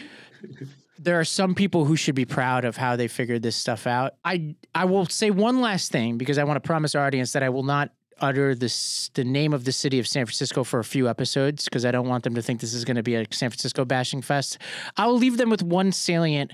there 0.99 1.19
are 1.19 1.25
some 1.25 1.53
people 1.55 1.83
who 1.85 1.95
should 1.97 2.15
be 2.15 2.25
proud 2.25 2.63
of 2.65 2.77
how 2.77 2.95
they 2.95 3.07
figured 3.07 3.41
this 3.43 3.55
stuff 3.55 3.87
out. 3.87 4.13
I 4.23 4.55
I 4.73 4.85
will 4.85 5.05
say 5.05 5.31
one 5.31 5.59
last 5.61 5.91
thing 5.91 6.17
because 6.17 6.37
I 6.37 6.43
want 6.45 6.61
to 6.61 6.65
promise 6.67 6.95
our 6.95 7.05
audience 7.05 7.33
that 7.33 7.43
I 7.43 7.49
will 7.49 7.63
not 7.63 7.91
utter 8.19 8.55
this 8.55 9.09
the 9.13 9.23
name 9.23 9.53
of 9.53 9.65
the 9.65 9.71
city 9.71 9.99
of 9.99 10.07
San 10.07 10.25
Francisco 10.25 10.63
for 10.63 10.79
a 10.79 10.83
few 10.83 11.09
episodes 11.09 11.65
because 11.65 11.85
I 11.85 11.91
don't 11.91 12.07
want 12.07 12.23
them 12.23 12.35
to 12.35 12.41
think 12.41 12.61
this 12.61 12.73
is 12.73 12.85
going 12.85 12.97
to 12.97 13.03
be 13.03 13.15
a 13.15 13.25
San 13.31 13.49
Francisco 13.49 13.85
bashing 13.85 14.21
fest. 14.21 14.57
I 14.97 15.07
will 15.07 15.17
leave 15.17 15.37
them 15.37 15.49
with 15.49 15.63
one 15.63 15.91
salient 15.91 16.53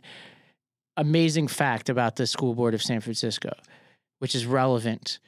amazing 0.97 1.47
fact 1.47 1.89
about 1.89 2.17
the 2.17 2.27
school 2.27 2.53
board 2.53 2.73
of 2.73 2.83
San 2.83 2.99
Francisco, 2.99 3.51
which 4.19 4.35
is 4.35 4.45
relevant 4.45 5.19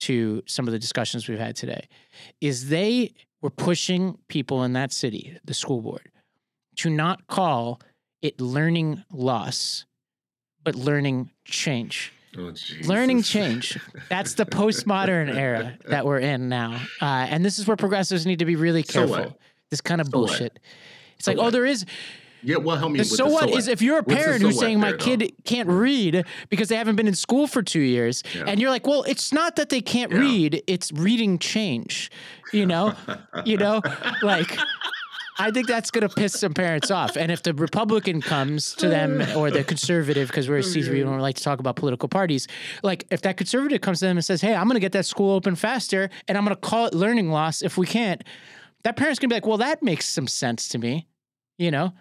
to 0.00 0.42
some 0.46 0.66
of 0.66 0.72
the 0.72 0.78
discussions 0.78 1.28
we've 1.28 1.38
had 1.38 1.56
today, 1.56 1.86
is 2.40 2.68
they 2.68 3.12
were 3.42 3.50
pushing 3.50 4.18
people 4.28 4.64
in 4.64 4.72
that 4.72 4.92
city, 4.92 5.36
the 5.44 5.54
school 5.54 5.80
board, 5.80 6.10
to 6.76 6.88
not 6.88 7.26
call 7.26 7.80
it 8.22 8.40
learning 8.40 9.04
loss, 9.12 9.84
but 10.64 10.74
learning 10.74 11.30
change. 11.44 12.12
Oh, 12.36 12.52
Learning 12.84 13.22
change. 13.34 13.78
That's 14.08 14.34
the 14.34 14.44
postmodern 14.44 15.34
era 15.34 15.78
that 15.88 16.04
we're 16.04 16.18
in 16.18 16.48
now. 16.48 16.80
Uh, 17.00 17.26
and 17.30 17.44
this 17.44 17.58
is 17.58 17.66
where 17.66 17.76
progressives 17.76 18.26
need 18.26 18.40
to 18.40 18.44
be 18.44 18.56
really 18.56 18.82
So 18.82 18.92
careful. 19.06 19.16
what? 19.30 19.38
This 19.70 19.80
kind 19.80 20.00
of 20.00 20.08
So 20.08 20.18
what? 20.18 20.26
bullshit. 20.28 20.58
It's 21.16 21.24
So 21.24 21.32
like, 21.32 21.38
oh, 21.40 21.50
there 21.50 21.64
is 21.66 21.84
Yeah, 22.42 22.56
well, 22.56 22.76
help 22.76 22.92
me. 22.92 22.98
the 22.98 23.04
so 23.04 23.26
the 23.26 23.32
what 23.32 23.50
is 23.50 23.66
if 23.66 23.82
you're 23.82 23.98
a 23.98 24.02
parent 24.04 24.40
so 24.42 24.48
who's 24.48 24.58
saying 24.58 24.78
my 24.78 24.90
there, 24.90 24.98
though? 24.98 25.04
kid 25.04 25.32
can't 25.44 25.68
read 25.68 26.24
because 26.50 26.68
they 26.68 26.76
haven't 26.76 26.96
been 26.96 27.08
in 27.08 27.14
school 27.14 27.46
for 27.46 27.62
two 27.62 27.80
years, 27.80 28.22
Yeah. 28.34 28.44
and 28.46 28.60
you're 28.60 28.70
like, 28.70 28.86
well, 28.86 29.02
it's 29.04 29.32
not 29.32 29.56
that 29.56 29.68
they 29.70 29.80
can't 29.80 30.12
Yeah. 30.12 30.18
read; 30.18 30.62
it's 30.66 30.92
reading 30.92 31.38
change. 31.38 32.10
You 32.52 32.66
know, 32.66 32.94
you 33.44 33.56
know, 33.56 33.82
like. 34.22 34.56
I 35.40 35.52
think 35.52 35.68
that's 35.68 35.90
going 35.92 36.06
to 36.06 36.12
piss 36.12 36.32
some 36.32 36.52
parents 36.52 36.90
off. 36.90 37.16
And 37.16 37.30
if 37.30 37.42
the 37.42 37.54
Republican 37.54 38.20
comes 38.20 38.74
to 38.74 38.88
them 38.88 39.22
or 39.36 39.50
the 39.50 39.62
conservative, 39.62 40.28
because 40.28 40.48
we're 40.48 40.58
a 40.58 40.62
C3, 40.62 40.90
we 40.90 41.00
don't 41.00 41.20
like 41.20 41.36
to 41.36 41.42
talk 41.42 41.60
about 41.60 41.76
political 41.76 42.08
parties, 42.08 42.48
like 42.82 43.06
if 43.10 43.22
that 43.22 43.36
conservative 43.36 43.80
comes 43.80 44.00
to 44.00 44.06
them 44.06 44.16
and 44.16 44.24
says, 44.24 44.40
hey, 44.40 44.54
I'm 44.54 44.64
going 44.64 44.74
to 44.74 44.80
get 44.80 44.92
that 44.92 45.06
school 45.06 45.32
open 45.32 45.54
faster 45.54 46.10
and 46.26 46.36
I'm 46.36 46.44
going 46.44 46.56
to 46.56 46.60
call 46.60 46.86
it 46.86 46.94
learning 46.94 47.30
loss 47.30 47.62
if 47.62 47.78
we 47.78 47.86
can't, 47.86 48.24
that 48.82 48.96
parent's 48.96 49.20
going 49.20 49.28
to 49.30 49.34
be 49.34 49.36
like, 49.36 49.46
well, 49.46 49.58
that 49.58 49.82
makes 49.82 50.08
some 50.08 50.26
sense 50.26 50.68
to 50.70 50.78
me. 50.78 51.06
You 51.56 51.70
know? 51.70 51.92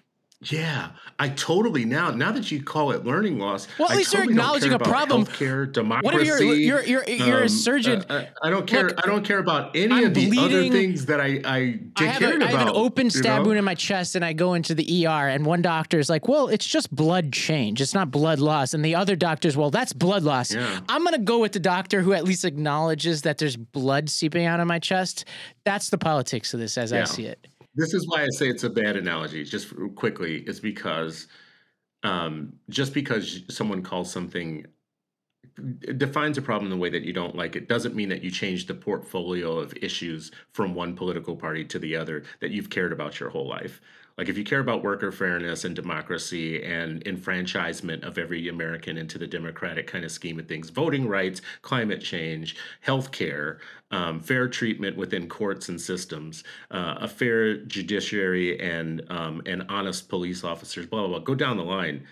Yeah, 0.41 0.89
I 1.17 1.29
totally 1.29 1.83
now. 1.83 2.11
Now 2.11 2.31
that 2.31 2.51
you 2.51 2.61
call 2.61 2.91
it 2.91 3.03
learning 3.03 3.39
loss, 3.39 3.67
Well, 3.79 3.89
at 3.89 3.95
I 3.95 3.97
least 3.97 4.13
you're 4.13 4.21
totally 4.21 4.35
don't 4.35 4.43
acknowledging 4.43 4.69
care 4.69 4.73
a 4.73 4.75
about 4.75 4.87
problem. 4.87 5.25
Healthcare, 5.25 5.71
democracy. 5.71 6.05
What 6.05 6.21
if 6.21 6.27
you're 6.27 6.39
you're 6.53 6.83
you're, 6.83 7.03
you're 7.09 7.39
a 7.39 7.43
um, 7.43 7.49
surgeon? 7.49 8.03
uh, 8.07 8.25
I, 8.43 8.47
I 8.47 8.49
don't 8.51 8.67
care. 8.67 8.89
Look, 8.89 9.03
I 9.03 9.07
don't 9.07 9.25
care 9.25 9.39
about 9.39 9.75
any 9.75 9.95
I'm 9.95 10.05
of 10.05 10.13
the 10.13 10.37
other 10.37 10.69
things 10.69 11.07
that 11.07 11.19
I 11.19 11.41
I, 11.43 11.79
I 11.95 12.03
have, 12.03 12.19
cared 12.19 12.43
a, 12.43 12.45
I 12.45 12.49
have 12.49 12.61
an 12.61 12.67
about, 12.67 12.75
open 12.75 13.09
stab 13.09 13.41
know? 13.41 13.47
wound 13.47 13.57
in 13.57 13.65
my 13.65 13.73
chest, 13.73 14.15
and 14.15 14.23
I 14.23 14.33
go 14.33 14.53
into 14.53 14.75
the 14.75 15.07
ER, 15.07 15.27
and 15.27 15.43
one 15.43 15.63
doctor 15.63 15.97
is 15.97 16.07
like, 16.07 16.27
"Well, 16.27 16.49
it's 16.49 16.67
just 16.67 16.95
blood 16.95 17.33
change. 17.33 17.81
It's 17.81 17.95
not 17.95 18.11
blood 18.11 18.37
loss." 18.37 18.75
And 18.75 18.85
the 18.85 18.93
other 18.93 19.15
doctor's, 19.15 19.57
"Well, 19.57 19.71
that's 19.71 19.91
blood 19.91 20.21
loss." 20.21 20.53
Yeah. 20.53 20.81
I'm 20.87 21.03
gonna 21.03 21.17
go 21.17 21.39
with 21.39 21.53
the 21.53 21.59
doctor 21.59 22.01
who 22.01 22.13
at 22.13 22.25
least 22.25 22.45
acknowledges 22.45 23.23
that 23.23 23.39
there's 23.39 23.57
blood 23.57 24.07
seeping 24.07 24.45
out 24.45 24.59
of 24.59 24.67
my 24.67 24.77
chest. 24.77 25.25
That's 25.65 25.89
the 25.89 25.97
politics 25.97 26.53
of 26.53 26.59
this, 26.59 26.77
as 26.77 26.93
I 26.93 27.05
see 27.05 27.25
it. 27.25 27.47
This 27.77 27.93
is 27.93 28.07
why 28.07 28.23
I 28.23 28.27
say 28.31 28.49
it's 28.49 28.63
a 28.65 28.69
bad 28.69 28.95
analogy. 28.97 29.43
Just 29.45 29.73
quickly, 29.95 30.39
is 30.47 30.59
because 30.59 31.27
um, 32.03 32.53
just 32.69 32.93
because 32.93 33.43
someone 33.49 33.83
calls 33.83 34.11
something 34.11 34.65
defines 35.97 36.37
a 36.37 36.41
problem 36.41 36.69
the 36.69 36.77
way 36.77 36.89
that 36.89 37.03
you 37.03 37.13
don't 37.13 37.35
like 37.35 37.55
it 37.55 37.67
doesn't 37.67 37.95
mean 37.95 38.09
that 38.09 38.23
you 38.23 38.29
change 38.29 38.67
the 38.67 38.73
portfolio 38.73 39.57
of 39.57 39.73
issues 39.81 40.31
from 40.53 40.75
one 40.75 40.95
political 40.95 41.35
party 41.35 41.63
to 41.65 41.79
the 41.79 41.95
other 41.95 42.23
that 42.41 42.51
you've 42.51 42.69
cared 42.69 42.91
about 42.93 43.19
your 43.19 43.29
whole 43.29 43.47
life. 43.47 43.81
Like 44.17 44.29
if 44.29 44.37
you 44.37 44.43
care 44.43 44.59
about 44.59 44.83
worker 44.83 45.11
fairness 45.11 45.63
and 45.63 45.75
democracy 45.75 46.63
and 46.63 47.05
enfranchisement 47.05 48.03
of 48.03 48.17
every 48.17 48.47
American 48.47 48.97
into 48.97 49.17
the 49.17 49.27
democratic 49.27 49.85
kind 49.85 50.03
of 50.03 50.11
scheme 50.11 50.39
of 50.39 50.47
things, 50.47 50.69
voting 50.69 51.07
rights, 51.07 51.41
climate 51.61 52.01
change, 52.01 52.55
healthcare, 52.85 53.59
um, 53.91 54.19
fair 54.19 54.47
treatment 54.47 54.97
within 54.97 55.29
courts 55.29 55.69
and 55.69 55.79
systems, 55.79 56.43
uh, 56.71 56.95
a 56.99 57.07
fair 57.07 57.57
judiciary, 57.57 58.59
and 58.59 59.03
um, 59.09 59.41
and 59.45 59.63
honest 59.69 60.09
police 60.09 60.43
officers, 60.43 60.87
blah 60.87 61.01
blah 61.01 61.09
blah. 61.09 61.19
Go 61.19 61.35
down 61.35 61.57
the 61.57 61.63
line 61.63 62.05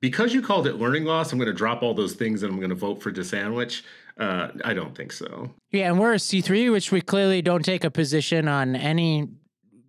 because 0.00 0.34
you 0.34 0.42
called 0.42 0.66
it 0.66 0.74
learning 0.76 1.04
loss, 1.04 1.32
I'm 1.32 1.38
going 1.38 1.46
to 1.46 1.54
drop 1.54 1.82
all 1.82 1.94
those 1.94 2.14
things 2.14 2.42
and 2.42 2.52
I'm 2.52 2.58
going 2.58 2.70
to 2.70 2.76
vote 2.76 3.02
for 3.02 3.10
DeSandwich. 3.10 3.82
Uh, 4.18 4.48
I 4.64 4.74
don't 4.74 4.94
think 4.94 5.12
so. 5.12 5.50
Yeah, 5.72 5.88
and 5.88 5.98
we're 5.98 6.12
a 6.14 6.18
C3, 6.18 6.70
which 6.70 6.92
we 6.92 7.00
clearly 7.00 7.42
don't 7.42 7.64
take 7.64 7.84
a 7.84 7.90
position 7.90 8.48
on 8.48 8.76
any 8.76 9.28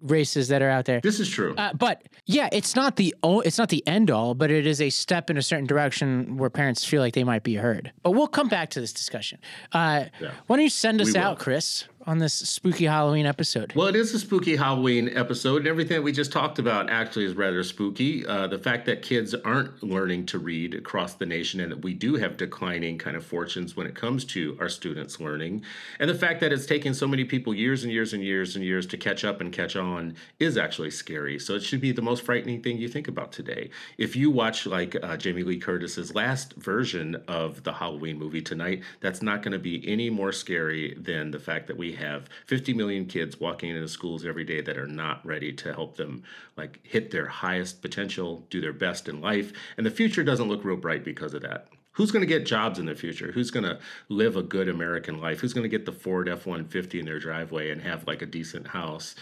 races 0.01 0.47
that 0.49 0.61
are 0.61 0.69
out 0.69 0.85
there. 0.85 0.99
This 1.01 1.19
is 1.19 1.29
true. 1.29 1.55
Uh, 1.57 1.73
but 1.73 2.03
yeah, 2.25 2.49
it's 2.51 2.75
not 2.75 2.95
the 2.97 3.15
o- 3.23 3.41
it's 3.41 3.57
not 3.57 3.69
the 3.69 3.85
end 3.87 4.11
all, 4.11 4.33
but 4.35 4.51
it 4.51 4.65
is 4.67 4.81
a 4.81 4.89
step 4.89 5.29
in 5.29 5.37
a 5.37 5.41
certain 5.41 5.65
direction 5.65 6.37
where 6.37 6.49
parents 6.49 6.83
feel 6.85 7.01
like 7.01 7.13
they 7.13 7.23
might 7.23 7.43
be 7.43 7.55
heard. 7.55 7.91
But 8.03 8.11
we'll 8.11 8.27
come 8.27 8.47
back 8.47 8.69
to 8.71 8.81
this 8.81 8.93
discussion. 8.93 9.39
Uh, 9.73 10.05
Yeah. 10.21 10.31
Why 10.47 10.57
don't 10.57 10.63
you 10.63 10.69
send 10.69 11.01
us 11.01 11.07
We 11.07 11.13
will. 11.13 11.19
out, 11.21 11.39
Chris, 11.39 11.85
on 12.07 12.19
this 12.19 12.33
spooky 12.33 12.85
Halloween 12.85 13.25
episode? 13.25 13.73
Well, 13.75 13.87
it 13.87 13.95
is 13.95 14.13
a 14.13 14.19
spooky 14.19 14.55
Halloween 14.55 15.09
episode, 15.15 15.57
and 15.57 15.67
everything 15.67 15.97
that 15.97 16.01
we 16.01 16.13
just 16.13 16.31
talked 16.31 16.57
about 16.57 16.89
actually 16.89 17.25
is 17.25 17.35
rather 17.35 17.61
spooky. 17.63 18.25
Uh, 18.25 18.47
the 18.47 18.57
fact 18.57 18.85
that 18.85 19.01
kids 19.01 19.35
aren't 19.35 19.83
learning 19.83 20.25
to 20.27 20.39
read 20.39 20.73
across 20.73 21.15
the 21.15 21.25
nation, 21.25 21.59
and 21.59 21.73
that 21.73 21.83
we 21.83 21.93
do 21.93 22.15
have 22.15 22.37
declining 22.37 22.97
kind 22.97 23.17
of 23.17 23.25
fortunes 23.25 23.75
when 23.75 23.85
it 23.85 23.93
comes 23.93 24.23
to 24.23 24.57
our 24.61 24.69
students 24.69 25.19
learning, 25.19 25.63
and 25.99 26.09
the 26.09 26.15
fact 26.15 26.39
that 26.39 26.53
it's 26.53 26.65
taken 26.65 26.93
so 26.93 27.07
many 27.07 27.25
people 27.25 27.53
years 27.53 27.83
and 27.83 27.91
years 27.91 28.13
and 28.13 28.23
years 28.23 28.55
and 28.55 28.63
years 28.63 28.87
to 28.87 28.97
catch 28.97 29.25
up 29.25 29.41
and 29.41 29.51
catch 29.51 29.75
on 29.75 30.15
is 30.39 30.57
actually 30.57 30.91
scary. 30.91 31.37
So 31.37 31.55
it 31.55 31.63
should 31.63 31.81
be 31.81 31.91
the 31.91 32.01
most 32.01 32.23
frightening 32.23 32.63
thing 32.63 32.77
you 32.77 32.87
think 32.87 33.09
about 33.09 33.33
today. 33.33 33.69
If 33.97 34.15
you 34.15 34.31
watch 34.31 34.65
like 34.65 34.95
uh, 35.03 35.17
Jamie 35.17 35.43
Lee 35.43 35.59
Curtis's 35.59 36.15
last 36.15 36.53
version 36.53 37.21
of 37.27 37.63
the 37.63 37.73
Halloween 37.73 38.17
movie 38.17 38.41
tonight, 38.41 38.83
that's 39.01 39.21
not 39.21 39.41
going 39.41 39.51
to 39.51 39.59
be 39.59 39.85
any 39.85 40.09
more 40.09 40.31
scary 40.31 40.95
than 40.97 41.31
the 41.31 41.39
fact 41.39 41.67
that 41.67 41.75
we 41.75 41.96
have 41.97 42.29
50 42.45 42.73
million 42.73 43.05
kids 43.05 43.39
walking 43.39 43.69
into 43.69 43.87
schools 43.87 44.25
every 44.25 44.43
day 44.43 44.61
that 44.61 44.77
are 44.77 44.87
not 44.87 45.25
ready 45.25 45.51
to 45.53 45.73
help 45.73 45.97
them 45.97 46.23
like 46.55 46.79
hit 46.83 47.11
their 47.11 47.27
highest 47.27 47.81
potential, 47.81 48.45
do 48.49 48.61
their 48.61 48.73
best 48.73 49.07
in 49.07 49.21
life, 49.21 49.51
and 49.77 49.85
the 49.85 49.91
future 49.91 50.23
doesn't 50.23 50.47
look 50.47 50.63
real 50.63 50.77
bright 50.77 51.03
because 51.03 51.33
of 51.33 51.41
that. 51.41 51.67
Who's 51.91 52.11
going 52.11 52.21
to 52.21 52.27
get 52.27 52.45
jobs 52.45 52.77
in 52.77 52.85
the 52.85 52.93
future? 52.93 53.31
Who's 53.31 53.49
going 53.49 53.65
to 53.65 53.79
live 54.07 54.35
a 54.35 54.43
good 54.43 54.69
American 54.69 55.19
life? 55.19 55.39
Who's 55.39 55.53
going 55.53 55.63
to 55.63 55.77
get 55.77 55.85
the 55.85 55.91
Ford 55.91 56.29
F 56.29 56.45
150 56.45 56.99
in 56.99 57.05
their 57.05 57.19
driveway 57.19 57.71
and 57.71 57.81
have 57.81 58.05
like 58.05 58.21
a 58.21 58.27
decent 58.27 58.67
house 58.67 59.15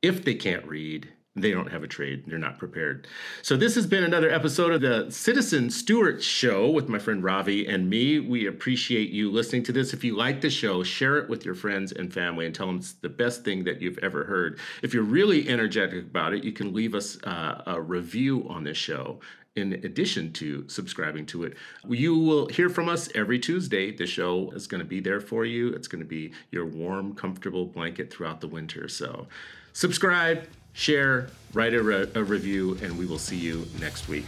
if 0.00 0.24
they 0.24 0.34
can't 0.34 0.66
read 0.66 1.12
they 1.36 1.50
don't 1.50 1.72
have 1.72 1.82
a 1.82 1.88
trade. 1.88 2.24
They're 2.26 2.38
not 2.38 2.58
prepared. 2.58 3.08
So 3.42 3.56
this 3.56 3.74
has 3.74 3.88
been 3.88 4.04
another 4.04 4.30
episode 4.30 4.72
of 4.72 4.80
the 4.80 5.10
Citizen 5.10 5.68
Stewart 5.68 6.22
Show 6.22 6.70
with 6.70 6.88
my 6.88 7.00
friend 7.00 7.24
Ravi 7.24 7.66
and 7.66 7.90
me. 7.90 8.20
We 8.20 8.46
appreciate 8.46 9.10
you 9.10 9.32
listening 9.32 9.64
to 9.64 9.72
this. 9.72 9.92
If 9.92 10.04
you 10.04 10.16
like 10.16 10.40
the 10.40 10.50
show, 10.50 10.84
share 10.84 11.18
it 11.18 11.28
with 11.28 11.44
your 11.44 11.56
friends 11.56 11.90
and 11.90 12.12
family 12.12 12.46
and 12.46 12.54
tell 12.54 12.68
them 12.68 12.76
it's 12.76 12.92
the 12.92 13.08
best 13.08 13.44
thing 13.44 13.64
that 13.64 13.82
you've 13.82 13.98
ever 13.98 14.22
heard. 14.24 14.60
If 14.82 14.94
you're 14.94 15.02
really 15.02 15.48
energetic 15.48 16.04
about 16.04 16.34
it, 16.34 16.44
you 16.44 16.52
can 16.52 16.72
leave 16.72 16.94
us 16.94 17.20
uh, 17.24 17.62
a 17.66 17.80
review 17.80 18.46
on 18.48 18.62
this 18.62 18.78
show 18.78 19.18
in 19.56 19.72
addition 19.84 20.32
to 20.34 20.68
subscribing 20.68 21.26
to 21.26 21.44
it. 21.44 21.56
You 21.88 22.16
will 22.16 22.46
hear 22.46 22.68
from 22.68 22.88
us 22.88 23.08
every 23.14 23.40
Tuesday. 23.40 23.90
The 23.90 24.06
show 24.06 24.52
is 24.52 24.68
going 24.68 24.80
to 24.80 24.88
be 24.88 25.00
there 25.00 25.20
for 25.20 25.44
you. 25.44 25.70
It's 25.70 25.88
going 25.88 26.02
to 26.02 26.08
be 26.08 26.32
your 26.52 26.66
warm, 26.66 27.14
comfortable 27.14 27.66
blanket 27.66 28.12
throughout 28.12 28.40
the 28.40 28.48
winter. 28.48 28.88
So 28.88 29.26
subscribe 29.72 30.46
share, 30.74 31.28
write 31.54 31.72
a, 31.72 31.82
re- 31.82 32.10
a 32.14 32.22
review, 32.22 32.78
and 32.82 32.98
we 32.98 33.06
will 33.06 33.18
see 33.18 33.36
you 33.36 33.66
next 33.80 34.08
week. 34.08 34.26